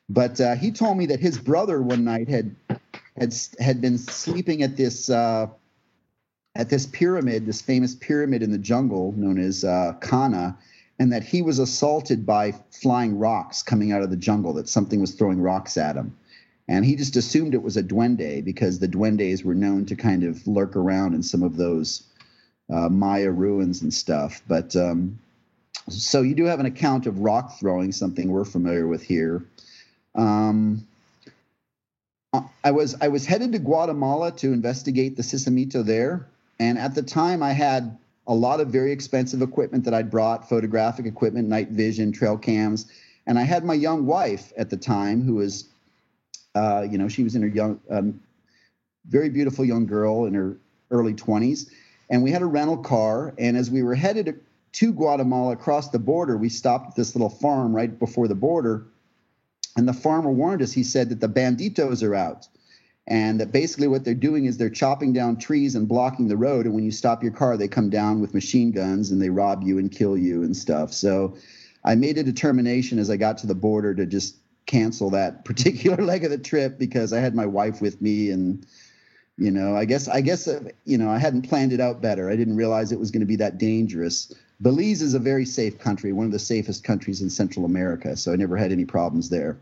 but 0.09 0.39
uh, 0.39 0.55
he 0.55 0.71
told 0.71 0.97
me 0.97 1.05
that 1.05 1.19
his 1.19 1.37
brother 1.37 1.81
one 1.81 2.03
night 2.03 2.29
had 2.29 2.55
had 3.17 3.35
had 3.59 3.81
been 3.81 3.97
sleeping 3.97 4.63
at 4.63 4.77
this 4.77 5.09
uh, 5.09 5.47
at 6.55 6.69
this 6.69 6.87
pyramid, 6.87 7.45
this 7.45 7.61
famous 7.61 7.95
pyramid 7.95 8.41
in 8.41 8.51
the 8.51 8.57
jungle 8.57 9.13
known 9.13 9.37
as 9.37 9.63
uh, 9.63 9.93
Caana, 9.99 10.57
and 10.99 11.11
that 11.11 11.23
he 11.23 11.41
was 11.41 11.59
assaulted 11.59 12.25
by 12.25 12.53
flying 12.71 13.17
rocks 13.17 13.61
coming 13.63 13.91
out 13.91 14.01
of 14.01 14.09
the 14.09 14.17
jungle. 14.17 14.53
That 14.53 14.69
something 14.69 14.99
was 14.99 15.13
throwing 15.13 15.41
rocks 15.41 15.77
at 15.77 15.95
him, 15.95 16.15
and 16.67 16.85
he 16.85 16.95
just 16.95 17.15
assumed 17.15 17.53
it 17.53 17.63
was 17.63 17.77
a 17.77 17.83
duende 17.83 18.43
because 18.43 18.79
the 18.79 18.87
duendes 18.87 19.43
were 19.43 19.55
known 19.55 19.85
to 19.85 19.95
kind 19.95 20.23
of 20.23 20.45
lurk 20.47 20.75
around 20.75 21.13
in 21.13 21.23
some 21.23 21.43
of 21.43 21.57
those 21.57 22.03
uh, 22.69 22.89
Maya 22.89 23.31
ruins 23.31 23.81
and 23.81 23.93
stuff. 23.93 24.41
But 24.47 24.75
um, 24.75 25.19
so 25.89 26.21
you 26.21 26.35
do 26.35 26.45
have 26.45 26.59
an 26.59 26.65
account 26.65 27.05
of 27.05 27.19
rock 27.19 27.59
throwing, 27.59 27.91
something 27.91 28.29
we're 28.29 28.45
familiar 28.45 28.87
with 28.87 29.03
here. 29.03 29.45
Um, 30.15 30.85
I 32.63 32.71
was 32.71 32.95
I 33.01 33.07
was 33.07 33.25
headed 33.25 33.53
to 33.53 33.59
Guatemala 33.59 34.31
to 34.37 34.51
investigate 34.51 35.15
the 35.15 35.23
Sisimito 35.23 35.83
there, 35.85 36.27
and 36.59 36.77
at 36.77 36.93
the 36.93 37.03
time 37.03 37.41
I 37.41 37.53
had 37.53 37.97
a 38.27 38.33
lot 38.33 38.59
of 38.59 38.67
very 38.67 38.91
expensive 38.91 39.41
equipment 39.41 39.83
that 39.85 39.93
I'd 39.93 40.11
brought, 40.11 40.47
photographic 40.47 41.05
equipment, 41.05 41.47
night 41.47 41.69
vision, 41.69 42.11
trail 42.11 42.37
cams, 42.37 42.91
and 43.25 43.39
I 43.39 43.43
had 43.43 43.63
my 43.63 43.73
young 43.73 44.05
wife 44.05 44.53
at 44.57 44.69
the 44.69 44.77
time 44.77 45.21
who 45.21 45.35
was, 45.35 45.69
uh, 46.55 46.85
you 46.89 46.97
know, 46.97 47.07
she 47.07 47.23
was 47.23 47.35
in 47.35 47.41
her 47.41 47.47
young, 47.47 47.79
um, 47.89 48.19
very 49.05 49.29
beautiful 49.29 49.65
young 49.65 49.85
girl 49.85 50.25
in 50.25 50.33
her 50.33 50.57
early 50.91 51.13
20s, 51.13 51.69
and 52.09 52.23
we 52.23 52.31
had 52.31 52.41
a 52.41 52.45
rental 52.45 52.77
car, 52.77 53.33
and 53.37 53.57
as 53.57 53.71
we 53.71 53.83
were 53.83 53.95
headed 53.95 54.39
to 54.73 54.93
Guatemala 54.93 55.53
across 55.53 55.89
the 55.89 55.99
border, 55.99 56.37
we 56.37 56.49
stopped 56.49 56.89
at 56.89 56.95
this 56.95 57.15
little 57.15 57.29
farm 57.29 57.75
right 57.75 57.97
before 57.97 58.27
the 58.27 58.35
border 58.35 58.85
and 59.77 59.87
the 59.87 59.93
farmer 59.93 60.31
warned 60.31 60.61
us. 60.61 60.73
He 60.73 60.83
said 60.83 61.09
that 61.09 61.21
the 61.21 61.29
banditos 61.29 62.03
are 62.03 62.15
out. 62.15 62.47
And 63.07 63.39
that 63.39 63.53
basically 63.53 63.87
what 63.87 64.03
they're 64.03 64.13
doing 64.13 64.45
is 64.45 64.57
they're 64.57 64.69
chopping 64.69 65.13
down 65.13 65.37
trees 65.37 65.75
and 65.75 65.87
blocking 65.87 66.27
the 66.27 66.35
road. 66.35 66.65
And 66.65 66.75
when 66.75 66.83
you 66.83 66.91
stop 66.91 67.23
your 67.23 67.31
car, 67.31 67.55
they 67.55 67.69
come 67.69 67.89
down 67.89 68.19
with 68.19 68.33
machine 68.33 68.71
guns 68.71 69.11
and 69.11 69.21
they 69.21 69.29
rob 69.29 69.63
you 69.63 69.77
and 69.77 69.89
kill 69.89 70.17
you 70.17 70.43
and 70.43 70.55
stuff. 70.55 70.91
So 70.91 71.37
I 71.85 71.95
made 71.95 72.17
a 72.17 72.23
determination 72.23 72.99
as 72.99 73.09
I 73.09 73.15
got 73.15 73.37
to 73.39 73.47
the 73.47 73.55
border 73.55 73.95
to 73.95 74.05
just 74.05 74.35
cancel 74.65 75.09
that 75.11 75.45
particular 75.45 76.03
leg 76.03 76.25
of 76.25 76.31
the 76.31 76.37
trip 76.37 76.77
because 76.77 77.13
I 77.13 77.19
had 77.19 77.33
my 77.33 77.45
wife 77.45 77.81
with 77.81 78.01
me 78.01 78.29
and 78.31 78.65
you 79.37 79.51
know 79.51 79.75
i 79.75 79.85
guess 79.85 80.07
i 80.07 80.19
guess 80.19 80.47
uh, 80.47 80.59
you 80.85 80.97
know 80.97 81.09
i 81.09 81.17
hadn't 81.17 81.47
planned 81.47 81.71
it 81.71 81.79
out 81.79 82.01
better 82.01 82.29
i 82.29 82.35
didn't 82.35 82.55
realize 82.55 82.91
it 82.91 82.99
was 82.99 83.11
going 83.11 83.21
to 83.21 83.27
be 83.27 83.35
that 83.35 83.57
dangerous 83.57 84.33
belize 84.61 85.01
is 85.01 85.13
a 85.13 85.19
very 85.19 85.45
safe 85.45 85.77
country 85.77 86.11
one 86.11 86.25
of 86.25 86.31
the 86.31 86.39
safest 86.39 86.83
countries 86.83 87.21
in 87.21 87.29
central 87.29 87.65
america 87.65 88.17
so 88.17 88.33
i 88.33 88.35
never 88.35 88.57
had 88.57 88.71
any 88.71 88.85
problems 88.85 89.29
there 89.29 89.59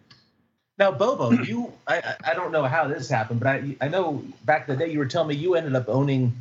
now, 0.77 0.91
Bobo, 0.91 1.31
you 1.31 1.71
I 1.87 2.15
I 2.23 2.33
don't 2.33 2.51
know 2.51 2.63
how 2.63 2.87
this 2.87 3.09
happened, 3.09 3.39
but 3.39 3.47
I 3.47 3.75
I 3.81 3.87
know 3.87 4.23
back 4.43 4.67
in 4.67 4.77
the 4.77 4.85
day 4.85 4.91
you 4.91 4.99
were 4.99 5.05
telling 5.05 5.29
me 5.29 5.35
you 5.35 5.55
ended 5.55 5.75
up 5.75 5.87
owning 5.87 6.33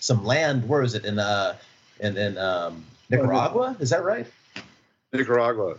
some 0.00 0.24
land. 0.24 0.68
Where 0.68 0.82
is 0.82 0.94
it 0.94 1.04
in 1.04 1.18
uh 1.18 1.56
in 2.00 2.16
in 2.16 2.38
um, 2.38 2.84
Nicaragua? 3.10 3.76
Is 3.80 3.90
that 3.90 4.04
right? 4.04 4.26
Nicaragua. 5.12 5.76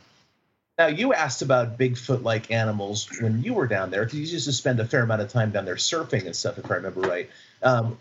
Now 0.78 0.88
you 0.88 1.12
asked 1.12 1.42
about 1.42 1.80
Bigfoot-like 1.80 2.52
animals 2.52 3.10
when 3.20 3.42
you 3.42 3.56
were 3.56 3.66
down 3.66 3.90
there. 3.90 4.08
You 4.08 4.20
used 4.20 4.46
to 4.46 4.54
spend 4.54 4.80
a 4.80 4.86
fair 4.86 5.02
amount 5.02 5.24
of 5.24 5.30
time 5.30 5.50
down 5.50 5.66
there 5.66 5.76
surfing 5.76 6.28
and 6.28 6.36
stuff, 6.36 6.60
if 6.60 6.70
I 6.70 6.76
remember 6.76 7.02
right. 7.02 7.28
Um, 7.64 7.98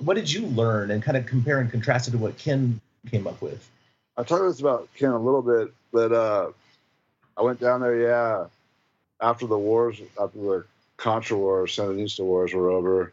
what 0.00 0.14
did 0.14 0.32
you 0.32 0.46
learn, 0.46 0.90
and 0.90 1.02
kind 1.02 1.18
of 1.18 1.26
compare 1.26 1.60
and 1.60 1.70
contrast 1.70 2.08
it 2.08 2.12
to 2.12 2.18
what 2.18 2.38
Ken 2.38 2.80
came 3.10 3.26
up 3.26 3.42
with? 3.42 3.68
I 4.16 4.22
talked 4.22 4.58
about 4.60 4.88
Ken 4.94 5.10
a 5.10 5.18
little 5.18 5.42
bit, 5.42 5.74
but 5.92 6.12
uh, 6.12 6.52
I 7.36 7.42
went 7.42 7.60
down 7.60 7.82
there. 7.82 8.00
Yeah, 8.00 8.46
after 9.24 9.46
the 9.46 9.58
wars, 9.58 10.00
after 10.20 10.38
the 10.38 10.64
Contra 10.96 11.36
Wars, 11.36 11.74
Sandinista 11.74 12.20
Wars 12.20 12.52
were 12.52 12.70
over, 12.70 13.12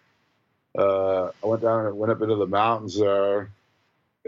uh, 0.77 1.29
I 1.43 1.47
went 1.47 1.61
down 1.61 1.85
and 1.85 1.97
went 1.97 2.11
up 2.11 2.21
into 2.21 2.35
the 2.35 2.47
mountains 2.47 2.99
there, 2.99 3.49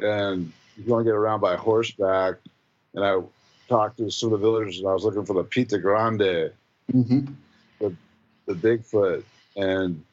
and 0.01 0.51
you 0.77 0.83
can 0.83 0.91
only 0.93 1.03
get 1.03 1.13
around 1.13 1.41
by 1.41 1.55
horseback. 1.55 2.35
And 2.93 3.03
I 3.03 3.19
talked 3.67 3.97
to 3.97 4.09
some 4.09 4.33
of 4.33 4.39
the 4.39 4.45
villagers, 4.47 4.79
and 4.79 4.87
I 4.87 4.93
was 4.93 5.03
looking 5.03 5.25
for 5.25 5.33
the 5.33 5.43
Pie 5.43 5.77
Grande, 5.77 6.51
mm-hmm. 6.91 7.25
the, 7.79 7.95
the 8.45 8.53
Bigfoot, 8.53 9.23
and 9.55 10.03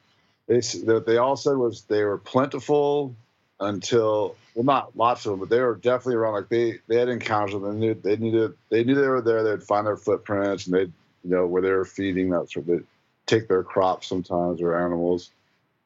they 0.46 0.60
what 0.82 1.06
they 1.06 1.16
all 1.18 1.36
said 1.36 1.56
was 1.56 1.82
they 1.82 2.02
were 2.02 2.18
plentiful 2.18 3.14
until 3.60 4.36
well, 4.54 4.64
not 4.64 4.96
lots 4.96 5.24
of 5.24 5.32
them, 5.32 5.40
but 5.40 5.48
they 5.48 5.60
were 5.60 5.76
definitely 5.76 6.16
around. 6.16 6.34
Like 6.34 6.48
they 6.48 6.78
they 6.88 6.96
had 6.96 7.08
encounters 7.08 7.54
with 7.54 7.62
them. 7.62 7.80
They 7.80 8.16
knew 8.16 8.56
they 8.70 8.84
knew 8.84 8.94
they 8.96 9.08
were 9.08 9.22
there. 9.22 9.44
They'd 9.44 9.62
find 9.62 9.86
their 9.86 9.96
footprints, 9.96 10.66
and 10.66 10.74
they'd 10.74 10.92
you 11.24 11.30
know, 11.30 11.46
where 11.46 11.62
they're 11.62 11.84
feeding 11.84 12.30
that 12.30 12.50
sort 12.50 12.68
of 12.68 12.84
take 13.26 13.48
their 13.48 13.62
crops 13.62 14.08
sometimes 14.08 14.60
or 14.60 14.76
animals. 14.76 15.30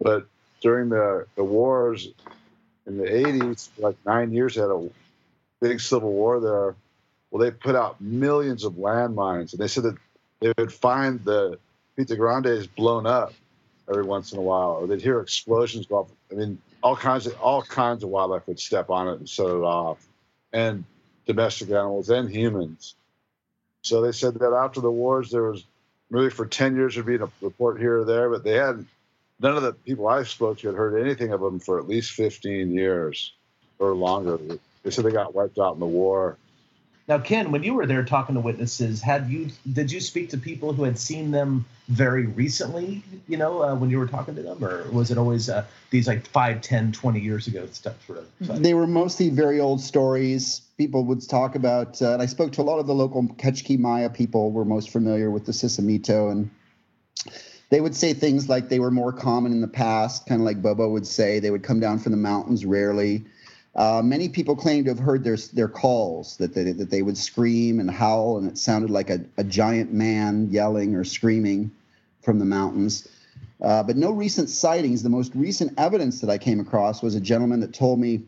But 0.01 0.27
during 0.61 0.89
the, 0.89 1.27
the 1.37 1.45
wars 1.45 2.09
in 2.87 2.99
the 2.99 3.05
80s, 3.05 3.69
like 3.79 3.97
nine 4.07 4.33
years, 4.33 4.55
had 4.55 4.71
a 4.71 4.89
big 5.61 5.81
civil 5.81 6.13
war 6.13 6.41
there. 6.41 6.75
Well, 7.31 7.43
they 7.43 7.51
put 7.51 7.75
out 7.75 8.01
millions 8.01 8.65
of 8.65 8.75
landmines, 8.75 9.53
and 9.53 9.61
they 9.61 9.69
said 9.69 9.85
that 9.85 9.97
they 10.41 10.53
would 10.57 10.73
find 10.73 11.25
the 11.25 11.59
Pie 11.97 12.15
Grande 12.17 12.47
is 12.47 12.67
blown 12.67 13.07
up 13.07 13.33
every 13.89 14.05
once 14.05 14.33
in 14.33 14.39
a 14.39 14.43
while, 14.43 14.79
or 14.81 14.87
they'd 14.87 15.03
hear 15.03 15.21
explosions 15.21 15.87
go 15.87 15.97
off. 15.97 16.11
I 16.31 16.35
mean, 16.35 16.59
all 16.83 16.97
kinds 16.97 17.27
of 17.27 17.39
all 17.41 17.63
kinds 17.63 18.03
of 18.03 18.11
wildlife 18.11 18.47
would 18.47 18.61
step 18.61 18.91
on 18.91 19.09
it 19.09 19.19
and 19.19 19.29
set 19.29 19.47
it 19.47 19.63
off, 19.63 20.07
and 20.53 20.85
domestic 21.27 21.71
animals 21.71 22.11
and 22.11 22.31
humans. 22.31 22.95
So 23.85 24.01
they 24.01 24.13
said 24.13 24.35
that 24.35 24.53
after 24.53 24.81
the 24.81 24.91
wars, 24.91 25.31
there 25.31 25.43
was 25.51 25.65
really 26.11 26.31
for 26.31 26.47
10 26.47 26.75
years 26.75 26.95
there'd 26.95 27.07
be 27.07 27.17
a 27.17 27.29
report 27.43 27.79
here 27.79 28.01
or 28.01 28.05
there, 28.05 28.31
but 28.31 28.43
they 28.43 28.55
hadn't, 28.55 28.89
none 29.41 29.57
of 29.57 29.63
the 29.63 29.75
people 29.75 30.09
I 30.09 30.23
spoke 30.25 30.59
to 30.59 30.69
had 30.69 30.77
heard 30.77 31.01
anything 31.01 31.33
of 31.33 31.41
them 31.41 31.61
for 31.61 31.79
at 31.79 31.87
least 31.87 32.13
15 32.13 32.73
years 32.73 33.33
or 33.79 33.95
longer. 33.95 34.39
They 34.83 34.91
said 34.91 35.05
they 35.05 35.13
got 35.13 35.35
wiped 35.35 35.59
out 35.59 35.75
in 35.75 35.81
the 35.81 35.87
war. 35.87 36.39
Now, 37.07 37.19
Ken, 37.19 37.53
when 37.53 37.63
you 37.63 37.75
were 37.75 37.85
there 37.85 38.03
talking 38.03 38.35
to 38.35 38.41
witnesses, 38.41 39.03
had 39.03 39.29
you 39.29 39.51
did 39.71 39.93
you 39.93 40.01
speak 40.01 40.31
to 40.31 40.39
people 40.39 40.73
who 40.73 40.85
had 40.85 40.99
seen 40.99 41.33
them 41.33 41.67
very 41.89 42.25
recently? 42.25 43.03
You 43.29 43.37
know, 43.37 43.63
uh, 43.63 43.75
when 43.75 43.91
you 43.91 43.99
were 43.99 44.07
talking 44.07 44.35
to 44.37 44.43
them, 44.43 44.65
or 44.65 44.85
was 44.91 45.11
it 45.11 45.19
always 45.19 45.51
uh, 45.51 45.67
these 45.91 46.09
like 46.09 46.27
5, 46.27 46.63
10, 46.63 46.93
20 46.93 47.21
years 47.21 47.47
ago 47.47 47.67
stuff? 47.73 48.09
Of. 48.09 48.63
They 48.63 48.73
were 48.73 48.87
mostly 48.87 49.29
very 49.29 49.61
old 49.61 49.83
stories. 49.83 50.63
People 50.79 51.05
would 51.05 51.29
talk 51.29 51.55
about, 51.55 52.01
uh, 52.01 52.15
and 52.15 52.23
I 52.23 52.27
spoke 52.27 52.53
to 52.53 52.63
a 52.63 52.65
lot 52.65 52.79
of 52.79 52.87
the 52.87 52.95
local 52.95 53.23
Kaqchi 53.23 53.79
Maya 53.79 54.09
people. 54.09 54.51
Were 54.51 54.65
most 54.65 54.89
familiar 54.89 55.31
with 55.31 55.45
the 55.45 55.53
Sisimito, 55.53 56.33
and 56.33 56.49
they 57.69 57.83
would 57.83 57.95
say 57.95 58.15
things 58.15 58.49
like 58.49 58.71
they 58.71 58.81
were 58.81 58.91
more 58.91 59.13
common 59.13 59.53
in 59.53 59.61
the 59.61 59.69
past, 59.69 60.27
kind 60.27 60.41
of 60.41 60.47
like 60.47 60.63
Bobo 60.63 60.89
would 60.89 61.07
say. 61.07 61.39
They 61.39 61.51
would 61.51 61.65
come 61.65 61.81
down 61.81 61.99
from 61.99 62.13
the 62.13 62.19
mountains 62.19 62.65
rarely 62.65 63.27
uh, 63.77 64.03
many 64.05 64.29
people 64.29 64.55
claim 64.55 64.85
to 64.85 64.91
have 64.91 64.99
heard 64.99 65.25
their 65.25 65.37
their 65.53 65.69
calls 65.69 66.37
that 66.37 66.55
they, 66.55 66.71
that 66.73 66.91
they 66.91 67.03
would 67.03 67.19
scream 67.19 67.81
and 67.81 67.91
howl, 67.91 68.39
and 68.39 68.49
it 68.49 68.57
sounded 68.57 68.91
like 68.91 69.11
a, 69.11 69.21
a 69.37 69.45
giant 69.45 69.93
man 69.93 70.49
yelling 70.51 70.95
or 70.95 71.05
screaming 71.05 71.71
from 72.23 72.39
the 72.39 72.45
mountains. 72.45 73.09
Uh, 73.61 73.83
but 73.83 73.97
no 73.97 74.11
recent 74.11 74.49
sightings. 74.49 75.03
The 75.03 75.11
most 75.11 75.35
recent 75.35 75.79
evidence 75.79 76.21
that 76.21 76.31
I 76.31 76.39
came 76.39 76.61
across 76.61 77.03
was 77.03 77.15
a 77.15 77.21
gentleman 77.21 77.61
that 77.61 77.73
told 77.73 77.99
me 77.99 78.23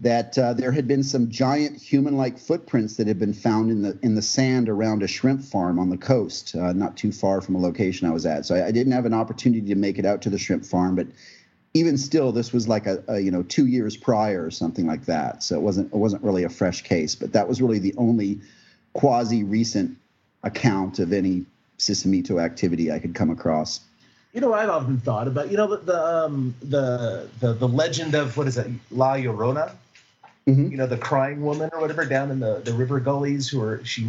that 0.00 0.38
uh, 0.38 0.52
there 0.52 0.70
had 0.70 0.86
been 0.86 1.02
some 1.02 1.28
giant 1.28 1.76
human-like 1.76 2.38
footprints 2.38 2.96
that 2.96 3.06
had 3.06 3.18
been 3.18 3.32
found 3.32 3.70
in 3.70 3.82
the 3.82 3.98
in 4.02 4.14
the 4.14 4.22
sand 4.22 4.68
around 4.68 5.02
a 5.02 5.08
shrimp 5.08 5.42
farm 5.42 5.78
on 5.78 5.88
the 5.88 5.96
coast, 5.96 6.54
uh, 6.54 6.72
not 6.72 6.96
too 6.96 7.12
far 7.12 7.40
from 7.40 7.54
a 7.54 7.60
location 7.60 8.06
I 8.06 8.12
was 8.12 8.26
at. 8.26 8.44
So 8.44 8.54
I, 8.54 8.66
I, 8.66 8.70
didn't 8.70 8.92
have 8.92 9.06
an 9.06 9.14
opportunity 9.14 9.66
to 9.68 9.74
make 9.74 9.98
it 9.98 10.04
out 10.04 10.22
to 10.22 10.30
the 10.30 10.38
shrimp 10.38 10.64
farm, 10.64 10.94
but 10.94 11.08
even 11.74 11.98
still, 11.98 12.32
this 12.32 12.52
was 12.52 12.66
like 12.66 12.86
a, 12.86 13.02
a, 13.08 13.20
you 13.20 13.30
know 13.30 13.42
two 13.42 13.66
years 13.66 13.96
prior 13.96 14.44
or 14.44 14.50
something 14.50 14.86
like 14.86 15.04
that. 15.06 15.42
So 15.42 15.56
it 15.56 15.62
wasn't 15.62 15.92
it 15.92 15.96
wasn't 15.96 16.22
really 16.22 16.44
a 16.44 16.48
fresh 16.48 16.82
case, 16.82 17.14
but 17.14 17.32
that 17.32 17.48
was 17.48 17.60
really 17.60 17.78
the 17.78 17.94
only 17.96 18.40
quasi 18.94 19.44
recent 19.44 19.96
account 20.42 20.98
of 20.98 21.12
any 21.12 21.44
Sisimito 21.78 22.42
activity 22.42 22.90
I 22.90 22.98
could 22.98 23.14
come 23.14 23.30
across. 23.30 23.80
You 24.32 24.40
know 24.40 24.52
I've 24.52 24.68
often 24.68 24.98
thought 24.98 25.26
about? 25.26 25.50
You 25.50 25.56
know 25.56 25.68
the 25.68 25.76
the 25.78 26.24
um, 26.24 26.54
the, 26.60 27.28
the 27.40 27.54
the 27.54 27.68
legend 27.68 28.14
of 28.14 28.36
what 28.36 28.46
is 28.46 28.58
it, 28.58 28.66
La 28.90 29.14
Llorona? 29.14 29.72
Mm-hmm. 30.48 30.70
You 30.70 30.76
know 30.78 30.86
the 30.86 30.96
crying 30.96 31.42
woman 31.42 31.68
or 31.74 31.80
whatever 31.80 32.06
down 32.06 32.30
in 32.30 32.40
the 32.40 32.62
the 32.64 32.72
river 32.72 33.00
gullies, 33.00 33.48
who 33.48 33.60
are 33.60 33.84
she 33.84 34.08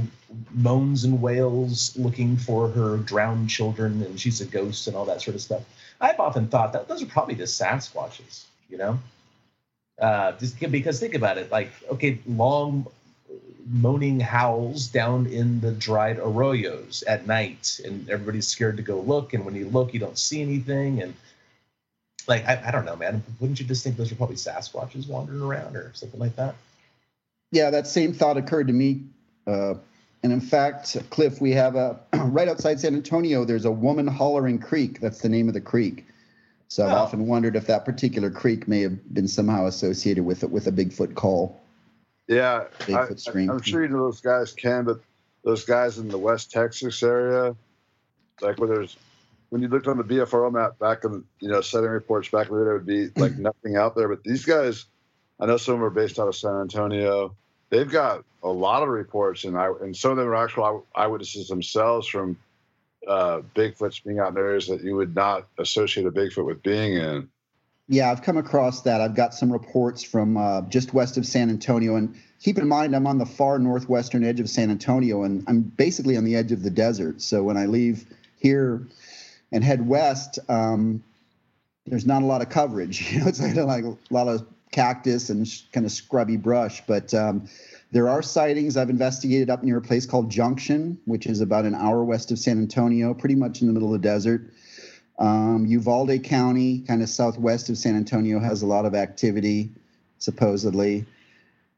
moans 0.53 1.03
and 1.03 1.21
wails 1.21 1.97
looking 1.97 2.37
for 2.37 2.69
her 2.69 2.95
drowned 2.95 3.49
children, 3.49 4.01
and 4.03 4.17
she's 4.17 4.39
a 4.39 4.45
ghost 4.45 4.87
and 4.87 4.95
all 4.95 5.03
that 5.05 5.21
sort 5.21 5.35
of 5.35 5.41
stuff. 5.41 5.63
I've 5.99 6.19
often 6.19 6.47
thought 6.47 6.71
that 6.73 6.87
those 6.87 7.03
are 7.03 7.07
probably 7.07 7.35
just 7.35 7.59
Sasquatches. 7.59 8.45
You 8.69 8.77
know, 8.77 8.99
uh, 9.99 10.31
just 10.33 10.57
because 10.71 11.01
think 11.01 11.13
about 11.13 11.37
it, 11.37 11.51
like 11.51 11.71
okay, 11.91 12.19
long 12.25 12.87
moaning 13.69 14.21
howls 14.21 14.87
down 14.87 15.27
in 15.27 15.59
the 15.59 15.71
dried 15.73 16.19
arroyos 16.19 17.03
at 17.05 17.27
night, 17.27 17.81
and 17.83 18.09
everybody's 18.09 18.47
scared 18.47 18.77
to 18.77 18.83
go 18.83 19.01
look. 19.01 19.33
And 19.33 19.43
when 19.43 19.55
you 19.55 19.67
look, 19.67 19.93
you 19.93 19.99
don't 19.99 20.17
see 20.17 20.41
anything. 20.41 21.01
And 21.01 21.13
like, 22.29 22.47
I, 22.47 22.61
I 22.67 22.71
don't 22.71 22.85
know, 22.85 22.95
man. 22.95 23.23
Wouldn't 23.39 23.59
you 23.59 23.65
just 23.65 23.83
think 23.83 23.97
those 23.97 24.11
are 24.11 24.15
probably 24.15 24.35
Sasquatches 24.35 25.07
wandering 25.07 25.41
around 25.41 25.75
or 25.75 25.91
something 25.95 26.19
like 26.19 26.35
that? 26.35 26.55
Yeah, 27.51 27.71
that 27.71 27.87
same 27.87 28.13
thought 28.13 28.37
occurred 28.37 28.67
to 28.67 28.73
me. 28.73 29.01
Uh, 29.47 29.73
and 30.21 30.31
in 30.31 30.39
fact, 30.39 30.95
Cliff, 31.09 31.41
we 31.41 31.51
have 31.51 31.75
a 31.75 31.99
right 32.13 32.47
outside 32.47 32.79
San 32.79 32.93
Antonio. 32.93 33.43
There's 33.43 33.65
a 33.65 33.71
woman 33.71 34.05
hollering 34.07 34.59
creek. 34.59 34.99
That's 35.01 35.21
the 35.21 35.29
name 35.29 35.47
of 35.47 35.55
the 35.55 35.61
creek. 35.61 36.05
So 36.67 36.85
I've 36.85 36.93
oh. 36.93 36.97
often 36.97 37.25
wondered 37.25 37.55
if 37.55 37.65
that 37.65 37.83
particular 37.83 38.29
creek 38.29 38.67
may 38.67 38.81
have 38.81 39.13
been 39.13 39.27
somehow 39.27 39.65
associated 39.65 40.23
with 40.23 40.43
it 40.43 40.51
with 40.51 40.67
a 40.67 40.71
Bigfoot 40.71 41.15
call. 41.15 41.59
Yeah, 42.27 42.65
I, 42.87 43.07
am 43.07 43.61
sure 43.63 43.81
you 43.81 43.87
know 43.87 44.03
those 44.03 44.21
guys 44.21 44.53
can, 44.53 44.83
but 44.83 44.99
those 45.43 45.65
guys 45.65 45.97
in 45.97 46.09
the 46.09 46.17
West 46.19 46.51
Texas 46.51 47.01
area, 47.01 47.55
like 48.39 48.59
where 48.59 48.67
there's 48.67 48.95
when 49.49 49.61
you 49.61 49.67
looked 49.67 49.87
on 49.87 49.97
the 49.97 50.03
BFRO 50.03 50.51
map 50.51 50.79
back 50.79 51.03
in 51.03 51.23
you 51.39 51.49
know 51.49 51.61
setting 51.61 51.89
reports 51.89 52.29
back 52.29 52.49
there, 52.49 52.63
there 52.63 52.73
would 52.73 52.85
be 52.85 53.09
like 53.15 53.37
nothing 53.37 53.75
out 53.75 53.95
there. 53.95 54.07
But 54.07 54.23
these 54.23 54.45
guys, 54.45 54.85
I 55.39 55.45
know 55.45 55.57
some 55.57 55.75
of 55.75 55.79
them 55.79 55.87
are 55.87 55.89
based 55.89 56.19
out 56.19 56.27
of 56.27 56.35
San 56.35 56.55
Antonio. 56.61 57.35
They've 57.69 57.89
got 57.89 58.23
a 58.41 58.49
lot 58.49 58.83
of 58.83 58.89
reports, 58.89 59.43
and 59.43 59.57
I 59.57 59.71
and 59.81 59.95
some 59.95 60.11
of 60.11 60.17
them 60.17 60.27
are 60.27 60.35
actual 60.35 60.85
eyewitnesses 60.95 61.47
themselves 61.47 62.07
from 62.07 62.37
uh, 63.07 63.41
Bigfoots 63.55 64.03
being 64.03 64.19
out 64.19 64.31
in 64.31 64.37
areas 64.37 64.67
that 64.67 64.83
you 64.83 64.95
would 64.95 65.15
not 65.15 65.47
associate 65.57 66.05
a 66.05 66.11
Bigfoot 66.11 66.45
with 66.45 66.61
being 66.63 66.93
in. 66.93 67.29
Yeah, 67.91 68.11
I've 68.11 68.21
come 68.21 68.37
across 68.37 68.83
that. 68.83 69.01
I've 69.01 69.15
got 69.15 69.33
some 69.33 69.51
reports 69.51 70.03
from 70.03 70.37
uh, 70.37 70.61
just 70.69 70.93
west 70.93 71.17
of 71.17 71.25
San 71.25 71.49
Antonio. 71.49 71.95
And 71.95 72.15
keep 72.39 72.59
in 72.59 72.67
mind, 72.67 72.95
I'm 72.95 73.07
on 73.07 73.17
the 73.17 73.25
far 73.25 73.57
northwestern 73.57 74.23
edge 74.23 74.39
of 74.39 74.47
San 74.47 74.69
Antonio, 74.69 75.23
and 75.23 75.43
I'm 75.47 75.61
basically 75.61 76.15
on 76.15 76.23
the 76.23 76.35
edge 76.35 76.51
of 76.51 76.61
the 76.61 76.69
desert. 76.69 77.19
So 77.19 77.41
when 77.41 77.57
I 77.57 77.65
leave 77.65 78.05
here 78.37 78.87
and 79.51 79.63
head 79.63 79.87
west, 79.87 80.39
um, 80.49 81.03
there's 81.85 82.05
not 82.05 82.21
a 82.21 82.25
lot 82.25 82.41
of 82.41 82.49
coverage. 82.49 83.11
You 83.11 83.19
know, 83.21 83.27
it's 83.27 83.41
like, 83.41 83.55
like 83.55 83.83
a 83.83 83.97
lot 84.09 84.27
of 84.27 84.45
cactus 84.71 85.29
and 85.29 85.47
sh- 85.47 85.63
kind 85.71 85.85
of 85.85 85.91
scrubby 85.91 86.37
brush. 86.37 86.83
But 86.85 87.13
um, 87.13 87.47
there 87.91 88.07
are 88.07 88.21
sightings 88.21 88.77
I've 88.77 88.89
investigated 88.89 89.49
up 89.49 89.63
near 89.63 89.77
a 89.77 89.81
place 89.81 90.05
called 90.05 90.29
Junction, 90.29 90.99
which 91.05 91.25
is 91.25 91.41
about 91.41 91.65
an 91.65 91.75
hour 91.75 92.03
west 92.03 92.31
of 92.31 92.39
San 92.39 92.59
Antonio, 92.59 93.13
pretty 93.13 93.35
much 93.35 93.61
in 93.61 93.67
the 93.67 93.73
middle 93.73 93.93
of 93.93 94.01
the 94.01 94.07
desert. 94.07 94.53
Um, 95.17 95.65
Uvalde 95.65 96.23
County, 96.23 96.79
kind 96.79 97.01
of 97.01 97.09
southwest 97.09 97.69
of 97.69 97.77
San 97.77 97.95
Antonio, 97.95 98.39
has 98.39 98.61
a 98.61 98.67
lot 98.67 98.85
of 98.85 98.95
activity, 98.95 99.69
supposedly. 100.19 101.05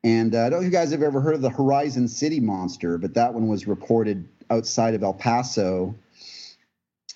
And 0.03 0.35
uh, 0.35 0.45
I 0.45 0.49
don't 0.49 0.51
know 0.51 0.57
if 0.59 0.65
you 0.65 0.69
guys 0.71 0.91
have 0.91 1.03
ever 1.03 1.21
heard 1.21 1.35
of 1.35 1.41
the 1.41 1.49
Horizon 1.49 2.07
City 2.07 2.39
monster, 2.39 2.97
but 2.97 3.13
that 3.13 3.33
one 3.33 3.47
was 3.47 3.67
reported 3.67 4.27
outside 4.49 4.93
of 4.93 5.03
El 5.03 5.13
Paso, 5.13 5.95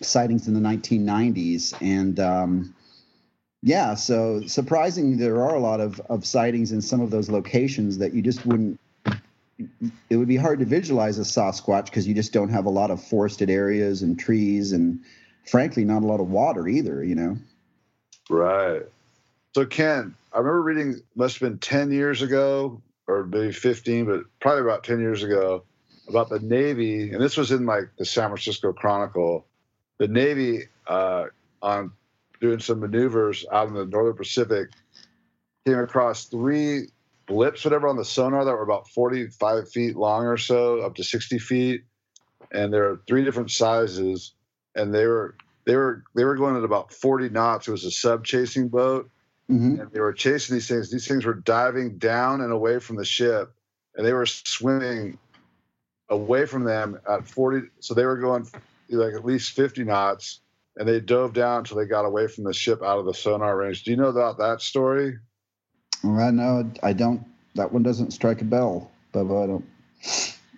sightings 0.01 0.47
in 0.47 0.53
the 0.53 0.59
1990s. 0.59 1.73
And 1.81 2.19
um, 2.19 2.75
yeah, 3.61 3.95
so 3.95 4.41
surprisingly, 4.47 5.15
there 5.15 5.41
are 5.43 5.55
a 5.55 5.59
lot 5.59 5.79
of, 5.79 5.99
of 6.09 6.25
sightings 6.25 6.71
in 6.71 6.81
some 6.81 7.01
of 7.01 7.11
those 7.11 7.29
locations 7.29 7.97
that 7.99 8.13
you 8.13 8.21
just 8.21 8.45
wouldn't. 8.45 8.79
It 10.09 10.17
would 10.17 10.27
be 10.27 10.35
hard 10.35 10.59
to 10.59 10.65
visualize 10.65 11.17
a 11.17 11.21
Sasquatch 11.21 11.85
because 11.85 12.07
you 12.07 12.13
just 12.13 12.33
don't 12.33 12.49
have 12.49 12.65
a 12.65 12.69
lot 12.69 12.91
of 12.91 13.01
forested 13.01 13.49
areas 13.49 14.01
and 14.01 14.19
trees 14.19 14.73
and 14.73 14.99
frankly 15.45 15.85
not 15.85 16.03
a 16.03 16.05
lot 16.05 16.19
of 16.19 16.29
water 16.29 16.67
either 16.67 17.03
you 17.03 17.15
know 17.15 17.37
right 18.29 18.81
so 19.53 19.65
ken 19.65 20.15
i 20.33 20.37
remember 20.37 20.61
reading 20.61 21.01
must 21.15 21.39
have 21.39 21.49
been 21.49 21.59
10 21.59 21.91
years 21.91 22.21
ago 22.21 22.81
or 23.07 23.25
maybe 23.25 23.51
15 23.51 24.05
but 24.05 24.21
probably 24.39 24.61
about 24.61 24.83
10 24.83 24.99
years 24.99 25.23
ago 25.23 25.63
about 26.07 26.29
the 26.29 26.39
navy 26.39 27.11
and 27.11 27.21
this 27.21 27.37
was 27.37 27.51
in 27.51 27.65
like 27.65 27.89
the 27.97 28.05
san 28.05 28.29
francisco 28.29 28.73
chronicle 28.73 29.45
the 29.97 30.07
navy 30.07 30.63
uh, 30.87 31.25
on 31.61 31.91
doing 32.41 32.59
some 32.59 32.79
maneuvers 32.79 33.45
out 33.51 33.67
in 33.67 33.73
the 33.73 33.85
northern 33.85 34.15
pacific 34.15 34.69
came 35.65 35.79
across 35.79 36.25
three 36.25 36.87
blips 37.27 37.63
whatever 37.63 37.87
on 37.87 37.97
the 37.97 38.05
sonar 38.05 38.45
that 38.45 38.51
were 38.51 38.61
about 38.61 38.87
45 38.89 39.69
feet 39.69 39.95
long 39.95 40.25
or 40.25 40.37
so 40.37 40.81
up 40.81 40.95
to 40.95 41.03
60 41.03 41.39
feet 41.39 41.83
and 42.51 42.71
there 42.71 42.89
are 42.89 43.01
three 43.07 43.23
different 43.23 43.51
sizes 43.51 44.33
and 44.75 44.93
they 44.93 45.05
were 45.07 45.35
they 45.65 45.75
were 45.75 46.03
they 46.13 46.23
were 46.23 46.35
going 46.35 46.55
at 46.55 46.63
about 46.63 46.93
40 46.93 47.29
knots. 47.29 47.67
It 47.67 47.71
was 47.71 47.85
a 47.85 47.91
sub 47.91 48.23
chasing 48.23 48.69
boat, 48.69 49.09
mm-hmm. 49.49 49.81
and 49.81 49.91
they 49.91 49.99
were 49.99 50.13
chasing 50.13 50.55
these 50.55 50.67
things. 50.67 50.91
These 50.91 51.07
things 51.07 51.25
were 51.25 51.33
diving 51.33 51.97
down 51.97 52.41
and 52.41 52.51
away 52.51 52.79
from 52.79 52.95
the 52.95 53.05
ship, 53.05 53.53
and 53.95 54.05
they 54.05 54.13
were 54.13 54.25
swimming 54.25 55.17
away 56.09 56.45
from 56.45 56.63
them 56.63 56.99
at 57.09 57.27
40. 57.27 57.69
So 57.79 57.93
they 57.93 58.05
were 58.05 58.17
going 58.17 58.47
like 58.89 59.13
at 59.13 59.25
least 59.25 59.51
50 59.51 59.83
knots, 59.83 60.41
and 60.77 60.87
they 60.87 60.99
dove 60.99 61.33
down 61.33 61.59
until 61.59 61.77
they 61.77 61.85
got 61.85 62.05
away 62.05 62.27
from 62.27 62.43
the 62.43 62.53
ship 62.53 62.81
out 62.83 62.99
of 62.99 63.05
the 63.05 63.13
sonar 63.13 63.57
range. 63.57 63.83
Do 63.83 63.91
you 63.91 63.97
know 63.97 64.07
about 64.07 64.37
that 64.39 64.61
story? 64.61 65.17
Well, 66.03 66.31
no, 66.31 66.71
I 66.83 66.93
don't. 66.93 67.25
That 67.55 67.71
one 67.71 67.83
doesn't 67.83 68.11
strike 68.11 68.41
a 68.41 68.45
bell, 68.45 68.91
but 69.11 69.21
I 69.21 69.47
don't. 69.47 69.65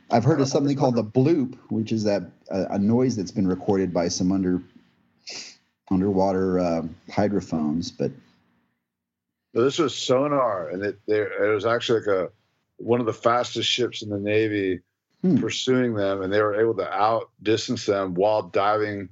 I've 0.10 0.24
heard 0.24 0.42
of 0.42 0.48
something 0.48 0.76
called 0.76 0.96
the 0.96 1.04
bloop, 1.04 1.58
which 1.70 1.92
is 1.92 2.04
that 2.06 2.24
a, 2.50 2.66
a 2.76 2.80
noise 2.80 3.16
that's 3.16 3.32
been 3.32 3.48
recorded 3.48 3.94
by 3.94 4.08
some 4.08 4.32
under 4.32 4.62
underwater 5.90 6.60
uh, 6.60 6.82
hydrophones, 7.10 7.92
but 7.92 8.12
so 9.56 9.64
this 9.64 9.80
was 9.80 9.96
sonar, 9.96 10.70
and 10.70 10.84
it 10.84 11.00
it 11.08 11.54
was 11.54 11.66
actually 11.66 12.02
like 12.02 12.08
a 12.08 12.30
one 12.78 13.00
of 13.00 13.06
the 13.06 13.14
fastest 13.14 13.70
ships 13.70 14.02
in 14.04 14.10
the 14.10 14.20
Navy 14.20 14.82
hmm. 15.22 15.38
pursuing 15.38 15.94
them, 15.94 16.22
and 16.22 16.32
they 16.32 16.42
were 16.42 16.60
able 16.60 16.76
to 16.76 16.92
outdistance 16.92 17.86
them 17.86 18.14
while 18.14 18.44
diving. 18.44 19.10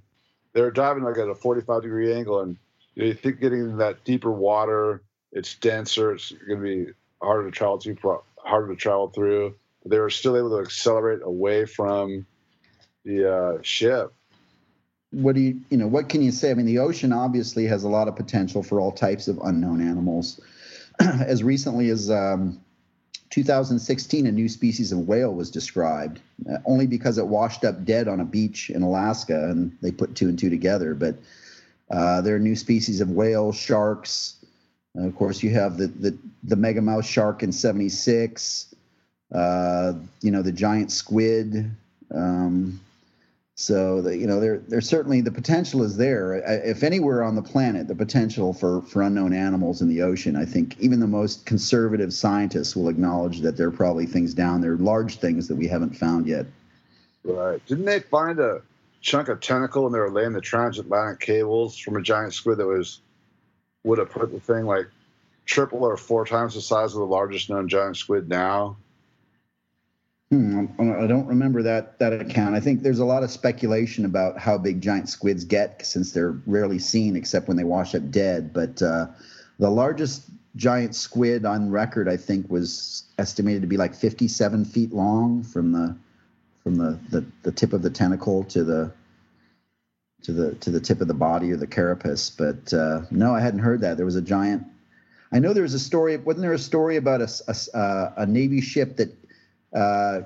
They 0.54 0.62
were 0.62 0.72
diving 0.72 1.04
like 1.04 1.18
at 1.18 1.28
a 1.28 1.36
45 1.36 1.84
degree 1.84 2.14
angle, 2.14 2.42
and 2.42 2.58
you, 2.96 3.14
think 3.14 3.40
getting 3.40 3.78
that 3.78 4.04
deeper 4.06 4.32
water, 4.32 5.02
it's 5.32 5.56
denser, 5.56 6.14
it's 6.14 6.32
going 6.32 6.60
to 6.60 6.64
be 6.64 6.92
harder 7.22 7.50
to 7.50 7.52
travel 7.52 7.78
to, 7.80 8.22
harder 8.38 8.74
to 8.74 8.76
travel 8.76 9.10
through 9.10 9.56
But 9.84 9.92
they 9.92 10.00
were 10.00 10.10
still 10.10 10.38
able 10.38 10.52
to 10.52 10.64
accelerate 10.64 11.22
away 11.24 11.66
from 11.66 12.26
the 13.04 13.34
uh, 13.34 13.62
ship. 13.62 14.14
What 15.12 15.36
do 15.36 15.42
you, 15.42 15.62
you 15.70 15.78
know, 15.78 15.88
what 15.88 16.10
can 16.10 16.22
you 16.22 16.32
say? 16.32 16.52
I 16.52 16.54
mean, 16.54 16.66
the 16.66 16.80
ocean 16.80 17.14
obviously 17.14 17.66
has 17.68 17.84
a 17.84 17.90
lot 17.90 18.08
of 18.08 18.16
potential 18.16 18.64
for 18.64 18.80
all 18.80 18.92
types 18.92 19.28
of 19.28 19.40
unknown 19.44 19.82
animals. 19.82 20.42
as 21.00 21.44
recently 21.44 21.90
as 21.90 22.10
um, 22.10 22.60
2016, 23.30 24.28
a 24.28 24.32
new 24.32 24.48
species 24.48 24.92
of 24.92 25.08
whale 25.08 25.34
was 25.34 25.50
described, 25.52 26.20
uh, 26.50 26.58
only 26.66 26.88
because 26.88 27.18
it 27.18 27.28
washed 27.28 27.66
up 27.66 27.84
dead 27.86 28.08
on 28.08 28.20
a 28.20 28.26
beach 28.26 28.70
in 28.70 28.82
Alaska, 28.82 29.50
and 29.50 29.76
they 29.82 29.92
put 29.92 30.16
two 30.16 30.30
and 30.30 30.38
two 30.38 30.50
together. 30.50 30.94
But 30.94 31.16
uh, 31.92 32.22
there 32.22 32.36
are 32.36 32.40
new 32.40 32.56
species 32.56 33.02
of 33.02 33.12
whale, 33.12 33.52
sharks. 33.52 34.36
Of 34.96 35.16
course, 35.16 35.44
you 35.44 35.50
have 35.52 35.78
the 35.78 35.88
the 35.88 36.18
the 36.44 36.56
megamouth 36.56 37.06
shark 37.06 37.44
in 37.44 37.52
'76 37.52 38.76
uh, 39.34 39.94
you 40.22 40.32
know, 40.32 40.42
the 40.42 40.52
giant 40.52 40.92
squid. 40.92 41.72
Um, 42.14 42.80
so 43.58 44.02
the, 44.02 44.18
you 44.18 44.28
know, 44.28 44.42
there 44.42 44.60
there's 44.68 44.88
certainly 44.88 45.22
the 45.22 45.32
potential 45.32 45.82
is 45.82 45.96
there. 45.96 46.34
If 46.66 46.84
anywhere 46.84 47.24
on 47.24 47.36
the 47.36 47.42
planet, 47.42 47.88
the 47.88 47.96
potential 47.96 48.52
for 48.54 48.82
for 48.82 49.02
unknown 49.02 49.32
animals 49.32 49.82
in 49.82 49.88
the 49.88 50.02
ocean, 50.02 50.36
I 50.36 50.44
think 50.44 50.78
even 50.80 51.00
the 51.00 51.08
most 51.08 51.46
conservative 51.46 52.14
scientists 52.14 52.76
will 52.76 52.90
acknowledge 52.90 53.40
that 53.42 53.56
there 53.56 53.68
are 53.68 53.72
probably 53.72 54.08
things 54.08 54.34
down 54.34 54.60
there, 54.60 54.76
large 54.76 55.20
things 55.20 55.48
that 55.48 55.56
we 55.56 55.70
haven't 55.70 55.96
found 55.96 56.28
yet. 56.28 56.46
Right? 57.24 57.66
Didn't 57.66 57.86
they 57.86 58.02
find 58.02 58.40
a 58.40 58.62
chunk 59.00 59.30
of 59.30 59.40
tentacle 59.40 59.84
when 59.84 59.94
they 59.94 60.00
were 60.00 60.12
laying 60.12 60.34
the 60.34 60.42
transatlantic 60.42 61.22
cables 61.22 61.78
from 61.78 61.96
a 61.96 62.02
giant 62.02 62.34
squid 62.34 62.58
that 62.58 62.68
was 62.68 63.00
would 63.86 64.00
have 64.00 64.10
put 64.10 64.34
the 64.34 64.40
thing 64.42 64.66
like 64.66 64.88
triple 65.46 65.86
or 65.86 65.96
four 65.96 66.26
times 66.26 66.56
the 66.56 66.62
size 66.62 66.94
of 66.94 67.00
the 67.00 67.06
largest 67.06 67.50
known 67.50 67.70
giant 67.70 67.96
squid 67.96 68.28
now? 68.28 68.76
Hmm, 70.36 70.66
I 70.78 71.08
don't 71.08 71.28
remember 71.28 71.64
that 71.64 71.98
that 72.00 72.12
account. 72.12 72.56
I 72.56 72.60
think 72.60 72.82
there's 72.82 73.00
a 73.00 73.06
lot 73.06 73.24
of 73.24 73.32
speculation 73.32 74.04
about 74.04 74.38
how 74.38 74.58
big 74.58 74.82
giant 74.82 75.08
squids 75.08 75.46
get 75.46 75.86
since 75.86 76.12
they're 76.12 76.38
rarely 76.46 76.78
seen 76.78 77.16
except 77.16 77.48
when 77.48 77.56
they 77.56 77.64
wash 77.64 77.96
up 77.96 78.12
dead. 78.12 78.52
But 78.52 78.82
uh, 78.82 79.08
the 79.60 79.70
largest 79.70 80.24
giant 80.58 80.94
squid 80.94 81.46
on 81.46 81.72
record, 81.72 82.10
I 82.10 82.18
think, 82.18 82.50
was 82.50 83.04
estimated 83.18 83.62
to 83.62 83.68
be 83.68 83.78
like 83.78 83.96
57 83.96 84.66
feet 84.66 84.92
long 84.92 85.42
from 85.42 85.72
the 85.72 85.96
from 86.64 86.76
the, 86.76 87.00
the, 87.12 87.26
the 87.44 87.52
tip 87.54 87.72
of 87.72 87.82
the 87.82 87.90
tentacle 87.90 88.44
to 88.46 88.66
the 88.66 88.92
to 90.24 90.34
the 90.34 90.56
to 90.56 90.70
the 90.70 90.82
tip 90.82 91.00
of 91.00 91.08
the 91.08 91.14
body 91.14 91.54
or 91.54 91.56
the 91.56 91.68
carapace. 91.68 92.30
But 92.30 92.74
uh, 92.74 93.04
no, 93.10 93.34
I 93.34 93.40
hadn't 93.40 93.62
heard 93.62 93.80
that. 93.82 93.96
There 93.96 94.06
was 94.06 94.18
a 94.18 94.22
giant. 94.22 94.66
I 95.32 95.40
know 95.40 95.54
there 95.54 95.64
was 95.64 95.76
a 95.76 95.80
story. 95.80 96.18
Wasn't 96.18 96.42
there 96.42 96.52
a 96.52 96.60
story 96.60 96.98
about 96.98 97.22
a 97.22 97.30
a, 97.48 97.78
uh, 97.78 98.14
a 98.18 98.26
Navy 98.26 98.60
ship 98.60 98.98
that 98.98 99.16
uh, 99.76 100.22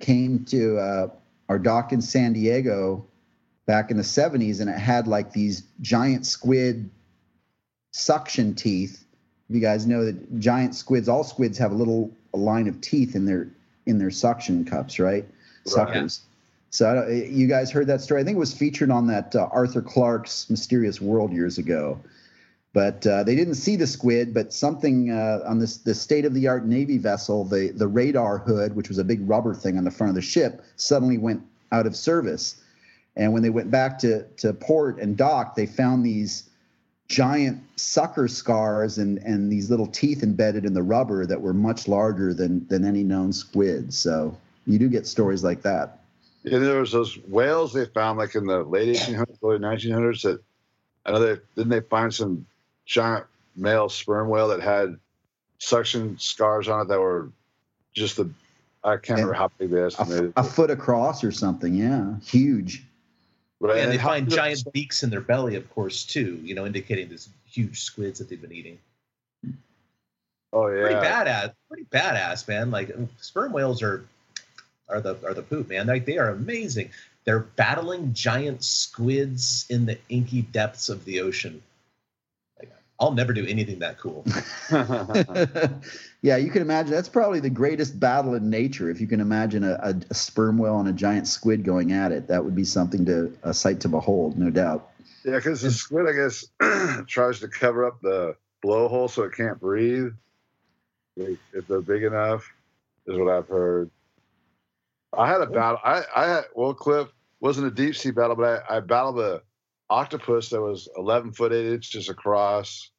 came 0.00 0.44
to 0.46 0.78
uh, 0.78 1.08
our 1.48 1.58
dock 1.58 1.92
in 1.92 2.00
San 2.00 2.32
Diego 2.32 3.06
back 3.66 3.90
in 3.90 3.96
the 3.96 4.02
70s, 4.02 4.60
and 4.60 4.70
it 4.70 4.78
had 4.78 5.06
like 5.06 5.32
these 5.32 5.62
giant 5.80 6.26
squid 6.26 6.90
suction 7.92 8.54
teeth. 8.54 9.04
You 9.48 9.60
guys 9.60 9.86
know 9.86 10.04
that 10.04 10.40
giant 10.40 10.74
squids, 10.74 11.08
all 11.08 11.24
squids 11.24 11.58
have 11.58 11.70
a 11.70 11.74
little 11.74 12.10
a 12.34 12.38
line 12.38 12.68
of 12.68 12.80
teeth 12.80 13.14
in 13.14 13.24
their 13.26 13.48
in 13.86 13.98
their 13.98 14.10
suction 14.10 14.64
cups, 14.64 14.98
right? 14.98 15.24
right. 15.24 15.28
Suckers. 15.64 16.22
So 16.70 17.06
you 17.08 17.46
guys 17.46 17.70
heard 17.70 17.86
that 17.86 18.00
story? 18.00 18.20
I 18.20 18.24
think 18.24 18.36
it 18.36 18.40
was 18.40 18.52
featured 18.52 18.90
on 18.90 19.06
that 19.06 19.34
uh, 19.34 19.48
Arthur 19.52 19.80
Clarke's 19.80 20.50
Mysterious 20.50 21.00
World 21.00 21.32
years 21.32 21.58
ago. 21.58 21.98
But 22.76 23.06
uh, 23.06 23.22
they 23.22 23.34
didn't 23.34 23.54
see 23.54 23.76
the 23.76 23.86
squid, 23.86 24.34
but 24.34 24.52
something 24.52 25.10
uh, 25.10 25.40
on 25.46 25.58
this 25.58 25.78
the 25.78 25.94
state 25.94 26.26
of 26.26 26.34
the 26.34 26.46
art 26.46 26.66
Navy 26.66 26.98
vessel, 26.98 27.42
the 27.42 27.70
the 27.70 27.88
radar 27.88 28.36
hood, 28.36 28.76
which 28.76 28.90
was 28.90 28.98
a 28.98 29.04
big 29.04 29.26
rubber 29.26 29.54
thing 29.54 29.78
on 29.78 29.84
the 29.84 29.90
front 29.90 30.10
of 30.10 30.14
the 30.14 30.20
ship, 30.20 30.62
suddenly 30.76 31.16
went 31.16 31.40
out 31.72 31.86
of 31.86 31.96
service. 31.96 32.56
And 33.16 33.32
when 33.32 33.42
they 33.42 33.48
went 33.48 33.70
back 33.70 33.98
to 34.00 34.24
to 34.24 34.52
port 34.52 34.98
and 34.98 35.16
dock, 35.16 35.54
they 35.54 35.64
found 35.64 36.04
these 36.04 36.50
giant 37.08 37.62
sucker 37.76 38.28
scars 38.28 38.98
and 38.98 39.20
and 39.20 39.50
these 39.50 39.70
little 39.70 39.86
teeth 39.86 40.22
embedded 40.22 40.66
in 40.66 40.74
the 40.74 40.82
rubber 40.82 41.24
that 41.24 41.40
were 41.40 41.54
much 41.54 41.88
larger 41.88 42.34
than 42.34 42.68
than 42.68 42.84
any 42.84 43.02
known 43.02 43.32
squid. 43.32 43.94
So 43.94 44.36
you 44.66 44.78
do 44.78 44.90
get 44.90 45.06
stories 45.06 45.42
like 45.42 45.62
that. 45.62 46.00
And 46.44 46.62
there 46.62 46.80
was 46.80 46.92
those 46.92 47.16
whales 47.26 47.72
they 47.72 47.86
found 47.86 48.18
like 48.18 48.34
in 48.34 48.44
the 48.44 48.64
late 48.64 48.94
1800s, 48.94 49.38
early 49.42 49.60
1900s. 49.60 50.20
That 50.24 50.40
I 51.06 51.12
know 51.12 51.20
they 51.20 51.40
didn't 51.56 51.70
they 51.70 51.80
find 51.80 52.12
some 52.12 52.44
giant 52.86 53.26
male 53.56 53.88
sperm 53.88 54.28
whale 54.28 54.48
that 54.48 54.60
had 54.60 54.98
suction 55.58 56.18
scars 56.18 56.68
on 56.68 56.82
it 56.82 56.88
that 56.88 57.00
were 57.00 57.30
just 57.92 58.16
the 58.16 58.30
I 58.84 58.96
can't 58.96 59.18
remember 59.18 59.32
how 59.32 59.50
big 59.58 59.70
they 59.70 59.82
estimated. 59.82 60.32
A, 60.36 60.40
a 60.40 60.44
foot 60.44 60.70
across 60.70 61.24
or 61.24 61.32
something. 61.32 61.74
Yeah, 61.74 62.14
huge. 62.24 62.84
Right. 63.58 63.78
And, 63.78 63.90
they 63.90 63.98
find 63.98 64.30
giant 64.30 64.62
beaks 64.72 65.02
in 65.02 65.10
their 65.10 65.20
belly, 65.20 65.56
of 65.56 65.68
course, 65.70 66.04
too. 66.04 66.40
You 66.44 66.54
know, 66.54 66.66
indicating 66.66 67.08
this 67.08 67.28
huge 67.46 67.80
squids 67.80 68.18
that 68.20 68.28
they've 68.28 68.40
been 68.40 68.52
eating. 68.52 68.78
Oh 70.52 70.68
yeah. 70.68 70.82
Pretty 70.82 70.94
badass. 70.94 71.52
Pretty 71.68 71.84
badass, 71.84 72.46
man. 72.46 72.70
Like 72.70 72.94
sperm 73.20 73.52
whales 73.52 73.82
are 73.82 74.04
are 74.88 75.00
the 75.00 75.16
are 75.24 75.34
the 75.34 75.42
poop, 75.42 75.68
man. 75.68 75.86
Like 75.86 76.06
they 76.06 76.18
are 76.18 76.30
amazing. 76.30 76.90
They're 77.24 77.40
battling 77.40 78.14
giant 78.14 78.62
squids 78.62 79.66
in 79.68 79.86
the 79.86 79.98
inky 80.08 80.42
depths 80.42 80.88
of 80.88 81.04
the 81.04 81.20
ocean. 81.20 81.60
Like, 82.98 83.06
I'll 83.06 83.14
never 83.14 83.32
do 83.32 83.46
anything 83.46 83.78
that 83.80 83.98
cool. 83.98 84.24
yeah, 86.22 86.36
you 86.36 86.50
can 86.50 86.62
imagine 86.62 86.92
that's 86.92 87.08
probably 87.08 87.40
the 87.40 87.50
greatest 87.50 87.98
battle 87.98 88.34
in 88.34 88.50
nature. 88.50 88.90
If 88.90 89.00
you 89.00 89.06
can 89.06 89.20
imagine 89.20 89.64
a, 89.64 89.78
a, 89.82 89.94
a, 90.10 90.14
sperm 90.14 90.58
whale 90.58 90.78
and 90.80 90.88
a 90.88 90.92
giant 90.92 91.26
squid 91.28 91.64
going 91.64 91.92
at 91.92 92.12
it, 92.12 92.28
that 92.28 92.44
would 92.44 92.54
be 92.54 92.64
something 92.64 93.04
to 93.06 93.36
a 93.42 93.52
sight 93.52 93.80
to 93.80 93.88
behold, 93.88 94.38
no 94.38 94.50
doubt. 94.50 94.90
Yeah, 95.24 95.36
because 95.36 95.62
the 95.62 95.70
squid, 95.70 96.06
I 96.08 96.12
guess, 96.12 96.44
tries 97.06 97.40
to 97.40 97.48
cover 97.48 97.84
up 97.84 98.00
the 98.00 98.36
blowhole 98.64 99.10
so 99.10 99.24
it 99.24 99.34
can't 99.34 99.60
breathe. 99.60 100.12
If 101.16 101.66
they're 101.66 101.80
big 101.80 102.02
enough, 102.02 102.52
is 103.06 103.18
what 103.18 103.28
I've 103.28 103.48
heard. 103.48 103.90
I 105.16 105.26
had 105.26 105.40
a 105.40 105.46
battle. 105.46 105.78
I, 105.82 106.02
I 106.14 106.26
had 106.26 106.44
well, 106.54 106.74
Cliff 106.74 107.08
wasn't 107.40 107.66
a 107.66 107.70
deep 107.70 107.96
sea 107.96 108.10
battle, 108.10 108.36
but 108.36 108.64
I, 108.68 108.76
I 108.76 108.80
battled 108.80 109.18
a 109.18 109.42
octopus 109.90 110.50
that 110.50 110.60
was 110.60 110.88
11 110.96 111.32
foot 111.32 111.52
eight 111.52 111.72
inches 111.72 112.08
across 112.08 112.90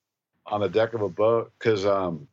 on 0.45 0.61
the 0.61 0.69
deck 0.69 0.93
of 0.93 1.01
a 1.01 1.09
boat. 1.09 1.51
Because 1.57 1.85
um, 1.85 2.27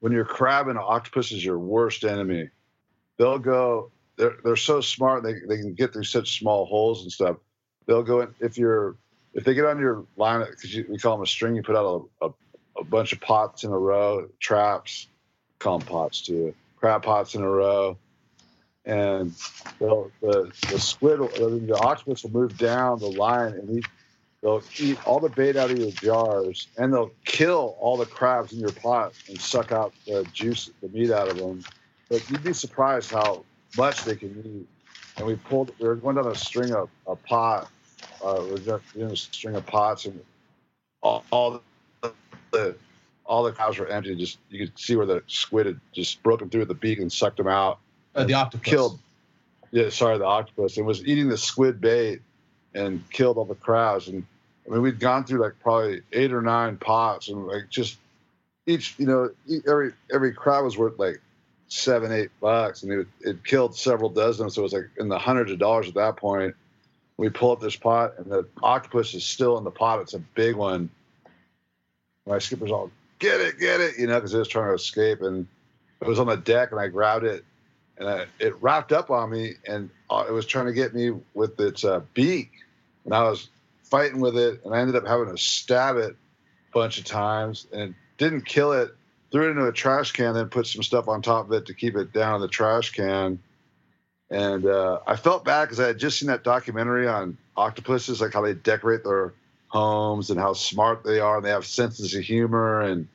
when 0.00 0.12
you're 0.12 0.24
crabbing, 0.24 0.76
an 0.76 0.82
octopus 0.84 1.32
is 1.32 1.44
your 1.44 1.58
worst 1.58 2.04
enemy. 2.04 2.50
They'll 3.18 3.38
go. 3.38 3.90
They're 4.16 4.36
they're 4.44 4.56
so 4.56 4.80
smart. 4.80 5.22
They 5.22 5.34
they 5.48 5.58
can 5.58 5.74
get 5.74 5.92
through 5.92 6.04
such 6.04 6.38
small 6.38 6.66
holes 6.66 7.02
and 7.02 7.12
stuff. 7.12 7.36
They'll 7.86 8.02
go 8.02 8.20
in 8.20 8.34
if 8.40 8.58
you're 8.58 8.96
if 9.34 9.44
they 9.44 9.54
get 9.54 9.64
on 9.64 9.78
your 9.78 10.04
line 10.16 10.44
because 10.48 10.74
we 10.88 10.98
call 10.98 11.16
them 11.16 11.24
a 11.24 11.26
string. 11.26 11.56
You 11.56 11.62
put 11.62 11.76
out 11.76 12.08
a, 12.20 12.26
a, 12.26 12.30
a 12.78 12.84
bunch 12.84 13.12
of 13.12 13.20
pots 13.20 13.64
in 13.64 13.70
a 13.70 13.78
row, 13.78 14.28
traps. 14.40 15.08
Call 15.58 15.78
them 15.78 15.86
pots 15.86 16.20
too. 16.20 16.54
Crab 16.76 17.02
pots 17.02 17.34
in 17.34 17.42
a 17.42 17.48
row 17.48 17.96
and 18.84 19.32
the 19.78 20.10
the 20.20 20.78
squid, 20.78 21.20
the 21.20 21.78
octopus 21.80 22.24
will 22.24 22.30
move 22.30 22.56
down 22.58 22.98
the 22.98 23.06
line 23.06 23.52
and 23.52 23.78
eat. 23.78 23.86
They'll 24.42 24.62
eat 24.80 24.98
all 25.06 25.20
the 25.20 25.28
bait 25.28 25.56
out 25.56 25.70
of 25.70 25.78
your 25.78 25.92
jars, 25.92 26.66
and 26.76 26.92
they'll 26.92 27.12
kill 27.24 27.76
all 27.80 27.96
the 27.96 28.06
crabs 28.06 28.52
in 28.52 28.58
your 28.58 28.72
pot 28.72 29.12
and 29.28 29.40
suck 29.40 29.70
out 29.70 29.92
the 30.06 30.26
juice, 30.32 30.68
the 30.82 30.88
meat 30.88 31.12
out 31.12 31.28
of 31.28 31.36
them. 31.36 31.62
But 32.10 32.28
you'd 32.28 32.42
be 32.42 32.52
surprised 32.52 33.12
how 33.12 33.44
much 33.76 34.02
they 34.02 34.16
can 34.16 34.30
eat. 34.44 34.66
And 35.18 35.26
we 35.26 35.36
pulled, 35.36 35.72
we 35.78 35.86
were 35.86 35.94
going 35.94 36.16
down 36.16 36.26
a 36.26 36.34
string 36.34 36.72
of 36.72 36.88
a 37.06 37.14
pot, 37.14 37.70
uh, 38.24 38.42
we 38.50 38.68
are 38.68 38.80
in 38.96 39.12
a 39.12 39.16
string 39.16 39.54
of 39.54 39.64
pots, 39.66 40.06
and 40.06 40.20
all, 41.02 41.24
all 41.30 41.62
the, 42.02 42.12
the 42.50 42.76
all 43.24 43.44
the 43.44 43.52
crabs 43.52 43.78
were 43.78 43.86
empty. 43.86 44.16
Just 44.16 44.38
you 44.50 44.66
could 44.66 44.78
see 44.78 44.96
where 44.96 45.06
the 45.06 45.22
squid 45.28 45.66
had 45.66 45.80
just 45.92 46.20
broken 46.24 46.50
through 46.50 46.64
the 46.64 46.74
beak 46.74 46.98
and 46.98 47.12
sucked 47.12 47.36
them 47.36 47.46
out. 47.46 47.78
Uh, 48.14 48.24
the 48.24 48.34
octopus 48.34 48.68
killed. 48.68 48.98
Yeah, 49.70 49.88
sorry, 49.88 50.18
the 50.18 50.24
octopus, 50.24 50.76
and 50.76 50.86
was 50.86 51.04
eating 51.06 51.28
the 51.28 51.38
squid 51.38 51.80
bait 51.80 52.20
and 52.74 53.02
killed 53.10 53.38
all 53.38 53.44
the 53.44 53.54
crabs. 53.54 54.08
And 54.08 54.24
I 54.66 54.70
mean, 54.70 54.82
we'd 54.82 55.00
gone 55.00 55.24
through 55.24 55.40
like 55.40 55.54
probably 55.60 56.02
eight 56.12 56.32
or 56.32 56.42
nine 56.42 56.76
pots, 56.76 57.28
and 57.28 57.46
like 57.46 57.70
just 57.70 57.96
each, 58.66 58.94
you 58.98 59.06
know, 59.06 59.30
every 59.66 59.92
every 60.12 60.32
crab 60.32 60.64
was 60.64 60.76
worth 60.76 60.98
like 60.98 61.20
seven, 61.68 62.12
eight 62.12 62.30
bucks, 62.40 62.82
and 62.82 62.92
it, 62.92 63.06
it 63.22 63.44
killed 63.44 63.74
several 63.74 64.10
dozen. 64.10 64.50
So 64.50 64.60
it 64.60 64.64
was 64.64 64.72
like 64.74 64.90
in 64.98 65.08
the 65.08 65.18
hundreds 65.18 65.50
of 65.50 65.58
dollars 65.58 65.88
at 65.88 65.94
that 65.94 66.16
point. 66.16 66.54
We 67.16 67.28
pull 67.28 67.52
up 67.52 67.60
this 67.60 67.76
pot, 67.76 68.14
and 68.18 68.30
the 68.30 68.46
octopus 68.62 69.14
is 69.14 69.24
still 69.24 69.56
in 69.56 69.64
the 69.64 69.70
pot. 69.70 70.00
It's 70.00 70.14
a 70.14 70.18
big 70.18 70.56
one. 70.56 70.90
My 72.26 72.38
skipper's 72.38 72.70
all, 72.70 72.90
"Get 73.18 73.40
it, 73.40 73.58
get 73.58 73.80
it," 73.80 73.98
you 73.98 74.06
know, 74.06 74.16
because 74.16 74.34
it 74.34 74.38
was 74.38 74.48
trying 74.48 74.68
to 74.68 74.74
escape, 74.74 75.22
and 75.22 75.46
it 76.00 76.06
was 76.06 76.18
on 76.18 76.26
the 76.26 76.36
deck, 76.36 76.72
and 76.72 76.80
I 76.80 76.88
grabbed 76.88 77.24
it 77.24 77.44
and 78.02 78.10
I, 78.10 78.26
it 78.40 78.60
wrapped 78.60 78.92
up 78.92 79.10
on 79.10 79.30
me, 79.30 79.54
and 79.66 79.88
uh, 80.10 80.24
it 80.28 80.32
was 80.32 80.44
trying 80.44 80.66
to 80.66 80.72
get 80.72 80.92
me 80.92 81.12
with 81.34 81.58
its 81.60 81.84
uh, 81.84 82.00
beak, 82.14 82.50
and 83.04 83.14
I 83.14 83.22
was 83.22 83.48
fighting 83.84 84.20
with 84.20 84.36
it, 84.36 84.64
and 84.64 84.74
I 84.74 84.80
ended 84.80 84.96
up 84.96 85.06
having 85.06 85.28
to 85.28 85.38
stab 85.38 85.96
it 85.96 86.10
a 86.10 86.72
bunch 86.74 86.98
of 86.98 87.04
times, 87.04 87.68
and 87.72 87.94
didn't 88.18 88.44
kill 88.44 88.72
it. 88.72 88.90
Threw 89.30 89.46
it 89.46 89.50
into 89.52 89.66
a 89.66 89.72
trash 89.72 90.12
can, 90.12 90.34
then 90.34 90.48
put 90.48 90.66
some 90.66 90.82
stuff 90.82 91.08
on 91.08 91.22
top 91.22 91.46
of 91.46 91.52
it 91.52 91.66
to 91.66 91.74
keep 91.74 91.96
it 91.96 92.12
down 92.12 92.34
in 92.34 92.40
the 92.42 92.48
trash 92.48 92.90
can. 92.90 93.38
And 94.30 94.66
uh, 94.66 94.98
I 95.06 95.16
felt 95.16 95.44
bad 95.44 95.66
because 95.66 95.80
I 95.80 95.86
had 95.86 95.98
just 95.98 96.18
seen 96.18 96.26
that 96.26 96.44
documentary 96.44 97.06
on 97.06 97.38
octopuses, 97.56 98.20
like 98.20 98.34
how 98.34 98.42
they 98.42 98.54
decorate 98.54 99.04
their 99.04 99.32
homes 99.68 100.30
and 100.30 100.38
how 100.40 100.52
smart 100.52 101.04
they 101.04 101.20
are, 101.20 101.36
and 101.36 101.44
they 101.44 101.50
have 101.50 101.64
senses 101.64 102.14
of 102.14 102.22
humor 102.22 102.82
and 102.82 103.08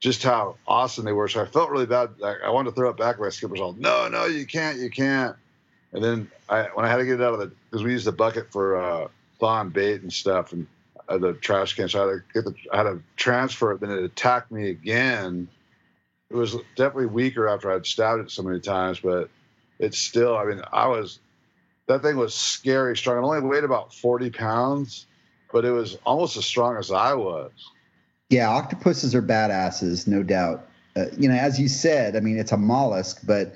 just 0.00 0.22
how 0.22 0.56
awesome 0.66 1.04
they 1.04 1.12
were. 1.12 1.28
So 1.28 1.42
I 1.42 1.46
felt 1.46 1.70
really 1.70 1.86
bad. 1.86 2.10
I, 2.22 2.50
wanted 2.50 2.70
to 2.70 2.76
throw 2.76 2.90
it 2.90 2.96
back. 2.96 3.16
but 3.18 3.24
My 3.24 3.30
skipper's 3.30 3.60
all, 3.60 3.72
no, 3.72 4.08
no, 4.08 4.26
you 4.26 4.46
can't, 4.46 4.78
you 4.78 4.90
can't. 4.90 5.36
And 5.92 6.04
then 6.04 6.30
I, 6.48 6.64
when 6.74 6.84
I 6.84 6.88
had 6.88 6.98
to 6.98 7.04
get 7.04 7.20
it 7.20 7.22
out 7.22 7.34
of 7.34 7.40
the, 7.40 7.52
because 7.70 7.82
we 7.82 7.92
used 7.92 8.06
the 8.06 8.12
bucket 8.12 8.52
for 8.52 8.76
uh, 8.76 9.08
thawing 9.40 9.70
bait 9.70 10.02
and 10.02 10.12
stuff, 10.12 10.52
and 10.52 10.66
uh, 11.08 11.18
the 11.18 11.32
trash 11.34 11.74
can, 11.74 11.88
so 11.88 11.98
I 11.98 12.10
had 12.10 12.18
to 12.18 12.22
get 12.34 12.44
the, 12.44 12.54
I 12.72 12.76
had 12.78 12.82
to 12.84 13.02
transfer 13.16 13.72
it. 13.72 13.80
Then 13.80 13.90
it 13.90 14.02
attacked 14.02 14.52
me 14.52 14.68
again. 14.68 15.48
It 16.30 16.36
was 16.36 16.56
definitely 16.76 17.06
weaker 17.06 17.48
after 17.48 17.72
I'd 17.72 17.86
stabbed 17.86 18.20
it 18.20 18.30
so 18.30 18.42
many 18.42 18.60
times, 18.60 19.00
but 19.00 19.30
it's 19.78 19.98
still. 19.98 20.36
I 20.36 20.44
mean, 20.44 20.60
I 20.72 20.86
was 20.86 21.20
that 21.86 22.02
thing 22.02 22.16
was 22.16 22.34
scary 22.34 22.96
strong. 22.96 23.16
It 23.16 23.26
only 23.26 23.40
weighed 23.40 23.64
about 23.64 23.94
forty 23.94 24.28
pounds, 24.28 25.06
but 25.50 25.64
it 25.64 25.70
was 25.70 25.96
almost 26.04 26.36
as 26.36 26.44
strong 26.44 26.76
as 26.76 26.90
I 26.90 27.14
was. 27.14 27.52
Yeah, 28.30 28.50
octopuses 28.50 29.14
are 29.14 29.22
badasses, 29.22 30.06
no 30.06 30.22
doubt. 30.22 30.68
Uh, 30.94 31.06
you 31.16 31.28
know, 31.28 31.34
as 31.34 31.58
you 31.58 31.66
said, 31.66 32.14
I 32.14 32.20
mean, 32.20 32.38
it's 32.38 32.52
a 32.52 32.58
mollusk, 32.58 33.20
but 33.26 33.54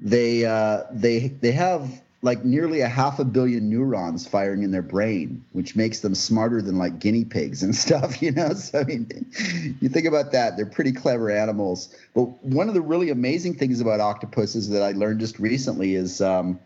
they 0.00 0.44
uh, 0.44 0.84
they 0.90 1.28
they 1.28 1.52
have 1.52 2.02
like 2.22 2.44
nearly 2.44 2.80
a 2.80 2.88
half 2.88 3.20
a 3.20 3.24
billion 3.24 3.70
neurons 3.70 4.26
firing 4.26 4.64
in 4.64 4.72
their 4.72 4.82
brain, 4.82 5.44
which 5.52 5.76
makes 5.76 6.00
them 6.00 6.16
smarter 6.16 6.60
than 6.60 6.78
like 6.78 6.98
guinea 6.98 7.24
pigs 7.24 7.62
and 7.62 7.76
stuff. 7.84 8.20
You 8.20 8.32
know, 8.32 8.54
so 8.54 8.80
I 8.80 8.84
mean, 8.84 9.08
you 9.80 9.88
think 9.88 10.06
about 10.06 10.32
that; 10.32 10.56
they're 10.56 10.66
pretty 10.66 10.92
clever 10.92 11.30
animals. 11.30 11.94
But 12.14 12.42
one 12.42 12.66
of 12.66 12.74
the 12.74 12.82
really 12.82 13.10
amazing 13.10 13.54
things 13.54 13.80
about 13.80 14.00
octopuses 14.00 14.68
that 14.70 14.82
I 14.82 14.92
learned 14.92 15.20
just 15.20 15.38
recently 15.38 15.94
is. 15.94 16.20
Um, 16.20 16.58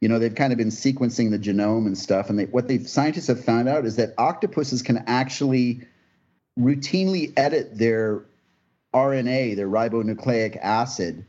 you 0.00 0.08
know 0.08 0.20
they've 0.20 0.36
kind 0.36 0.52
of 0.52 0.58
been 0.58 0.68
sequencing 0.68 1.32
the 1.32 1.38
genome 1.40 1.84
and 1.84 1.98
stuff 1.98 2.30
and 2.30 2.38
they, 2.38 2.44
what 2.44 2.68
they 2.68 2.78
scientists 2.78 3.26
have 3.26 3.44
found 3.44 3.68
out 3.68 3.84
is 3.84 3.96
that 3.96 4.14
octopuses 4.16 4.80
can 4.80 4.98
actually 5.08 5.80
routinely 6.58 7.32
edit 7.36 7.78
their 7.78 8.22
RNA, 8.94 9.56
their 9.56 9.68
ribonucleic 9.68 10.58
acid, 10.60 11.24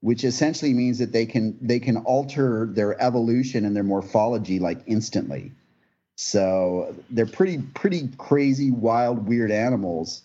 which 0.00 0.24
essentially 0.24 0.74
means 0.74 0.98
that 0.98 1.12
they 1.12 1.26
can 1.26 1.56
they 1.60 1.78
can 1.78 1.98
alter 1.98 2.66
their 2.66 3.00
evolution 3.00 3.64
and 3.64 3.76
their 3.76 3.84
morphology 3.84 4.58
like 4.58 4.80
instantly. 4.86 5.52
So 6.16 6.94
they're 7.10 7.26
pretty 7.26 7.58
pretty 7.74 8.08
crazy, 8.18 8.70
wild, 8.70 9.26
weird 9.28 9.50
animals, 9.50 10.22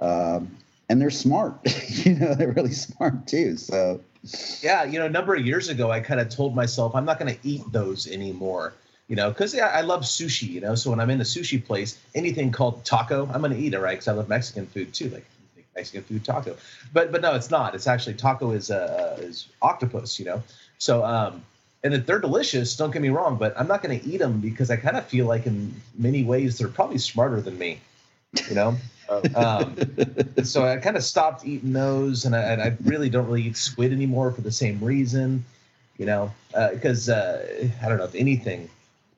um, 0.00 0.56
and 0.88 1.00
they're 1.00 1.10
smart. 1.10 1.58
you 2.04 2.14
know, 2.14 2.34
they're 2.34 2.52
really 2.52 2.72
smart 2.72 3.26
too. 3.26 3.56
So 3.56 4.00
yeah, 4.62 4.84
you 4.84 4.98
know, 4.98 5.06
a 5.06 5.10
number 5.10 5.34
of 5.34 5.44
years 5.44 5.68
ago, 5.68 5.90
I 5.90 6.00
kind 6.00 6.20
of 6.20 6.28
told 6.28 6.54
myself 6.54 6.94
I'm 6.94 7.04
not 7.04 7.18
going 7.18 7.34
to 7.34 7.40
eat 7.46 7.62
those 7.72 8.06
anymore. 8.06 8.74
You 9.08 9.16
know, 9.16 9.28
because 9.30 9.54
yeah, 9.54 9.66
I 9.66 9.82
love 9.82 10.02
sushi. 10.02 10.48
You 10.48 10.60
know, 10.60 10.74
so 10.74 10.90
when 10.90 11.00
I'm 11.00 11.10
in 11.10 11.20
a 11.20 11.24
sushi 11.24 11.64
place, 11.64 11.98
anything 12.14 12.50
called 12.50 12.84
taco, 12.84 13.28
I'm 13.32 13.40
going 13.40 13.52
to 13.52 13.58
eat 13.58 13.74
it, 13.74 13.78
right? 13.78 13.92
Because 13.92 14.08
I 14.08 14.12
love 14.12 14.28
Mexican 14.28 14.66
food 14.66 14.94
too, 14.94 15.10
like 15.10 15.26
Mexican 15.74 16.04
food 16.04 16.24
taco. 16.24 16.56
But 16.92 17.12
but 17.12 17.20
no, 17.20 17.34
it's 17.34 17.50
not. 17.50 17.74
It's 17.74 17.86
actually 17.86 18.14
taco 18.14 18.52
is 18.52 18.70
uh, 18.70 19.18
is 19.20 19.48
octopus. 19.60 20.18
You 20.18 20.24
know, 20.26 20.42
so 20.78 21.04
um, 21.04 21.42
and 21.84 21.94
they're 21.94 22.18
delicious. 22.18 22.76
Don't 22.76 22.92
get 22.92 23.02
me 23.02 23.10
wrong, 23.10 23.36
but 23.36 23.52
I'm 23.58 23.68
not 23.68 23.82
going 23.82 24.00
to 24.00 24.06
eat 24.06 24.18
them 24.18 24.40
because 24.40 24.70
I 24.70 24.76
kind 24.76 24.96
of 24.96 25.06
feel 25.06 25.26
like 25.26 25.46
in 25.46 25.74
many 25.98 26.24
ways 26.24 26.56
they're 26.58 26.68
probably 26.68 26.98
smarter 26.98 27.40
than 27.40 27.58
me. 27.58 27.80
You 28.48 28.54
know. 28.54 28.76
um, 29.34 29.76
so 30.44 30.64
I 30.64 30.78
kind 30.78 30.96
of 30.96 31.04
stopped 31.04 31.44
eating 31.44 31.74
those, 31.74 32.24
and 32.24 32.34
I, 32.34 32.40
and 32.40 32.62
I, 32.62 32.74
really 32.84 33.10
don't 33.10 33.26
really 33.26 33.42
eat 33.42 33.56
squid 33.58 33.92
anymore 33.92 34.32
for 34.32 34.40
the 34.40 34.50
same 34.50 34.82
reason, 34.82 35.44
you 35.98 36.06
know, 36.06 36.32
because 36.72 37.10
uh, 37.10 37.46
uh, 37.62 37.84
I 37.84 37.88
don't 37.90 37.98
know 37.98 38.04
if 38.04 38.14
anything, 38.14 38.70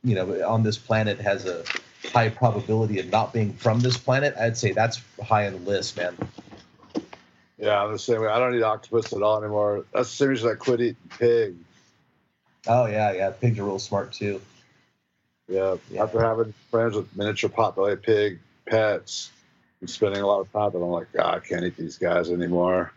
you 0.07 0.15
know, 0.15 0.49
on 0.49 0.63
this 0.63 0.79
planet 0.79 1.19
has 1.21 1.47
a 1.47 1.65
high 2.13 2.29
probability 2.29 3.01
of 3.01 3.11
not 3.11 3.33
being 3.33 3.53
from 3.55 3.81
this 3.81 3.99
planet. 3.99 4.35
I'd 4.39 4.57
say 4.57 4.71
that's 4.71 5.03
high 5.23 5.49
on 5.49 5.55
the 5.55 5.59
list, 5.59 5.97
man. 5.97 6.17
Yeah, 7.59 7.83
I'm 7.83 7.91
the 7.91 7.99
same 7.99 8.21
way. 8.21 8.29
I 8.29 8.39
don't 8.39 8.55
eat 8.55 8.63
octopus 8.63 9.13
at 9.13 9.23
all 9.23 9.43
anymore. 9.43 9.85
That's 9.93 10.09
the 10.11 10.17
same 10.17 10.29
reason 10.29 10.51
I 10.51 10.55
quit 10.55 10.81
eating 10.81 10.97
pig. 11.19 11.57
Oh 12.69 12.87
yeah, 12.87 13.13
yeah, 13.13 13.31
pigs 13.31 13.59
are 13.59 13.65
real 13.65 13.81
smart 13.81 14.13
too. 14.13 14.41
Yeah, 15.49 15.77
yeah. 15.91 16.05
after 16.05 16.21
having 16.21 16.55
friends 16.71 16.95
with 16.95 17.15
miniature 17.17 17.51
potbelly 17.51 18.01
pig 18.01 18.39
pets 18.67 19.31
and 19.81 19.91
spending 19.91 20.23
a 20.23 20.27
lot 20.27 20.41
of 20.41 20.53
time, 20.53 20.71
but 20.71 20.79
I'm 20.79 20.91
like, 20.91 21.13
God, 21.13 21.35
I 21.35 21.41
can't 21.41 21.65
eat 21.65 21.77
these 21.77 21.99
guys 21.99 22.31
anymore. 22.31 22.93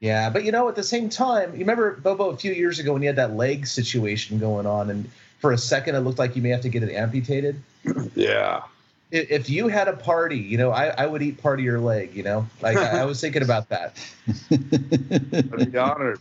Yeah, 0.00 0.30
but 0.30 0.44
you 0.44 0.52
know, 0.52 0.68
at 0.70 0.76
the 0.76 0.82
same 0.82 1.10
time, 1.10 1.52
you 1.52 1.60
remember 1.60 1.96
Bobo 1.96 2.30
a 2.30 2.36
few 2.36 2.52
years 2.52 2.78
ago 2.78 2.94
when 2.94 3.02
you 3.02 3.08
had 3.08 3.16
that 3.16 3.36
leg 3.36 3.66
situation 3.66 4.38
going 4.38 4.66
on, 4.66 4.88
and 4.88 5.10
for 5.40 5.52
a 5.52 5.58
second 5.58 5.96
it 5.96 6.00
looked 6.00 6.18
like 6.18 6.36
you 6.36 6.42
may 6.42 6.50
have 6.50 6.60
to 6.62 6.68
get 6.68 6.82
it 6.82 6.94
amputated. 6.94 7.60
yeah. 8.14 8.62
If 9.10 9.50
you 9.50 9.66
had 9.66 9.88
a 9.88 9.94
party, 9.94 10.38
you 10.38 10.56
know, 10.56 10.70
I, 10.70 10.86
I 10.86 11.06
would 11.06 11.20
eat 11.20 11.42
part 11.42 11.58
of 11.58 11.64
your 11.64 11.80
leg. 11.80 12.14
You 12.14 12.22
know, 12.22 12.46
like 12.62 12.76
I, 12.76 13.00
I 13.00 13.04
was 13.06 13.20
thinking 13.20 13.42
about 13.42 13.70
that. 13.70 13.96
I'd 14.52 15.72
be 15.72 15.78
honored. 15.78 16.20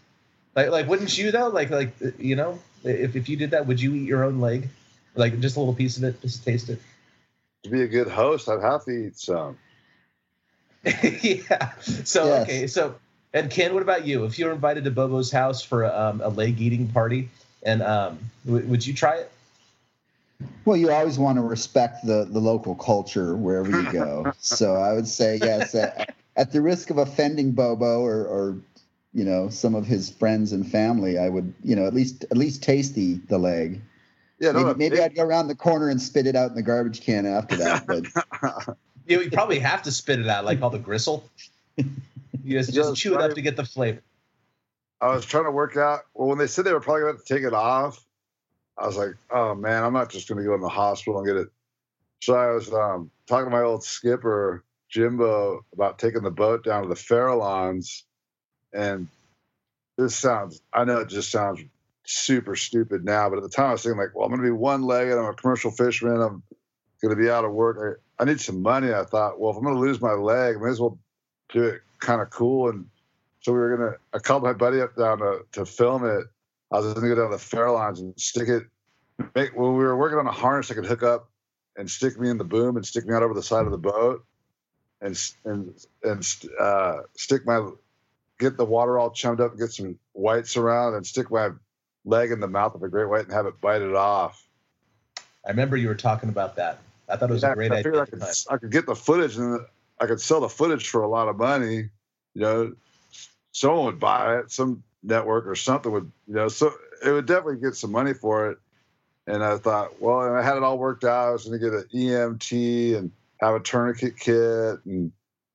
Like, 0.55 0.72
like, 0.72 0.88
wouldn't 0.88 1.15
you 1.15 1.32
though? 1.32 1.49
Like, 1.49 1.70
like, 1.70 1.93
you 2.17 2.36
know, 2.36 2.57
if 2.84 3.15
if 3.15 3.30
you 3.30 3.38
did 3.38 3.51
that, 3.51 3.67
would 3.67 3.80
you 3.80 3.93
eat 3.93 4.07
your 4.07 4.24
own 4.24 4.39
leg, 4.39 4.70
like 5.13 5.39
just 5.39 5.55
a 5.55 5.59
little 5.59 5.76
piece 5.76 5.97
of 5.97 6.03
it, 6.03 6.20
just 6.22 6.39
to 6.39 6.45
taste 6.45 6.70
it? 6.70 6.82
To 7.63 7.70
be 7.70 7.84
a 7.84 7.88
good 7.88 8.07
host, 8.07 8.49
I'd 8.49 8.63
have 8.63 8.86
to 8.86 8.91
eat 8.91 9.20
some. 9.20 9.57
yeah. 10.84 11.74
So 11.84 12.26
yes. 12.26 12.43
okay. 12.43 12.67
So 12.67 12.95
and 13.34 13.51
Ken, 13.51 13.74
what 13.74 13.84
about 13.84 14.07
you? 14.07 14.26
If 14.26 14.39
you 14.39 14.45
were 14.45 14.51
invited 14.51 14.86
to 14.86 14.91
Bobo's 14.91 15.32
house 15.32 15.61
for 15.61 15.86
um, 15.86 16.22
a 16.22 16.30
leg 16.30 16.59
eating 16.59 16.88
party, 16.88 17.30
and 17.64 17.82
um, 17.82 18.20
w- 18.45 18.66
would 18.68 18.86
you 18.86 18.93
try 18.93 19.16
it? 19.16 19.32
Well, 20.66 20.78
you 20.78 20.91
always 20.91 21.20
want 21.20 21.38
to 21.38 21.41
respect 21.41 22.05
the 22.05 22.26
the 22.30 22.39
local 22.39 22.76
culture 22.76 23.36
wherever 23.36 23.72
you 23.72 23.91
go. 23.91 24.34
so 24.39 24.76
I 24.76 24.93
would 24.93 25.07
say 25.07 25.38
yes. 25.38 25.76
At, 25.76 26.14
at, 26.36 26.51
the 26.51 26.62
risk 26.62 26.89
of 26.89 26.97
offending 26.97 27.51
Bobo 27.51 28.01
or, 28.01 28.26
or 28.26 28.57
you 29.14 29.26
know 29.26 29.49
some 29.49 29.76
of 29.76 29.86
his 29.86 30.10
friends 30.10 30.53
and 30.53 30.70
family, 30.70 31.18
I 31.18 31.30
would 31.30 31.53
you 31.64 31.76
know 31.76 31.86
at 31.86 31.93
least 31.93 32.26
at 32.32 32.38
least 32.38 32.64
taste 32.64 32.95
the 32.95 33.16
the 33.28 33.38
leg. 33.38 33.82
Yeah, 34.39 34.53
maybe, 34.53 34.74
maybe 34.76 35.01
I'd 35.01 35.16
go 35.16 35.24
around 35.24 35.49
the 35.49 35.55
corner 35.55 35.89
and 35.89 36.01
spit 36.01 36.26
it 36.26 36.36
out 36.36 36.49
in 36.49 36.55
the 36.55 36.62
garbage 36.62 37.01
can 37.01 37.26
after 37.26 37.57
that. 37.57 37.86
But 37.86 38.78
you, 39.05 39.20
you 39.20 39.32
probably 39.32 39.60
have 39.60 39.82
to 39.84 39.91
spit 39.91 40.22
it 40.22 40.28
out 40.28 40.45
like 40.45 40.62
all 40.62 40.70
the 40.70 40.80
gristle. 40.80 41.30
You 42.41 42.57
just, 42.57 42.74
just 42.74 42.95
chew 42.95 43.16
it 43.16 43.22
up 43.22 43.34
to 43.34 43.41
get 43.41 43.57
the 43.57 43.66
flavor. 43.66 44.01
I 45.02 45.08
was 45.08 45.26
trying 45.26 45.45
to 45.45 45.52
work 45.52 45.78
out. 45.78 46.02
Well, 46.14 46.28
when 46.28 46.38
they 46.38 46.47
said 46.47 46.66
they 46.66 46.74
were 46.74 46.82
probably 46.82 47.04
going 47.04 47.18
to 47.18 47.24
take 47.24 47.43
it 47.43 47.54
off, 47.54 48.06
I 48.78 48.86
was 48.86 48.97
like, 48.97 49.16
"Oh 49.32 49.56
man, 49.56 49.84
I'm 49.84 49.93
not 49.93 50.10
just 50.10 50.28
going 50.28 50.39
to 50.39 50.43
go 50.43 50.56
in 50.56 50.62
the 50.62 50.70
hospital 50.70 51.20
and 51.20 51.28
get 51.28 51.38
it." 51.38 51.50
So 52.22 52.36
I 52.36 52.52
was 52.52 52.72
um, 52.74 53.12
talking 53.28 53.45
to 53.45 53.56
my 53.56 53.64
old 53.64 53.84
skipper 53.84 54.64
Jimbo 54.89 55.64
about 55.74 56.00
taking 56.00 56.24
the 56.24 56.32
boat 56.32 56.64
down 56.64 56.84
to 56.84 56.89
the 56.89 56.95
Farallones, 56.95 58.04
and 58.74 59.08
this 59.97 60.16
sounds. 60.16 60.62
I 60.74 60.84
know 60.84 61.00
it 61.00 61.10
just 61.10 61.32
sounds 61.32 61.62
super 62.06 62.56
stupid 62.56 63.06
now, 63.06 63.30
but 63.30 63.38
at 63.38 63.43
the 63.43 63.50
time 63.50 63.68
I 63.68 63.72
was 63.74 63.84
thinking 63.84 64.00
like, 64.00 64.16
"Well, 64.16 64.26
I'm 64.26 64.32
going 64.32 64.41
to 64.41 64.47
be 64.47 64.52
one-legged. 64.52 65.18
I'm 65.18 65.26
a 65.26 65.34
commercial 65.34 65.72
fisherman. 65.72 66.22
I'm 66.22 66.43
going 67.02 67.16
to 67.16 67.22
be 67.22 67.30
out 67.30 67.45
of 67.45 67.54
work. 67.54 68.00
I, 68.20 68.24
I 68.24 68.26
need 68.26 68.41
some 68.41 68.62
money." 68.62 68.93
I 68.93 69.06
thought, 69.06 69.39
well, 69.39 69.52
if 69.52 69.58
I'm 69.58 69.64
going 69.64 69.76
to 69.76 69.82
lose 69.82 70.02
my 70.02 70.14
leg, 70.14 70.58
I 70.58 70.60
may 70.60 70.70
as 70.70 70.82
well 70.82 70.97
do 71.54 71.64
it 71.64 71.82
kind 72.00 72.22
of 72.22 72.30
cool. 72.30 72.70
And 72.70 72.86
so 73.42 73.54
we 73.54 73.60
were 73.60 73.76
gonna. 73.76 73.96
I 74.14 74.20
called 74.20 74.44
my 74.44 74.54
buddy 74.54 74.82
up 74.82 74.96
down 74.96 75.20
to 75.20 75.42
to 75.54 75.66
film 75.66 76.06
it. 76.06 76.26
I 76.72 76.80
was 76.80 76.94
gonna 76.94 77.08
go 77.08 77.16
down 77.16 77.32
to 77.32 77.38
the 77.38 77.44
Farallones 77.44 78.00
and 78.00 78.14
stick 78.20 78.50
it. 78.50 78.64
Make 79.36 79.56
when 79.56 79.74
we 79.74 79.84
were 79.84 79.98
working 79.98 80.18
on 80.18 80.28
a 80.28 80.32
harness, 80.32 80.72
I 80.72 80.76
could 80.76 80.86
hook 80.86 81.04
up 81.04 81.30
and 81.76 81.90
stick 81.90 82.20
me 82.20 82.30
in 82.30 82.38
the 82.38 82.44
boom 82.44 82.76
and 82.78 82.86
stick 82.86 83.06
me 83.06 83.14
out 83.14 83.24
over 83.24 83.34
the 83.34 83.44
side 83.44 83.66
of 83.66 83.72
the 83.72 83.78
boat, 83.78 84.24
and 85.02 85.20
and 85.46 85.74
and 86.04 86.36
uh, 86.60 87.00
stick 87.16 87.46
my 87.46 87.70
get 88.40 88.58
the 88.58 88.66
water 88.66 88.98
all 88.98 89.12
chummed 89.12 89.42
up 89.42 89.52
and 89.52 89.60
get 89.60 89.72
some 89.72 89.98
whites 90.14 90.58
around 90.58 90.96
and 90.96 91.06
stick 91.06 91.30
my 91.30 91.50
leg 92.06 92.32
in 92.32 92.40
the 92.40 92.48
mouth 92.48 92.74
of 92.74 92.84
a 92.84 92.90
great 92.90 93.10
white 93.10 93.26
and 93.26 93.34
have 93.34 93.46
it 93.46 93.60
bite 93.62 93.82
it 93.82 93.96
off. 93.96 94.46
I 95.46 95.50
remember 95.50 95.78
you 95.78 95.88
were 95.88 95.96
talking 95.96 96.30
about 96.30 96.56
that. 96.56 96.80
I 97.10 97.18
thought 97.18 97.30
it 97.30 97.34
was 97.34 97.44
yeah, 97.44 97.52
a 97.52 97.56
great 97.56 97.72
I 97.72 97.78
idea. 97.78 98.02
I 98.02 98.06
could, 98.06 98.24
I 98.50 98.58
could, 98.58 98.72
get 98.72 98.86
the 98.86 98.96
footage 98.96 99.38
and 99.38 99.60
I 100.00 100.06
could 100.06 100.22
sell 100.22 100.42
the 100.42 100.50
footage 100.50 100.90
for 100.90 101.02
a 101.02 101.08
lot 101.08 101.28
of 101.28 101.38
money. 101.38 101.90
You 102.34 102.42
know, 102.42 102.74
someone 103.52 103.86
would 103.86 104.00
buy 104.00 104.39
it, 104.39 104.52
some 104.52 104.84
network 105.04 105.47
or 105.47 105.56
something 105.56 105.91
would, 105.91 106.12
you 106.28 106.36
know, 106.36 106.47
so 106.47 106.72
it 107.04 107.12
would 107.12 107.26
definitely 107.26 107.62
get 107.62 107.76
some 107.76 107.91
money 107.91 108.14
for 108.14 108.52
it. 108.52 108.58
And 109.28 109.43
I 109.43 109.58
thought, 109.58 110.02
well, 110.02 110.22
and 110.22 110.36
I 110.36 110.41
had 110.41 110.58
it 110.58 110.64
all 110.64 110.78
worked 110.78 111.04
out. 111.04 111.30
I 111.30 111.32
was 111.32 111.45
going 111.45 111.60
to 111.60 111.66
get 111.66 111.74
an 111.74 111.86
EMT 111.93 112.97
and 112.97 113.12
have 113.39 113.56
a 113.56 113.60
tourniquet 113.60 114.20
kit 114.20 114.80
and 114.86 115.12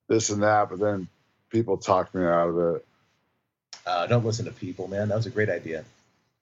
this 0.08 0.30
and 0.30 0.42
that. 0.42 0.70
But 0.70 0.78
then 0.78 1.08
people 1.50 1.76
talked 1.76 2.14
me 2.14 2.24
out 2.24 2.50
of 2.50 2.76
it. 2.76 2.86
Uh, 3.86 4.06
don't 4.06 4.24
listen 4.24 4.44
to 4.44 4.52
people, 4.52 4.86
man. 4.86 5.08
That 5.08 5.16
was 5.16 5.26
a 5.26 5.30
great 5.30 5.50
idea. 5.50 5.84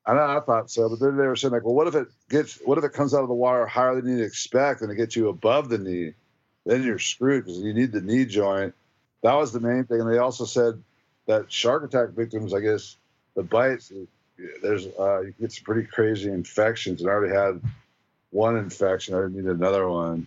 I 0.04 0.14
know, 0.14 0.26
I 0.26 0.40
thought 0.40 0.70
so, 0.70 0.88
but 0.88 0.98
then 0.98 1.16
they 1.16 1.26
were 1.26 1.36
saying 1.36 1.52
like, 1.52 1.64
well, 1.64 1.74
what 1.74 1.86
if 1.86 1.94
it 1.94 2.08
gets, 2.28 2.58
what 2.64 2.76
if 2.76 2.84
it 2.84 2.92
comes 2.92 3.14
out 3.14 3.22
of 3.22 3.28
the 3.28 3.34
water 3.34 3.66
higher 3.66 3.94
than 4.00 4.18
you 4.18 4.24
expect 4.24 4.82
and 4.82 4.90
it 4.90 4.96
gets 4.96 5.14
you 5.14 5.28
above 5.28 5.68
the 5.68 5.78
knee? 5.78 6.14
then 6.64 6.82
you're 6.82 6.98
screwed 6.98 7.44
because 7.44 7.60
you 7.60 7.74
need 7.74 7.92
the 7.92 8.00
knee 8.00 8.24
joint. 8.24 8.74
That 9.22 9.34
was 9.34 9.52
the 9.52 9.60
main 9.60 9.84
thing. 9.84 10.00
And 10.00 10.10
they 10.10 10.18
also 10.18 10.44
said 10.44 10.82
that 11.26 11.50
shark 11.50 11.84
attack 11.84 12.10
victims, 12.10 12.54
I 12.54 12.60
guess, 12.60 12.96
the 13.34 13.42
bites, 13.42 13.92
there's 14.62 14.86
uh, 14.98 15.20
you 15.20 15.34
get 15.40 15.52
some 15.52 15.64
pretty 15.64 15.86
crazy 15.86 16.30
infections. 16.30 17.00
And 17.00 17.10
I 17.10 17.12
already 17.12 17.34
had 17.34 17.60
one 18.30 18.56
infection. 18.56 19.14
I 19.14 19.22
didn't 19.22 19.36
need 19.36 19.44
another 19.44 19.88
one. 19.88 20.26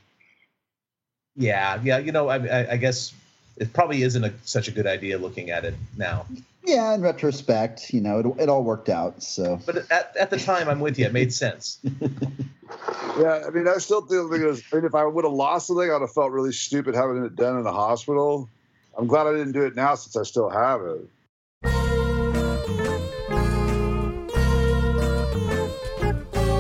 Yeah, 1.36 1.80
yeah. 1.84 1.98
You 1.98 2.12
know, 2.12 2.30
I, 2.30 2.72
I 2.72 2.78
guess 2.78 3.14
it 3.58 3.74
probably 3.74 4.04
isn't 4.04 4.24
a, 4.24 4.34
such 4.44 4.68
a 4.68 4.72
good 4.72 4.88
idea 4.88 5.18
looking 5.18 5.50
at 5.50 5.66
it 5.66 5.76
now. 5.98 6.26
Yeah, 6.64 6.94
in 6.96 7.02
retrospect, 7.02 7.94
you 7.94 8.02
know, 8.02 8.20
it, 8.20 8.44
it 8.44 8.50
all 8.50 8.64
worked 8.64 8.90
out. 8.90 9.22
So, 9.22 9.60
but 9.66 9.90
at, 9.92 10.16
at 10.18 10.30
the 10.32 10.38
time, 10.38 10.68
I'm 10.68 10.80
with 10.80 10.98
you. 10.98 11.06
It 11.06 11.14
made 11.14 11.32
sense. 11.32 11.78
yeah, 11.84 13.44
I 13.46 13.50
mean, 13.52 13.68
I 13.68 13.78
still 13.78 14.02
think 14.02 14.32
it 14.32 14.48
was. 14.48 14.64
I 14.72 14.78
mean, 14.78 14.86
if 14.86 14.96
I 14.96 15.06
would 15.06 15.26
have 15.26 15.34
lost 15.34 15.68
the 15.68 15.74
leg, 15.74 15.92
I'd 15.92 16.02
have 16.02 16.14
felt 16.14 16.32
really 16.32 16.54
stupid 16.54 16.96
having 16.96 17.24
it 17.24 17.36
done 17.36 17.58
in 17.58 17.64
the 17.64 17.72
hospital. 17.72 18.50
I'm 18.98 19.08
glad 19.08 19.28
I 19.28 19.32
didn't 19.32 19.52
do 19.52 19.64
it 19.64 19.76
now 19.76 19.96
since 19.96 20.16
I 20.16 20.24
still 20.24 20.50
have 20.50 20.82
it. 20.82 21.10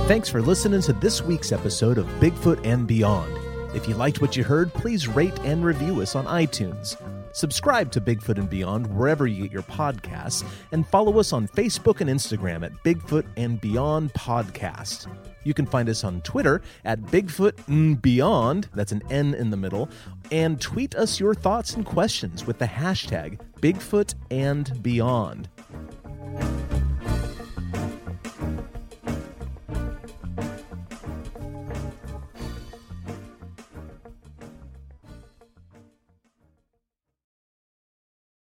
Thanks 0.07 0.29
for 0.29 0.41
listening 0.41 0.81
to 0.81 0.93
this 0.93 1.21
week's 1.23 1.51
episode 1.51 1.97
of 1.97 2.05
Bigfoot 2.19 2.63
and 2.63 2.85
Beyond. 2.85 3.35
If 3.75 3.87
you 3.89 3.95
liked 3.95 4.21
what 4.21 4.37
you 4.37 4.43
heard, 4.43 4.71
please 4.73 5.07
rate 5.07 5.37
and 5.39 5.65
review 5.65 6.01
us 6.01 6.15
on 6.15 6.25
iTunes. 6.25 6.95
Subscribe 7.35 7.91
to 7.91 7.99
Bigfoot 7.99 8.37
and 8.37 8.49
Beyond 8.49 8.95
wherever 8.95 9.27
you 9.27 9.43
get 9.43 9.51
your 9.51 9.63
podcasts, 9.63 10.45
and 10.71 10.87
follow 10.87 11.19
us 11.19 11.33
on 11.33 11.47
Facebook 11.47 12.01
and 12.01 12.09
Instagram 12.09 12.63
at 12.63 12.71
Bigfoot 12.83 13.25
and 13.35 13.59
Beyond 13.59 14.13
Podcast. 14.13 15.07
You 15.45 15.53
can 15.53 15.65
find 15.65 15.87
us 15.87 16.03
on 16.03 16.19
Twitter 16.21 16.61
at 16.83 17.01
Bigfoot 17.03 18.01
Beyond, 18.01 18.67
that's 18.73 18.91
an 18.91 19.03
N 19.09 19.33
in 19.35 19.51
the 19.51 19.57
middle, 19.57 19.89
and 20.31 20.59
tweet 20.59 20.95
us 20.95 21.19
your 21.19 21.33
thoughts 21.33 21.75
and 21.75 21.85
questions 21.85 22.45
with 22.45 22.57
the 22.59 22.65
hashtag 22.65 23.39
Bigfoot 23.61 24.15
and 24.31 24.83
Beyond. 24.83 25.47